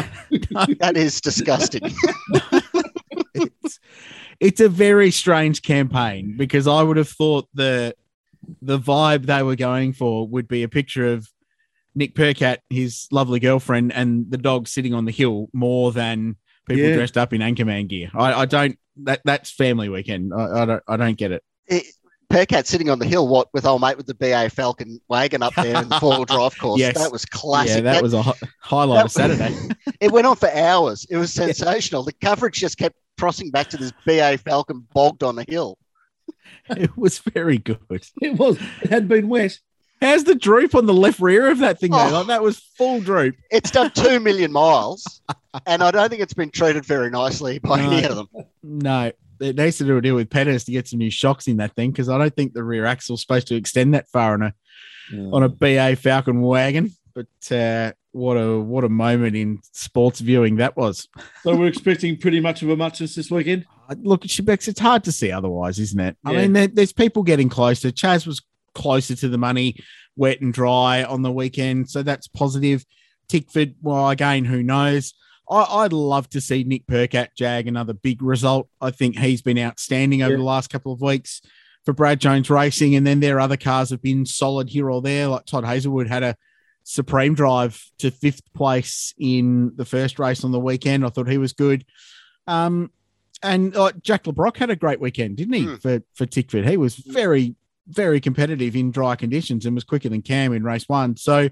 That 0.79 0.93
is 0.97 1.21
disgusting. 1.21 1.83
it's, 3.35 3.81
it's 4.41 4.61
a 4.61 4.69
very 4.69 5.11
strange 5.11 5.63
campaign 5.63 6.35
because 6.37 6.67
I 6.67 6.83
would 6.83 6.97
have 6.97 7.09
thought 7.09 7.49
the 7.55 7.95
the 8.63 8.79
vibe 8.79 9.27
they 9.27 9.43
were 9.43 9.57
going 9.57 9.93
for 9.93 10.27
would 10.29 10.49
be 10.49 10.63
a 10.63 10.69
picture 10.69 11.13
of 11.13 11.29
Nick 11.95 12.15
Percat, 12.15 12.59
his 12.71 13.07
lovely 13.11 13.41
girlfriend, 13.41 13.93
and 13.93 14.31
the 14.31 14.39
dog 14.39 14.69
sitting 14.69 14.95
on 14.95 15.05
the 15.05 15.13
hill 15.13 15.49
more 15.53 15.93
than 15.93 16.37
people 16.69 16.85
Yeah. 16.85 16.95
dressed 16.97 17.17
up 17.17 17.33
in 17.33 17.41
Anchorman 17.41 17.89
gear. 17.89 18.11
I, 18.15 18.33
I 18.43 18.45
don't 18.47 18.79
that 19.05 19.21
that's 19.25 19.51
family 19.51 19.89
weekend. 19.89 20.33
I, 20.35 20.63
I 20.63 20.65
don't 20.65 20.83
I 20.89 20.97
don't 20.97 21.17
get 21.17 21.33
it. 21.33 21.43
It, 21.67 21.85
Percat 22.29 22.67
sitting 22.67 22.91
on 22.91 22.99
the 22.99 23.07
hill, 23.07 23.29
what 23.29 23.49
with 23.55 23.65
old 23.65 23.81
mate 23.81 23.97
with 23.97 24.07
the 24.07 24.15
BA 24.15 24.51
Falcon 24.51 25.01
wagon 25.09 25.43
up 25.43 25.55
there 25.55 25.81
in 25.81 25.89
the 25.89 26.01
four 26.01 26.17
wheel 26.17 26.25
drive 26.27 26.59
course. 26.59 26.81
Yes. 26.81 26.99
That 26.99 27.13
was 27.13 27.25
classic. 27.25 27.85
yeah, 27.85 27.93
that, 27.93 28.03
was 28.03 28.15
a 28.15 28.23
hi- 28.23 28.35
highlight 28.61 29.05
of 29.05 29.13
Saturday. 29.13 29.55
it 30.01 30.11
went 30.11 30.27
on 30.27 30.35
for 30.35 30.51
hours. 30.51 31.07
It 31.09 31.17
was 31.19 31.33
sensational. 31.33 32.03
The 32.03 32.13
coverage 32.15 32.57
just 32.57 32.79
kept 32.79 32.97
crossing 33.17 33.51
back 33.53 33.69
to 33.69 33.77
this 33.77 33.93
BA 34.05 34.39
Falcon 34.39 34.85
bogged 34.93 35.23
on 35.23 35.37
the 35.37 35.45
hill. 35.49 35.79
it 36.71 36.97
was 36.97 37.19
very 37.19 37.59
good. 37.59 37.79
it 37.91 38.37
was. 38.39 38.59
It 38.83 38.91
had 38.91 39.09
been 39.09 39.29
wet. 39.29 39.59
How's 40.03 40.25
the 40.25 40.35
droop 40.35 40.75
on 40.75 40.85
the 40.87 40.93
left 40.93 41.21
rear 41.21 41.51
of 41.51 41.59
that 41.61 41.81
thing? 41.81 41.95
Oh. 41.95 41.97
Like, 42.13 42.27
that 42.27 42.43
was 42.43 42.59
full 42.59 43.01
droop. 43.01 43.35
It's 43.51 43.71
done 43.71 43.91
two 43.93 44.21
million 44.21 44.53
miles, 44.53 45.23
and 45.67 45.83
I 45.83 45.91
don't 45.91 46.11
think 46.11 46.21
it's 46.21 46.35
been 46.35 46.51
treated 46.51 46.85
very 46.85 47.09
nicely 47.11 47.59
by 47.59 47.81
No. 47.81 47.91
any 47.91 48.07
of 48.07 48.15
them. 48.17 48.29
No, 48.63 49.13
it 49.41 49.57
needs 49.57 49.79
to 49.79 49.85
do 49.85 49.97
a 49.97 50.03
deal 50.03 50.15
with 50.17 50.29
Pedders 50.29 50.65
to 50.65 50.73
get 50.73 50.87
some 50.87 50.99
new 50.99 51.11
shocks 51.11 51.47
in 51.49 51.57
that 51.59 51.75
thing 51.75 51.93
because 51.93 52.09
I 52.11 52.19
don't 52.19 52.35
think 52.35 52.53
the 52.53 52.63
rear 52.63 52.85
axle's 52.85 53.23
supposed 53.23 53.47
to 53.49 53.55
extend 53.57 53.95
that 53.95 54.07
far 54.09 54.35
on 54.35 54.43
a 54.43 54.55
on 55.33 55.43
a 55.45 55.49
BA 55.49 55.97
Falcon 55.97 56.43
wagon. 56.43 56.91
But 57.15 57.57
uh, 57.57 57.93
what 58.13 58.35
a 58.35 58.61
what 58.61 58.85
a 58.85 58.91
moment 58.91 59.35
in 59.35 59.61
sports 59.73 60.21
viewing 60.21 60.57
that 60.57 60.77
was. 60.77 61.09
So 61.43 61.57
we're 61.57 61.69
expecting 61.69 62.19
pretty 62.19 62.41
much 62.41 62.63
of 62.63 62.69
a 62.69 62.77
muchness 62.77 63.15
this 63.15 63.31
weekend. 63.31 63.65
Look, 63.99 64.23
Shebex, 64.23 64.69
it's 64.69 64.81
hard 64.81 65.05
to 65.05 65.13
see 65.13 65.31
otherwise, 65.33 65.79
isn't 65.79 66.01
it? 66.01 66.17
I 66.25 66.33
mean, 66.33 66.53
there, 66.53 66.67
there's 66.69 66.93
people 66.93 67.23
getting 67.23 67.49
closer. 67.49 67.91
Chaz 67.91 68.27
was 68.27 68.43
closer 68.75 69.15
to 69.17 69.29
the 69.29 69.39
money, 69.39 69.77
wet 70.17 70.41
and 70.41 70.53
dry 70.53 71.05
on 71.05 71.23
the 71.23 71.33
weekend, 71.33 71.89
so 71.91 72.03
that's 72.03 72.29
positive. 72.29 72.85
Tickford, 73.29 73.75
well, 73.83 74.09
again, 74.11 74.45
who 74.45 74.63
knows? 74.63 75.15
I, 75.51 75.63
I'd 75.63 75.93
love 75.93 76.29
to 76.31 76.41
see 76.41 76.65
Nick 76.65 76.87
Percat 76.87 77.29
jag 77.37 77.67
another 77.67 77.93
big 77.95 78.23
result. 78.23 78.69
I 78.81 78.91
think 78.91 79.17
he's 79.19 79.43
been 79.43 79.59
outstanding 79.59 80.23
over 80.23 80.33
Yeah. 80.33 80.39
the 80.39 80.45
last 80.45 80.71
couple 80.71 80.93
of 80.93 81.01
weeks 81.01 81.41
for 81.85 81.93
Brad 81.93 82.21
Jones 82.21 82.51
Racing, 82.51 82.95
and 82.97 83.07
then 83.07 83.21
their 83.21 83.39
other 83.41 83.57
cars 83.57 83.91
have 83.91 84.03
been 84.03 84.27
solid 84.27 84.69
here 84.69 84.91
or 84.91 85.01
there. 85.03 85.29
Like 85.29 85.47
Todd 85.47 85.65
Hazelwood 85.65 86.09
had 86.09 86.23
a 86.23 86.37
supreme 86.83 87.35
drive 87.35 87.81
to 87.99 88.11
fifth 88.11 88.43
place 88.55 89.13
in 89.19 89.73
the 89.77 89.85
first 89.85 90.19
race 90.19 90.45
on 90.45 90.53
the 90.53 90.61
weekend. 90.61 91.05
I 91.05 91.09
thought 91.09 91.29
he 91.29 91.39
was 91.39 91.53
good. 91.53 91.85
Um, 92.47 92.91
and 93.43 93.77
uh, 93.77 93.93
Jack 94.03 94.27
Le 94.27 94.33
Brocq 94.33 94.57
had 94.57 94.71
a 94.71 94.77
great 94.77 95.01
weekend, 95.01 95.37
didn't 95.37 95.55
he? 95.55 95.65
Mm. 95.67 95.83
For 95.83 96.03
for 96.15 96.27
Tickford, 96.27 96.69
he 96.69 96.77
was 96.77 96.97
very 96.97 97.55
very 97.89 98.21
competitive 98.21 98.75
in 98.75 98.91
dry 98.91 99.15
conditions 99.15 99.65
and 99.65 99.75
was 99.75 99.85
quicker 99.85 100.09
than 100.09 100.23
Cam 100.23 100.53
in 100.53 100.65
race 100.65 100.89
one. 100.89 101.17
So, 101.17 101.51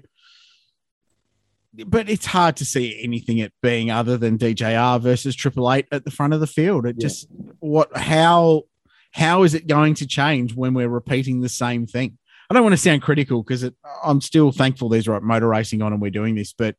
but 1.85 2.09
it's 2.09 2.25
hard 2.25 2.57
to 2.57 2.65
see 2.65 2.99
anything 3.03 3.37
it 3.37 3.53
being 3.61 3.91
other 3.91 4.17
than 4.17 4.37
DJR 4.37 5.01
versus 5.01 5.35
Triple 5.35 5.71
Eight 5.71 5.87
at 5.91 6.05
the 6.05 6.11
front 6.11 6.33
of 6.33 6.39
the 6.39 6.47
field. 6.47 6.85
It 6.85 6.95
Yeah. 6.97 7.07
just 7.07 7.27
what 7.59 7.95
how 7.95 8.63
how 9.11 9.43
is 9.43 9.53
it 9.53 9.67
going 9.67 9.93
to 9.95 10.07
change 10.07 10.53
when 10.55 10.73
we're 10.73 10.89
repeating 10.89 11.41
the 11.41 11.49
same 11.49 11.87
thing? 11.87 12.17
I 12.49 12.53
don't 12.53 12.63
want 12.63 12.73
to 12.73 12.77
sound 12.77 13.01
critical 13.01 13.41
because 13.41 13.69
I'm 14.03 14.21
still 14.21 14.51
thankful 14.51 14.89
there's 14.89 15.07
right 15.07 15.23
motor 15.23 15.47
racing 15.47 15.81
on 15.81 15.93
and 15.93 16.01
we're 16.01 16.11
doing 16.11 16.35
this, 16.35 16.53
but 16.53 16.75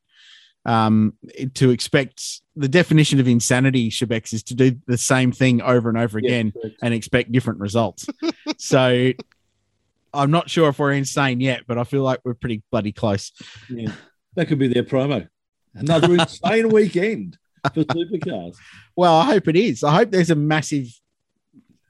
um, 0.66 1.14
to 1.54 1.70
expect 1.70 2.42
the 2.56 2.68
definition 2.68 3.20
of 3.20 3.28
insanity, 3.28 3.88
Shebex, 3.88 4.34
is 4.34 4.42
to 4.44 4.54
do 4.54 4.76
the 4.86 4.98
same 4.98 5.32
thing 5.32 5.62
over 5.62 5.88
and 5.88 5.96
over 5.96 6.18
again 6.18 6.52
and 6.82 6.92
expect 6.92 7.32
different 7.32 7.60
results. 7.60 8.06
so 8.58 9.12
I'm 10.12 10.30
not 10.30 10.50
sure 10.50 10.68
if 10.68 10.78
we're 10.78 10.92
insane 10.92 11.40
yet, 11.40 11.62
but 11.66 11.78
I 11.78 11.84
feel 11.84 12.02
like 12.02 12.20
we're 12.24 12.34
pretty 12.34 12.62
bloody 12.70 12.92
close. 12.92 13.32
Yeah. 13.70 13.92
That 14.34 14.48
could 14.48 14.58
be 14.58 14.68
their 14.68 14.82
promo. 14.82 15.28
Another 15.74 16.12
insane 16.14 16.68
weekend 16.70 17.38
for 17.72 17.84
supercars. 17.84 18.56
Well, 18.96 19.14
I 19.14 19.24
hope 19.26 19.46
it 19.48 19.56
is. 19.56 19.84
I 19.84 19.94
hope 19.94 20.10
there's 20.10 20.30
a 20.30 20.34
massive 20.34 20.88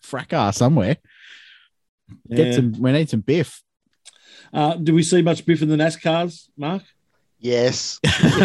fracas 0.03 0.57
somewhere. 0.57 0.97
Get 2.29 2.47
Yeah. 2.49 2.53
some. 2.53 2.73
We 2.73 2.93
need 2.93 3.09
some 3.11 3.21
biff. 3.21 3.63
Uh, 4.53 4.75
do 4.75 4.95
we 4.95 5.03
see 5.03 5.23
much 5.23 5.45
biff 5.47 5.63
in 5.63 5.69
the 5.69 5.77
NASCARs, 5.77 6.49
Mark? 6.57 6.83
Yes. 7.39 8.01
and 8.05 8.39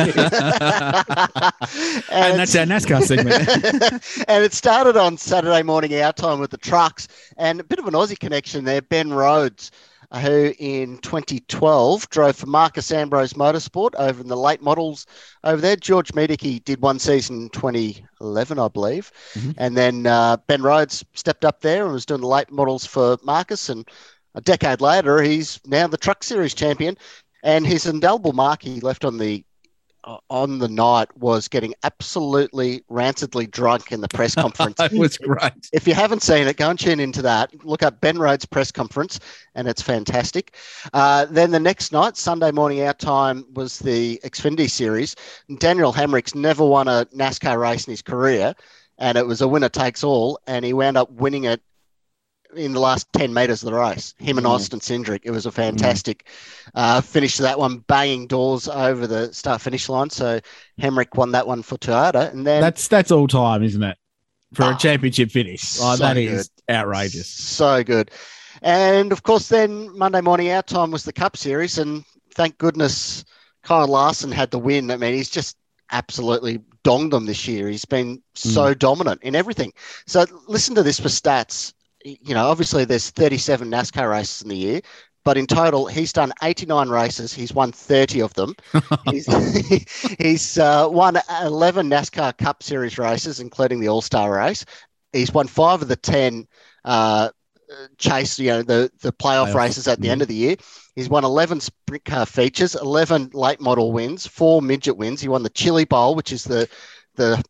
and 2.11 2.39
that's 2.39 2.55
our 2.55 2.65
NASCAR 2.65 3.01
segment. 3.03 4.25
and 4.27 4.43
it 4.43 4.53
started 4.53 4.97
on 4.97 5.17
Saturday 5.17 5.63
morning 5.63 5.93
our 6.01 6.13
time 6.13 6.39
with 6.39 6.51
the 6.51 6.57
trucks 6.57 7.07
and 7.37 7.59
a 7.59 7.63
bit 7.63 7.79
of 7.79 7.87
an 7.87 7.93
Aussie 7.93 8.19
connection 8.19 8.65
there. 8.65 8.81
Ben 8.81 9.13
Rhodes, 9.13 9.71
uh, 10.11 10.19
who 10.19 10.53
in 10.59 10.97
2012 10.99 12.09
drove 12.09 12.35
for 12.35 12.47
Marcos 12.47 12.91
Ambrose 12.91 13.33
Motorsport 13.33 13.95
over 13.95 14.21
in 14.21 14.27
the 14.27 14.35
late 14.35 14.61
models 14.61 15.05
over 15.45 15.61
there. 15.61 15.77
George 15.77 16.13
Medici 16.13 16.59
did 16.59 16.81
one 16.81 16.99
season 16.99 17.43
in 17.43 17.49
2011, 17.49 18.59
I 18.59 18.67
believe. 18.67 19.11
Mhm. 19.35 19.53
And 19.57 19.77
then 19.77 20.05
uh, 20.05 20.35
Ben 20.47 20.61
Rhodes 20.61 21.05
stepped 21.13 21.45
up 21.45 21.61
there 21.61 21.85
and 21.85 21.93
was 21.93 22.05
doing 22.05 22.21
the 22.21 22.27
late 22.27 22.51
models 22.51 22.85
for 22.85 23.17
Marcus. 23.23 23.69
And 23.69 23.87
a 24.35 24.41
decade 24.41 24.81
later, 24.81 25.21
he's 25.21 25.61
now 25.65 25.87
the 25.87 25.97
Truck 25.97 26.23
Series 26.23 26.53
champion. 26.53 26.97
And 27.43 27.65
his 27.65 27.85
indelible 27.85 28.33
mark 28.33 28.61
he 28.61 28.79
left 28.81 29.05
on 29.05 29.17
the 29.17 29.43
uh, 30.03 30.17
on 30.29 30.59
the 30.59 30.67
night 30.67 31.15
was 31.17 31.47
getting 31.47 31.73
absolutely 31.83 32.83
rancidly 32.89 33.45
drunk 33.45 33.91
in 33.91 34.01
the 34.01 34.07
press 34.07 34.33
conference. 34.45 34.79
it 34.79 34.93
was 34.93 35.17
great. 35.17 35.69
if 35.73 35.87
you 35.87 35.93
haven't 35.93 36.23
seen 36.23 36.47
it, 36.47 36.57
go 36.57 36.69
and 36.69 36.79
tune 36.79 36.99
into 36.99 37.21
that. 37.21 37.51
Look 37.63 37.83
up 37.83 38.01
Ben 38.01 38.17
Rhodes' 38.17 38.45
press 38.45 38.71
conference, 38.71 39.19
and 39.55 39.67
it's 39.67 39.81
fantastic. 39.81 40.55
Uh, 40.93 41.25
then 41.29 41.51
the 41.51 41.59
next 41.59 41.91
night, 41.91 42.17
Sunday 42.17 42.51
morning 42.51 42.81
our 42.81 42.93
time, 42.93 43.45
was 43.53 43.79
the 43.79 44.19
Xfinity 44.23 44.69
Series. 44.69 45.15
Daniel 45.59 45.93
Hemric's 45.93 46.35
never 46.35 46.65
won 46.65 46.87
a 46.87 47.05
NASCAR 47.15 47.59
race 47.59 47.85
in 47.85 47.91
his 47.91 48.01
career, 48.01 48.55
and 48.97 49.17
it 49.17 49.27
was 49.27 49.41
a 49.41 49.47
winner 49.47 49.69
takes 49.69 50.03
all, 50.03 50.39
and 50.47 50.65
he 50.65 50.73
wound 50.73 50.97
up 50.97 51.11
winning 51.11 51.43
it 51.43 51.61
in 52.55 52.73
the 52.73 52.79
last 52.79 53.11
10 53.13 53.33
meters 53.33 53.63
of 53.63 53.71
the 53.71 53.77
race. 53.77 54.13
Him 54.19 54.37
and 54.37 54.45
Mm. 54.45 54.51
Austin 54.51 54.79
Cindric. 54.79 55.21
It 55.23 55.31
was 55.31 55.45
a 55.45 55.51
fantastic 55.51 56.27
uh, 56.75 57.01
finish 57.01 57.37
to 57.37 57.43
that 57.43 57.57
one, 57.59 57.79
banging 57.87 58.27
doors 58.27 58.67
over 58.67 59.07
the 59.07 59.33
start 59.33 59.61
finish 59.61 59.87
line. 59.89 60.09
So 60.09 60.39
Hemric 60.79 61.15
won 61.15 61.31
that 61.31 61.47
one 61.47 61.61
for 61.63 61.77
Toyota. 61.77 62.31
And 62.31 62.45
then 62.45 62.61
That's 62.61 62.87
that's 62.87 63.11
all 63.11 63.27
time, 63.27 63.63
isn't 63.63 63.83
it? 63.83 63.97
For 64.53 64.63
Oh, 64.65 64.71
a 64.71 64.77
championship 64.77 65.31
finish. 65.31 65.77
Oh, 65.79 65.95
so 65.95 66.03
that 66.03 66.17
is 66.17 66.49
outrageous. 66.69 67.27
So 67.27 67.83
good. 67.83 68.11
And 68.61 69.11
of 69.11 69.23
course, 69.23 69.47
then 69.47 69.97
Monday 69.97 70.21
morning 70.21 70.51
our 70.51 70.61
time 70.61 70.91
was 70.91 71.03
the 71.03 71.13
Cup 71.13 71.37
Series, 71.37 71.77
and 71.77 72.03
thank 72.35 72.57
goodness 72.57 73.23
Kyle 73.63 73.87
Larson 73.87 74.31
had 74.31 74.51
the 74.51 74.59
win. 74.59 74.91
I 74.91 74.97
mean, 74.97 75.13
he's 75.13 75.29
just 75.29 75.57
absolutely 75.91 76.59
donged 76.83 77.11
them 77.11 77.25
this 77.25 77.47
year. 77.47 77.69
He's 77.69 77.85
been 77.85 78.21
so 78.33 78.73
dominant 78.73 79.21
in 79.23 79.35
everything. 79.35 79.71
So 80.05 80.25
listen 80.47 80.75
to 80.75 80.83
this 80.83 80.99
for 80.99 81.07
stats. 81.09 81.73
You 82.03 82.33
know, 82.33 82.47
obviously 82.47 82.85
there's 82.85 83.09
37 83.09 83.69
NASCAR 83.69 84.09
races 84.09 84.41
in 84.41 84.49
the 84.49 84.57
year, 84.57 84.81
but 85.23 85.37
in 85.37 85.47
total 85.47 85.85
he's 85.85 86.13
done 86.13 86.33
89 86.41 86.89
races. 86.89 87.33
He's 87.33 87.53
won 87.53 87.71
30 87.71 88.21
of 88.21 88.33
them. 88.33 88.55
he's 89.09 89.27
he's 90.19 90.57
uh, 90.57 90.87
won 90.89 91.17
11 91.41 91.89
NASCAR 91.89 92.37
Cup 92.37 92.63
Series 92.63 92.97
races, 92.97 93.39
including 93.39 93.79
the 93.79 93.89
All 93.89 94.01
Star 94.01 94.31
race. 94.35 94.65
He's 95.13 95.33
won 95.33 95.47
five 95.47 95.81
of 95.81 95.87
the 95.87 95.95
10 95.95 96.47
uh, 96.85 97.29
chase, 97.97 98.39
you 98.39 98.49
know, 98.49 98.61
the 98.61 98.91
the 99.01 99.11
playoff, 99.11 99.51
Playoff, 99.51 99.55
races 99.55 99.87
at 99.87 99.99
the 99.99 100.07
yeah. 100.07 100.13
end 100.13 100.21
of 100.21 100.27
the 100.27 100.35
year. 100.35 100.55
He's 100.95 101.09
won 101.09 101.23
11 101.23 101.61
sprint 101.61 102.05
car 102.05 102.25
features, 102.25 102.75
11 102.75 103.31
late 103.33 103.61
model 103.61 103.91
wins, 103.91 104.27
four 104.27 104.61
midget 104.61 104.97
wins. 104.97 105.21
He 105.21 105.29
won 105.29 105.43
the 105.43 105.49
Chili 105.49 105.85
Bowl, 105.85 106.15
which 106.15 106.31
is 106.31 106.43
the 106.43 106.67
the 107.15 107.43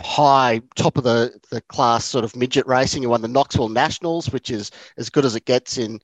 high 0.00 0.60
top 0.76 0.96
of 0.96 1.04
the 1.04 1.38
the 1.50 1.60
class 1.62 2.04
sort 2.04 2.24
of 2.24 2.36
midget 2.36 2.66
racing. 2.66 3.02
He 3.02 3.06
won 3.06 3.22
the 3.22 3.28
Knoxville 3.28 3.68
Nationals, 3.68 4.30
which 4.32 4.50
is 4.50 4.70
as 4.96 5.10
good 5.10 5.24
as 5.24 5.34
it 5.34 5.44
gets 5.44 5.78
in 5.78 6.00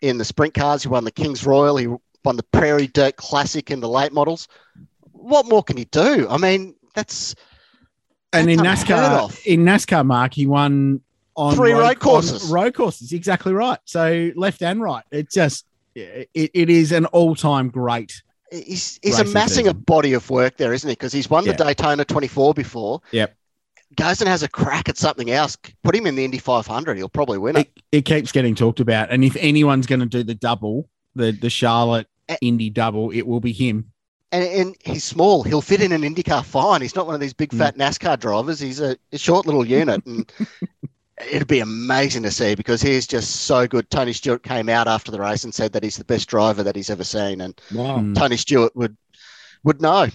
in 0.00 0.18
the 0.18 0.24
sprint 0.24 0.54
cars. 0.54 0.82
He 0.82 0.88
won 0.88 1.04
the 1.04 1.10
Kings 1.10 1.44
Royal. 1.44 1.76
He 1.76 1.86
won 2.24 2.36
the 2.36 2.42
Prairie 2.44 2.86
Dirt 2.86 3.16
Classic 3.16 3.70
in 3.70 3.80
the 3.80 3.88
late 3.88 4.12
models. 4.12 4.48
What 5.12 5.46
more 5.46 5.62
can 5.62 5.76
he 5.76 5.84
do? 5.86 6.26
I 6.28 6.38
mean, 6.38 6.74
that's 6.94 7.34
and 8.32 8.50
in 8.50 8.60
NASCAR, 8.60 9.44
in 9.46 9.64
NASCAR, 9.64 10.06
Mark, 10.06 10.34
he 10.34 10.46
won 10.46 11.00
on 11.36 11.54
Three 11.54 11.72
road 11.72 11.84
on 11.84 11.94
courses. 11.96 12.48
road 12.50 12.74
courses, 12.74 13.12
exactly 13.12 13.52
right. 13.52 13.78
So 13.84 14.30
left 14.36 14.62
and 14.62 14.80
right. 14.80 15.04
It 15.10 15.30
just 15.30 15.66
it, 15.94 16.28
it 16.34 16.70
is 16.70 16.92
an 16.92 17.06
all 17.06 17.34
time 17.34 17.68
great. 17.70 18.22
He's 18.50 18.98
he's 19.02 19.18
Racing 19.18 19.30
amassing 19.30 19.68
a 19.68 19.74
body 19.74 20.12
of 20.12 20.28
work 20.30 20.56
there, 20.56 20.72
isn't 20.72 20.88
he? 20.88 20.92
Because 20.92 21.12
he's 21.12 21.28
won 21.30 21.44
Yeah. 21.44 21.52
the 21.52 21.64
Daytona 21.64 22.04
24 22.04 22.54
before. 22.54 23.00
Yep. 23.12 23.36
Goes 23.96 24.20
and 24.20 24.28
has 24.28 24.42
a 24.44 24.48
crack 24.48 24.88
at 24.88 24.96
something 24.96 25.30
else. 25.30 25.56
Put 25.82 25.96
him 25.96 26.06
in 26.06 26.14
the 26.14 26.24
Indy 26.24 26.38
500. 26.38 26.96
He'll 26.96 27.08
probably 27.08 27.38
win 27.38 27.56
it. 27.56 27.70
It, 27.76 27.82
it 27.98 28.04
keeps 28.04 28.30
getting 28.30 28.54
talked 28.54 28.78
about, 28.80 29.10
and 29.10 29.24
if 29.24 29.36
anyone's 29.36 29.86
going 29.86 30.00
to 30.00 30.06
do 30.06 30.22
the 30.22 30.34
double, 30.34 30.88
the 31.14 31.32
the 31.32 31.50
Charlotte 31.50 32.06
Eh. 32.28 32.36
Indy 32.42 32.70
double, 32.70 33.10
it 33.10 33.22
will 33.26 33.40
be 33.40 33.52
him. 33.52 33.90
And, 34.32 34.44
and 34.44 34.76
he's 34.84 35.02
small. 35.02 35.42
He'll 35.42 35.60
fit 35.60 35.82
in 35.82 35.90
an 35.90 36.02
IndyCar 36.02 36.44
fine. 36.44 36.82
He's 36.82 36.94
not 36.94 37.06
one 37.06 37.16
of 37.16 37.20
these 37.20 37.34
Mm. 37.34 37.38
big 37.38 37.52
fat 37.52 37.76
NASCAR 37.76 38.16
drivers. 38.20 38.60
He's 38.60 38.78
a, 38.80 38.96
a 39.10 39.18
short 39.18 39.44
little 39.44 39.66
unit. 39.66 40.06
And 40.06 40.32
it'd 41.30 41.48
be 41.48 41.60
amazing 41.60 42.22
to 42.24 42.30
see 42.30 42.54
because 42.54 42.80
he's 42.82 43.06
just 43.06 43.42
so 43.42 43.66
good. 43.66 43.88
Tony 43.90 44.12
Stewart 44.12 44.42
came 44.42 44.68
out 44.68 44.88
after 44.88 45.10
the 45.10 45.20
race 45.20 45.44
and 45.44 45.54
said 45.54 45.72
that 45.72 45.82
he's 45.82 45.96
the 45.96 46.04
best 46.04 46.28
driver 46.28 46.62
that 46.62 46.76
he's 46.76 46.90
ever 46.90 47.04
seen. 47.04 47.40
And 47.40 47.60
Wow. 47.74 47.98
Mm. 47.98 48.14
Tony 48.16 48.36
Stewart 48.36 48.74
would 48.76 48.96
would 49.64 49.80
know. 49.82 50.06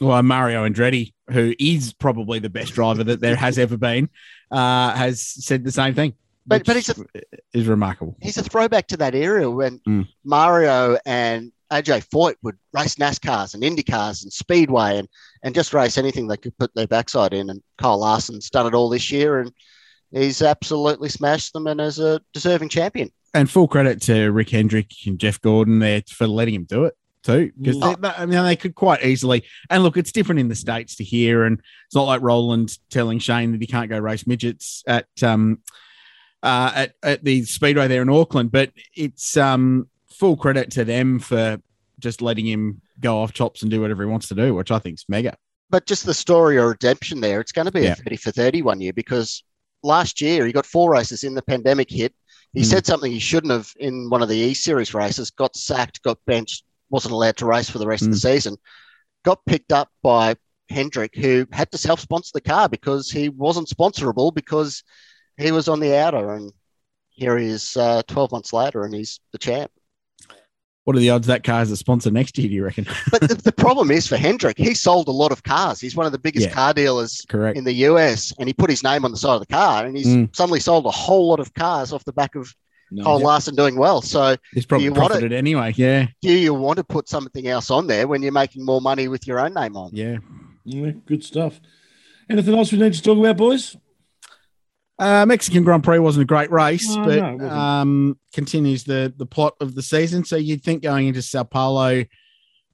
Well, 0.00 0.22
Mario 0.22 0.68
Andretti, 0.68 1.12
who 1.30 1.54
is 1.58 1.92
probably 1.92 2.38
the 2.38 2.48
best 2.50 2.72
driver 2.74 3.02
that 3.04 3.20
there 3.20 3.36
has 3.36 3.58
ever 3.58 3.76
been, 3.76 4.08
uh, 4.50 4.94
has 4.94 5.20
said 5.20 5.64
the 5.64 5.72
same 5.72 5.94
thing. 5.94 6.14
But- 6.46 6.64
but 6.64 6.76
which 6.76 6.86
he's 6.86 7.04
is 7.52 7.66
remarkable. 7.66 8.16
he's 8.22 8.38
a 8.38 8.42
throwback 8.42 8.86
to 8.88 8.96
that 8.96 9.14
era 9.14 9.50
when 9.50 9.80
Mm. 9.86 10.08
Mario 10.24 10.98
and 11.04 11.52
AJ 11.70 12.00
Foyt 12.10 12.36
would 12.42 12.56
race 12.72 12.94
NASCARs 12.94 13.52
and 13.54 13.62
IndyCars 13.62 14.22
and 14.22 14.32
Speedway 14.32 14.96
and, 14.98 15.08
and 15.42 15.54
just 15.54 15.74
race 15.74 15.98
anything 15.98 16.26
they 16.26 16.38
could 16.38 16.56
put 16.56 16.74
their 16.74 16.86
backside 16.86 17.34
in. 17.34 17.50
And 17.50 17.62
Kyle 17.76 17.98
Larson's 17.98 18.48
done 18.48 18.66
it 18.66 18.74
all 18.74 18.88
this 18.88 19.10
year 19.12 19.40
and 19.40 19.52
he's 20.10 20.42
absolutely 20.42 21.08
smashed 21.08 21.52
them 21.52 21.66
and 21.66 21.80
is 21.80 21.98
a 21.98 22.20
deserving 22.32 22.68
champion. 22.68 23.10
And 23.34 23.50
full 23.50 23.68
credit 23.68 24.00
to 24.02 24.30
Rick 24.30 24.50
Hendrick 24.50 24.90
and 25.06 25.18
Jeff 25.18 25.40
Gordon 25.40 25.78
there 25.80 26.02
for 26.10 26.26
letting 26.26 26.54
him 26.54 26.64
do 26.64 26.84
it 26.84 26.94
too, 27.22 27.52
because 27.60 27.76
Mm. 27.76 28.14
I 28.18 28.26
mean 28.26 28.42
they 28.44 28.56
could 28.56 28.74
quite 28.74 29.04
easily. 29.04 29.44
And 29.68 29.82
look, 29.82 29.96
it's 29.96 30.12
different 30.12 30.40
in 30.40 30.48
the 30.48 30.54
states 30.54 30.96
to 30.96 31.04
here, 31.04 31.44
and 31.44 31.58
it's 31.86 31.94
not 31.94 32.04
like 32.04 32.22
Roland 32.22 32.76
telling 32.90 33.18
Shane 33.18 33.52
that 33.52 33.60
he 33.60 33.66
can't 33.66 33.90
go 33.90 33.98
race 33.98 34.26
midgets 34.26 34.82
at 34.86 35.06
um 35.22 35.58
uh 36.42 36.72
at, 36.74 36.92
at 37.02 37.24
the 37.24 37.44
speedway 37.44 37.88
there 37.88 38.02
in 38.02 38.08
Auckland. 38.08 38.50
But 38.50 38.70
it's 38.94 39.36
um 39.36 39.88
full 40.10 40.36
credit 40.36 40.70
to 40.72 40.84
them 40.84 41.18
for 41.18 41.60
just 41.98 42.22
letting 42.22 42.46
him 42.46 42.80
go 43.00 43.18
off 43.18 43.32
chops 43.32 43.62
and 43.62 43.70
do 43.70 43.80
whatever 43.80 44.04
he 44.04 44.08
wants 44.08 44.28
to 44.28 44.34
do, 44.34 44.54
which 44.54 44.70
I 44.70 44.78
think 44.78 44.94
is 44.98 45.04
mega. 45.08 45.36
But 45.70 45.84
just 45.86 46.06
the 46.06 46.14
story 46.14 46.56
of 46.56 46.64
redemption 46.66 47.20
there, 47.20 47.40
it's 47.40 47.52
going 47.52 47.66
to 47.66 47.72
be 47.72 47.82
Yeah. 47.82 47.92
a 47.92 47.96
30 47.96 48.16
for 48.16 48.30
31 48.30 48.80
year 48.80 48.92
because 48.92 49.42
last 49.82 50.20
year 50.20 50.46
he 50.46 50.52
got 50.52 50.66
four 50.66 50.90
races 50.90 51.24
in 51.24 51.34
the 51.34 51.42
pandemic 51.42 51.90
hit. 51.90 52.14
He 52.54 52.62
Mm. 52.62 52.66
said 52.66 52.86
something 52.86 53.12
he 53.12 53.18
shouldn't 53.18 53.52
have 53.52 53.72
in 53.78 54.08
one 54.10 54.22
of 54.22 54.28
the 54.28 54.36
E 54.36 54.54
Series 54.54 54.94
races, 54.94 55.30
got 55.30 55.56
sacked, 55.56 56.02
got 56.02 56.18
benched, 56.26 56.64
wasn't 56.90 57.12
allowed 57.12 57.36
to 57.38 57.46
race 57.46 57.68
for 57.70 57.78
the 57.78 57.86
rest 57.86 58.02
of 58.04 58.10
the 58.10 58.16
Mm. 58.16 58.22
season. 58.22 58.56
Got 59.24 59.44
picked 59.44 59.72
up 59.72 59.90
by 60.02 60.36
Hendrick, 60.70 61.14
who 61.14 61.46
had 61.52 61.70
to 61.72 61.78
self 61.78 62.00
sponsor 62.00 62.30
the 62.34 62.40
car 62.40 62.68
because 62.68 63.10
he 63.10 63.28
wasn't 63.28 63.68
sponsorable 63.68 64.34
because 64.34 64.82
he 65.36 65.52
was 65.52 65.68
on 65.68 65.80
the 65.80 65.96
outer. 65.96 66.34
And 66.34 66.52
here 67.10 67.36
he 67.38 67.46
is 67.46 67.76
uh, 67.76 68.02
12 68.06 68.32
months 68.32 68.52
later 68.52 68.84
and 68.84 68.94
he's 68.94 69.20
the 69.32 69.38
champ. 69.38 69.70
What 70.88 70.96
are 70.96 71.00
the 71.00 71.10
odds 71.10 71.26
that 71.26 71.44
car 71.44 71.60
is 71.60 71.70
a 71.70 71.76
sponsor 71.76 72.10
next 72.10 72.38
year? 72.38 72.48
Do 72.48 72.54
you 72.54 72.64
reckon? 72.64 72.86
But 73.10 73.20
the, 73.20 73.34
the 73.34 73.52
problem 73.52 73.90
is 73.90 74.06
for 74.06 74.16
Hendrick, 74.16 74.56
he 74.56 74.72
sold 74.72 75.06
a 75.08 75.10
lot 75.10 75.32
of 75.32 75.42
cars. 75.42 75.82
He's 75.82 75.94
one 75.94 76.06
of 76.06 76.12
the 76.12 76.18
biggest 76.18 76.46
Yeah. 76.46 76.54
car 76.54 76.72
dealers 76.72 77.26
Correct. 77.28 77.58
in 77.58 77.64
the 77.64 77.74
US, 77.90 78.32
and 78.38 78.48
he 78.48 78.54
put 78.54 78.70
his 78.70 78.82
name 78.82 79.04
on 79.04 79.10
the 79.10 79.18
side 79.18 79.34
of 79.34 79.40
the 79.40 79.46
car, 79.52 79.84
and 79.84 79.94
he's 79.94 80.06
Mm. 80.06 80.34
suddenly 80.34 80.60
sold 80.60 80.86
a 80.86 80.90
whole 80.90 81.28
lot 81.28 81.40
of 81.40 81.52
cars 81.52 81.92
off 81.92 82.06
the 82.06 82.12
back 82.14 82.34
of 82.36 82.54
No. 82.90 83.04
Kyle 83.04 83.20
Larson 83.20 83.54
doing 83.54 83.76
well. 83.76 84.00
So, 84.00 84.36
He's 84.54 84.64
probably 84.64 84.86
you 84.86 84.92
want 84.92 85.04
it? 85.04 85.08
profited 85.20 85.32
anyway. 85.34 85.74
Yeah. 85.76 86.06
do 86.22 86.32
you 86.32 86.54
want 86.54 86.78
to 86.78 86.84
put 86.84 87.06
something 87.06 87.46
else 87.46 87.70
on 87.70 87.86
there 87.86 88.08
when 88.08 88.22
you're 88.22 88.32
making 88.32 88.64
more 88.64 88.80
money 88.80 89.08
with 89.08 89.26
your 89.26 89.40
own 89.40 89.52
name 89.52 89.76
on? 89.76 89.90
Yeah. 89.92 90.16
Yeah, 90.64 90.92
good 91.04 91.22
stuff. 91.22 91.60
Anything 92.30 92.54
else 92.56 92.72
we 92.72 92.78
need 92.78 92.94
to 92.94 93.02
talk 93.02 93.18
about, 93.18 93.36
boys? 93.36 93.76
Uh, 94.98 95.24
Mexican 95.26 95.62
Grand 95.62 95.84
Prix 95.84 95.98
wasn't 96.00 96.22
a 96.22 96.26
great 96.26 96.50
race, 96.50 96.94
No, 96.96 97.04
but 97.04 97.18
no, 97.38 97.48
um, 97.48 98.18
continues 98.32 98.82
the 98.84 99.12
the 99.16 99.26
plot 99.26 99.54
of 99.60 99.74
the 99.74 99.82
season. 99.82 100.24
So 100.24 100.36
you'd 100.36 100.62
think 100.64 100.82
going 100.82 101.06
into 101.06 101.22
Sao 101.22 101.44
Paulo 101.44 102.04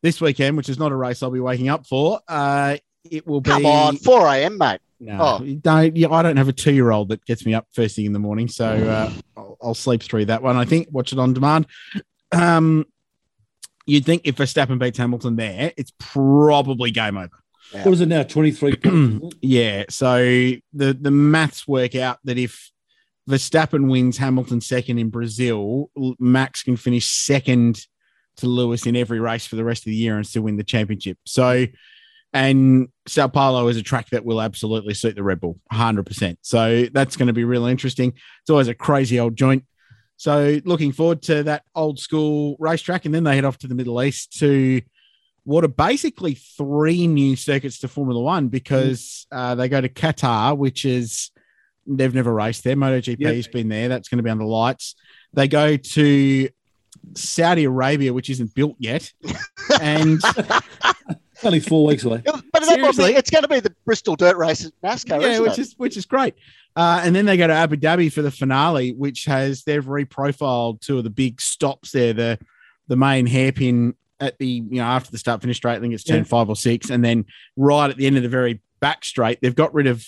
this 0.03 0.21
weekend, 0.21 0.57
which 0.57 0.69
is 0.69 0.79
not 0.79 0.91
a 0.93 0.97
race 0.97 1.23
I'll 1.23 1.31
be 1.31 1.41
waking 1.41 1.69
up 1.69 1.87
for, 1.87 2.21
uh, 2.29 2.77
it 3.11 3.27
will 3.27 3.41
be. 3.43 3.51
Come 3.51 3.67
on, 3.67 3.97
4 3.99 4.27
a.m., 4.29 4.57
mate. 4.59 4.81
no, 5.01 5.19
Oh. 5.21 5.43
you 5.45 5.57
don't. 5.57 5.95
Yeah, 5.97 6.09
I 6.11 6.23
don't 6.23 6.37
have 6.39 6.49
a 6.49 6.53
two 6.53 6.73
year 6.73 6.91
old 6.91 7.09
that 7.11 7.25
gets 7.27 7.45
me 7.45 7.53
up 7.53 7.67
first 7.73 7.97
thing 7.97 8.07
in 8.07 8.13
the 8.15 8.19
morning, 8.19 8.49
so 8.49 8.67
uh, 8.67 9.13
I'll, 9.37 9.59
I'll 9.63 9.75
sleep 9.75 10.03
through 10.03 10.25
that 10.27 10.43
one. 10.43 10.57
I 10.57 10.65
think 10.65 10.89
watch 10.91 11.13
it 11.13 11.19
on 11.19 11.35
demand. 11.35 11.67
Um, 12.33 12.87
you'd 13.87 14.07
think 14.07 14.23
if 14.25 14.37
Verstappen 14.37 14.79
beats 14.79 14.97
Hamilton 14.99 15.37
there, 15.37 15.73
it's 15.77 15.93
probably 15.99 16.91
game 16.91 17.19
over. 17.19 17.31
What 17.73 17.93
is 17.93 18.01
it 18.01 18.07
now? 18.07 18.23
23 18.23 18.77
points. 18.77 18.87
isn't 18.87 19.25
it? 19.25 19.35
Yeah. 19.41 19.85
So 19.91 20.19
the 20.73 20.93
the 20.95 21.11
maths 21.11 21.67
work 21.67 21.95
out 21.95 22.19
that 22.25 22.39
if 22.39 22.71
Verstappen 23.29 23.91
wins 23.91 24.19
Hamilton 24.19 24.61
second 24.61 24.99
in 24.99 25.09
Brazil, 25.11 25.91
Max 26.19 26.63
can 26.63 26.77
finish 26.77 27.07
second 27.07 27.87
to 28.37 28.47
Lewis 28.47 28.87
in 28.87 28.97
every 28.97 29.21
race 29.21 29.47
for 29.47 29.57
the 29.57 29.65
rest 29.65 29.83
of 29.83 29.87
the 29.87 29.97
year 29.97 30.17
and 30.17 30.27
still 30.27 30.43
win 30.43 30.57
the 30.57 30.65
championship. 30.65 31.19
So, 31.25 31.67
and 32.33 32.89
Sao 33.07 33.29
Paulo 33.29 33.69
is 33.69 33.77
a 33.77 33.83
track 33.83 34.11
that 34.11 34.25
will 34.25 34.43
absolutely 34.43 34.93
suit 34.95 35.15
the 35.15 35.23
Red 35.23 35.41
Bull 35.41 35.59
100%. 35.73 36.37
So 36.43 36.87
that's 36.93 37.17
going 37.17 37.29
to 37.29 37.33
be 37.33 37.45
really 37.45 37.71
interesting. 37.71 38.13
It's 38.43 38.51
always 38.51 38.69
a 38.69 38.75
crazy 38.75 39.21
old 39.21 39.37
joint. 39.37 39.65
So 40.17 40.61
looking 40.65 40.93
forward 40.93 41.23
to 41.23 41.45
that 41.45 41.63
old 41.75 41.99
school 41.99 42.57
racetrack. 42.59 43.05
And 43.05 43.15
then 43.15 43.25
they 43.25 43.37
head 43.37 43.45
off 43.45 43.59
to 43.59 43.69
the 43.69 43.75
Middle 43.75 44.03
East 44.03 44.39
to 44.41 44.83
what 45.45 45.63
are 45.65 45.69
basically 45.69 46.35
three 46.35 47.07
new 47.07 47.37
circuits 47.37 47.79
to 47.81 47.89
Formula 47.89 48.21
One 48.21 48.49
because 48.49 49.27
uh, 49.31 49.55
they 49.55 49.69
go 49.69 49.81
to 49.81 49.89
Qatar, 49.89 50.57
which 50.57 50.85
is 50.85 51.31
they've 51.87 52.15
never 52.15 52.33
raced 52.33 52.65
there. 52.65 52.77
MotoGP 52.77 53.17
Yep. 53.21 53.35
has 53.35 53.49
been 53.49 53.69
there. 53.69 53.89
That's 53.89 54.09
going 54.09 54.17
to 54.19 54.23
be 54.23 54.31
on 54.31 54.39
the 54.39 54.47
lights. 54.47 54.95
They 55.35 55.49
go 55.49 55.77
to 55.77 56.49
Saudi 57.15 57.65
Arabia, 57.65 58.13
which 58.13 58.31
isn't 58.31 58.55
built 58.55 58.77
yet, 58.79 59.13
and 59.81 60.21
only 61.43 61.61
four 61.61 61.87
weeks 61.87 62.05
away. 62.05 62.23
But 62.25 62.43
that 62.53 62.65
Seriously? 62.65 63.15
it's 63.15 63.31
going 63.31 63.43
to 63.43 63.49
be 63.49 63.61
the 63.61 63.75
Bristol 63.85 64.17
Dirt 64.17 64.37
Race 64.37 64.65
at 64.65 64.73
NASCAR, 64.83 65.21
yeah, 65.21 65.29
isn't 65.29 65.43
which 65.43 65.53
it? 65.53 65.59
is 65.59 65.75
which 65.77 65.97
is 65.97 66.07
great. 66.07 66.35
Uh, 66.77 67.03
and 67.05 67.15
then 67.15 67.27
they 67.27 67.37
go 67.37 67.47
to 67.47 67.53
Abu 67.53 67.77
Dhabi 67.77 68.13
for 68.13 68.23
the 68.23 68.31
finale, 68.31 68.93
which 68.95 69.27
has 69.27 69.63
they've 69.65 69.85
reprofiled 69.85 70.81
two 70.81 70.99
of 70.99 71.05
the 71.05 71.11
big 71.11 71.41
stops 71.41 71.91
there. 71.93 72.13
The 72.13 72.39
the 72.89 72.97
main 72.97 73.27
hairpin 73.27 73.95
at 74.21 74.39
the 74.39 74.47
you 74.47 74.77
know 74.79 74.85
after 74.85 75.11
the 75.11 75.19
start 75.19 75.41
finish 75.41 75.57
straight, 75.57 75.77
I 75.77 75.81
think 75.81 75.95
it's 75.95 76.05
turn 76.05 76.19
Yeah. 76.19 76.23
five 76.25 76.49
or 76.49 76.57
six, 76.57 76.91
and 76.91 77.05
then 77.05 77.25
right 77.57 77.91
at 77.91 77.97
the 77.97 78.07
end 78.07 78.17
of 78.17 78.23
the 78.23 78.29
very 78.29 78.61
back 78.81 79.05
straight, 79.05 79.41
they've 79.41 79.55
got 79.55 79.73
rid 79.75 79.87
of 79.87 80.05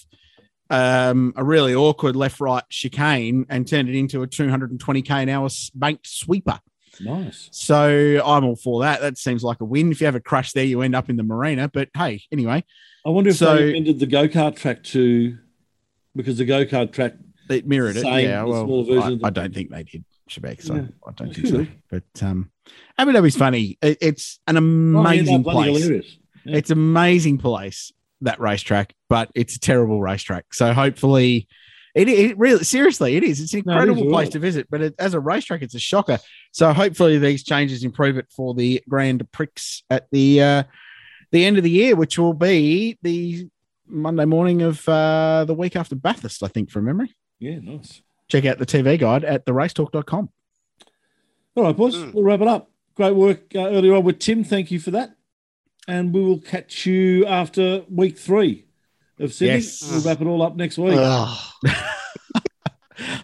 um, 0.70 1.32
a 1.36 1.44
really 1.44 1.74
awkward 1.74 2.16
left 2.16 2.40
right 2.40 2.64
chicane 2.70 3.46
and 3.48 3.66
turned 3.68 3.88
it 3.88 3.94
into 3.96 4.22
a 4.22 4.26
220k 4.26 5.10
an 5.22 5.28
hour 5.28 5.48
banked 5.74 6.06
sweeper. 6.08 6.58
Nice. 7.00 7.48
So 7.52 8.20
I'm 8.24 8.44
all 8.44 8.56
for 8.56 8.80
that. 8.82 9.00
That 9.00 9.16
seems 9.18 9.44
like 9.44 9.60
a 9.60 9.64
win. 9.64 9.92
If 9.92 10.00
you 10.00 10.06
have 10.06 10.14
a 10.16 10.20
crash 10.20 10.52
there, 10.52 10.64
you 10.64 10.80
end 10.80 10.96
up 10.96 11.08
in 11.10 11.16
the 11.16 11.22
marina. 11.22 11.68
But 11.68 11.90
hey, 11.96 12.22
anyway, 12.32 12.64
I 13.04 13.10
wonder 13.10 13.30
if 13.30 13.36
So- 13.36 13.54
they 13.56 13.70
amended 13.70 14.00
the 14.00 14.06
go 14.06 14.26
kart 14.28 14.56
track 14.56 14.82
to 14.84 15.36
because 16.16 16.38
the 16.38 16.44
go 16.46 16.64
kart 16.64 16.92
track. 16.92 17.14
It 17.48 17.66
mirrored 17.66 17.96
it. 17.96 18.04
Yeah, 18.04 18.42
well, 18.42 18.90
I, 19.02 19.18
I 19.22 19.30
don't 19.30 19.54
think 19.54 19.70
they 19.70 19.84
did, 19.84 20.04
Shebek. 20.30 20.62
So 20.62 20.74
Yeah. 20.74 20.86
I 21.06 21.12
don't 21.12 21.34
think 21.34 21.46
so. 21.46 21.66
But 21.90 22.22
um, 22.22 22.50
Abu 22.98 23.12
Dhabi's 23.12 23.36
funny. 23.36 23.78
It, 23.82 23.98
it's 24.00 24.40
an 24.46 24.56
Oh, 24.56 24.60
yeah, 24.60 25.00
amazing 25.00 25.44
place. 25.44 25.88
Yeah. 26.44 26.56
It's 26.56 26.70
amazing 26.70 27.38
place 27.38 27.92
that 28.22 28.40
racetrack, 28.40 28.94
but 29.08 29.30
it's 29.34 29.56
a 29.56 29.60
terrible 29.60 30.00
racetrack. 30.00 30.52
So 30.54 30.72
hopefully, 30.72 31.48
it, 31.94 32.08
it 32.08 32.38
really 32.38 32.64
seriously 32.64 33.16
it 33.16 33.24
is. 33.24 33.40
It's 33.40 33.54
an 33.54 33.62
No, 33.66 33.72
incredible 33.72 34.04
all 34.04 34.10
place 34.10 34.28
to 34.30 34.38
visit, 34.38 34.66
but 34.70 34.80
it, 34.80 34.94
as 34.98 35.14
a 35.14 35.20
racetrack, 35.20 35.62
it's 35.62 35.74
a 35.74 35.78
shocker. 35.80 36.18
So 36.52 36.72
hopefully 36.72 37.18
these 37.18 37.42
changes 37.42 37.84
improve 37.84 38.16
it 38.16 38.26
for 38.34 38.54
the 38.54 38.82
Grand 38.88 39.30
Prix 39.32 39.48
at 39.90 40.06
the 40.12 40.42
uh, 40.42 40.62
the 41.32 41.44
end 41.44 41.58
of 41.58 41.64
the 41.64 41.70
year, 41.70 41.96
which 41.96 42.18
will 42.18 42.34
be 42.34 42.98
the 43.02 43.48
Monday 43.88 44.24
morning 44.24 44.62
of 44.62 44.88
uh, 44.88 45.44
the 45.46 45.54
week 45.54 45.76
after 45.76 45.94
Bathurst, 45.96 46.42
I 46.42 46.48
think, 46.48 46.70
from 46.70 46.84
memory. 46.84 47.14
Yeah, 47.38 47.58
nice. 47.60 48.02
Check 48.28 48.44
out 48.44 48.58
the 48.58 48.66
TV 48.66 48.98
guide 48.98 49.24
at 49.24 49.44
theracetalk.com. 49.46 50.28
All 51.54 51.64
right, 51.64 51.76
boys, 51.76 51.94
Mm. 51.96 52.12
we'll 52.14 52.24
wrap 52.24 52.40
it 52.40 52.48
up. 52.48 52.70
Great 52.94 53.14
work 53.14 53.54
uh, 53.54 53.60
earlier 53.68 53.94
on 53.94 54.04
with 54.04 54.18
Tim. 54.18 54.44
Thank 54.44 54.70
you 54.70 54.78
for 54.80 54.90
that. 54.92 55.16
And 55.88 56.12
we 56.12 56.20
will 56.20 56.40
catch 56.40 56.84
you 56.86 57.24
after 57.26 57.84
week 57.90 58.18
three 58.18 58.66
of 59.20 59.32
Sydney. 59.32 59.54
Yes. 59.56 59.88
We'll 59.90 60.02
wrap 60.02 60.20
it 60.20 60.26
all 60.26 60.42
up 60.42 60.56
next 60.56 60.78
week. 60.78 60.94
Oh, 60.96 61.50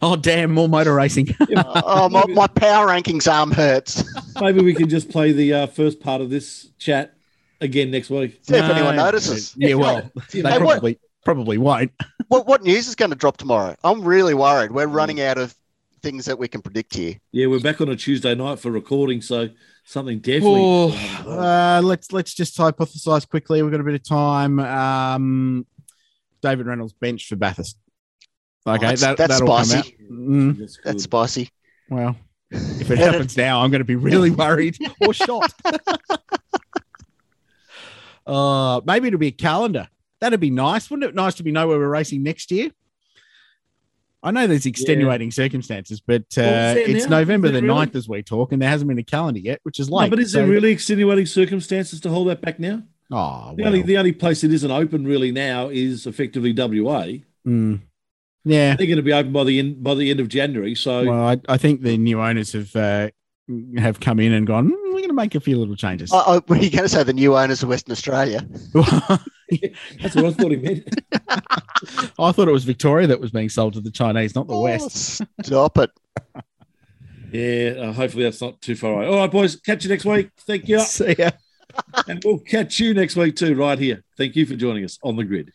Oh, 0.02 0.16
damn, 0.16 0.52
more 0.52 0.68
motor 0.68 0.92
racing. 0.94 1.28
oh, 1.56 2.08
my, 2.10 2.24
my 2.26 2.46
power 2.46 2.88
rankings 2.88 3.30
arm 3.32 3.50
hurts. 3.52 4.04
Maybe 4.40 4.60
we 4.62 4.74
can 4.74 4.88
just 4.88 5.08
play 5.08 5.32
the 5.32 5.52
uh, 5.54 5.66
first 5.66 5.98
part 6.00 6.20
of 6.20 6.28
this 6.28 6.68
chat 6.78 7.14
again 7.60 7.90
next 7.90 8.10
week. 8.10 8.38
See 8.42 8.54
if 8.56 8.64
anyone 8.64 8.96
notices. 8.96 9.54
Yeah, 9.56 9.74
well, 9.74 10.10
they 10.30 10.42
Hey, 10.42 10.58
what- 10.58 10.72
probably 10.72 10.98
probably 11.24 11.56
won't. 11.56 11.92
What, 12.32 12.46
what 12.46 12.62
news 12.62 12.88
is 12.88 12.94
going 12.94 13.10
to 13.10 13.16
drop 13.16 13.36
tomorrow? 13.36 13.76
I'm 13.84 14.02
really 14.02 14.32
worried. 14.32 14.72
We're 14.72 14.86
running 14.86 15.20
out 15.20 15.36
of 15.36 15.54
things 16.00 16.24
that 16.24 16.38
we 16.38 16.48
can 16.48 16.62
predict 16.62 16.94
here. 16.94 17.16
Yeah, 17.30 17.48
we're 17.48 17.60
back 17.60 17.82
on 17.82 17.90
a 17.90 17.96
Tuesday 17.96 18.34
night 18.34 18.58
for 18.58 18.70
recording, 18.70 19.20
so 19.20 19.50
something 19.84 20.18
definitely. 20.18 20.62
Oh, 20.62 21.24
uh, 21.28 21.82
let's 21.84 22.10
let's 22.10 22.32
just 22.32 22.56
hypothesize 22.56 23.28
quickly. 23.28 23.62
We've 23.62 23.70
got 23.70 23.82
a 23.82 23.84
bit 23.84 23.96
of 23.96 24.02
time. 24.02 24.58
Um, 24.60 25.66
David 26.40 26.68
Reynolds 26.68 26.94
bench 26.94 27.28
for 27.28 27.36
Bathurst. 27.36 27.76
Okay, 28.66 28.78
that's- 28.78 29.02
that, 29.02 29.18
that's 29.18 29.38
that'll 29.38 29.48
come 29.48 29.58
out. 29.58 29.66
spicy. 29.66 29.96
Mm, 30.10 30.58
That's 30.58 30.76
good. 30.78 30.84
That's 30.86 31.02
spicy. 31.02 31.50
well, 31.90 32.16
if 32.50 32.90
it 32.90 32.96
happens 32.98 33.36
now, 33.36 33.60
I'm 33.60 33.70
going 33.70 33.80
to 33.80 33.84
be 33.84 33.96
really 33.96 34.30
worried 34.30 34.78
or 35.02 35.12
shot. 35.12 35.52
uh, 38.26 38.80
maybe 38.86 39.08
it'll 39.08 39.18
be 39.18 39.26
a 39.26 39.32
calendar. 39.32 39.86
That'd 40.22 40.38
be 40.38 40.50
nice, 40.50 40.88
wouldn't 40.88 41.08
it? 41.10 41.16
Nice 41.16 41.34
to 41.34 41.42
be 41.42 41.50
know 41.50 41.66
where 41.66 41.78
we're 41.80 41.88
racing 41.88 42.22
next 42.22 42.52
year. 42.52 42.70
I 44.22 44.30
know 44.30 44.46
there's 44.46 44.66
extenuating 44.66 45.32
circumstances, 45.32 46.00
but 46.00 46.22
uh, 46.38 46.42
Well, 46.42 46.76
it's 46.76 47.06
now? 47.06 47.18
November 47.18 47.48
the 47.48 47.60
really? 47.60 47.86
9th 47.86 47.96
as 47.96 48.08
we 48.08 48.22
talk, 48.22 48.52
and 48.52 48.62
there 48.62 48.68
hasn't 48.68 48.86
been 48.86 49.00
a 49.00 49.02
calendar 49.02 49.40
yet, 49.40 49.58
which 49.64 49.80
is 49.80 49.90
No, 49.90 50.08
but 50.08 50.20
is 50.20 50.30
So- 50.30 50.38
there 50.38 50.46
really 50.46 50.70
extenuating 50.70 51.26
circumstances 51.26 52.00
to 52.02 52.08
hold 52.08 52.28
that 52.28 52.40
back 52.40 52.60
now? 52.60 52.84
Oh, 53.10 53.52
The 53.56 53.64
well. 53.64 53.66
only 53.72 53.82
the 53.82 53.98
only 53.98 54.12
place 54.12 54.44
it 54.44 54.52
isn't 54.52 54.70
open 54.70 55.04
really 55.08 55.32
now 55.32 55.68
is 55.70 56.06
effectively 56.06 56.52
WA. 56.52 57.18
Mm. 57.44 57.80
Yeah. 58.44 58.76
They're 58.76 58.86
going 58.86 58.96
to 58.98 59.02
be 59.02 59.12
open 59.12 59.32
by 59.32 59.42
the 59.42 59.58
end 59.58 59.82
by 59.82 59.96
the 59.96 60.08
end 60.08 60.20
of 60.20 60.28
January. 60.28 60.76
So 60.76 61.04
Well, 61.04 61.28
I, 61.28 61.40
I 61.48 61.56
think 61.58 61.82
the 61.82 61.98
new 61.98 62.20
owners 62.22 62.52
have 62.52 62.74
uh, 62.76 63.10
have 63.76 63.98
come 63.98 64.20
in 64.20 64.32
and 64.32 64.46
gone. 64.46 64.72
"Mm, 65.12 65.16
we're 65.16 65.22
going 65.22 65.30
to 65.30 65.34
make 65.34 65.34
a 65.34 65.40
few 65.40 65.58
little 65.58 65.76
changes. 65.76 66.10
Oh, 66.12 66.22
oh, 66.26 66.42
were 66.48 66.56
you 66.56 66.70
going 66.70 66.82
to 66.84 66.88
say 66.88 67.02
the 67.02 67.12
new 67.12 67.36
owners 67.36 67.62
of 67.62 67.68
Western 67.68 67.92
Australia? 67.92 68.46
that's 70.00 70.14
what 70.16 70.24
I 70.24 70.32
thought 70.32 70.50
he 70.50 70.56
meant. 70.56 70.88
I 72.18 72.32
thought 72.32 72.48
it 72.48 72.52
was 72.52 72.64
Victoria 72.64 73.06
that 73.08 73.20
was 73.20 73.30
being 73.30 73.48
sold 73.48 73.74
to 73.74 73.80
the 73.80 73.90
Chinese, 73.90 74.34
not 74.34 74.46
the 74.46 74.54
Oh, 74.54 74.62
West. 74.62 75.22
Stop 75.44 75.78
it. 75.78 75.90
Yeah, 77.32 77.76
uh, 77.78 77.92
hopefully 77.94 78.24
that's 78.24 78.42
not 78.42 78.60
too 78.60 78.76
far 78.76 78.92
away. 78.92 79.06
All 79.06 79.16
right, 79.16 79.30
boys, 79.30 79.56
catch 79.56 79.84
you 79.84 79.88
next 79.88 80.04
week. 80.04 80.28
Thank 80.40 80.68
you, 80.68 80.80
See 80.80 81.14
ya. 81.18 81.30
and 82.06 82.22
we'll 82.22 82.38
catch 82.38 82.78
you 82.78 82.92
next 82.92 83.16
week 83.16 83.36
too, 83.36 83.54
right 83.54 83.78
here. 83.78 84.04
Thank 84.18 84.36
you 84.36 84.44
for 84.44 84.54
joining 84.54 84.84
us 84.84 84.98
on 85.02 85.16
the 85.16 85.24
grid. 85.24 85.50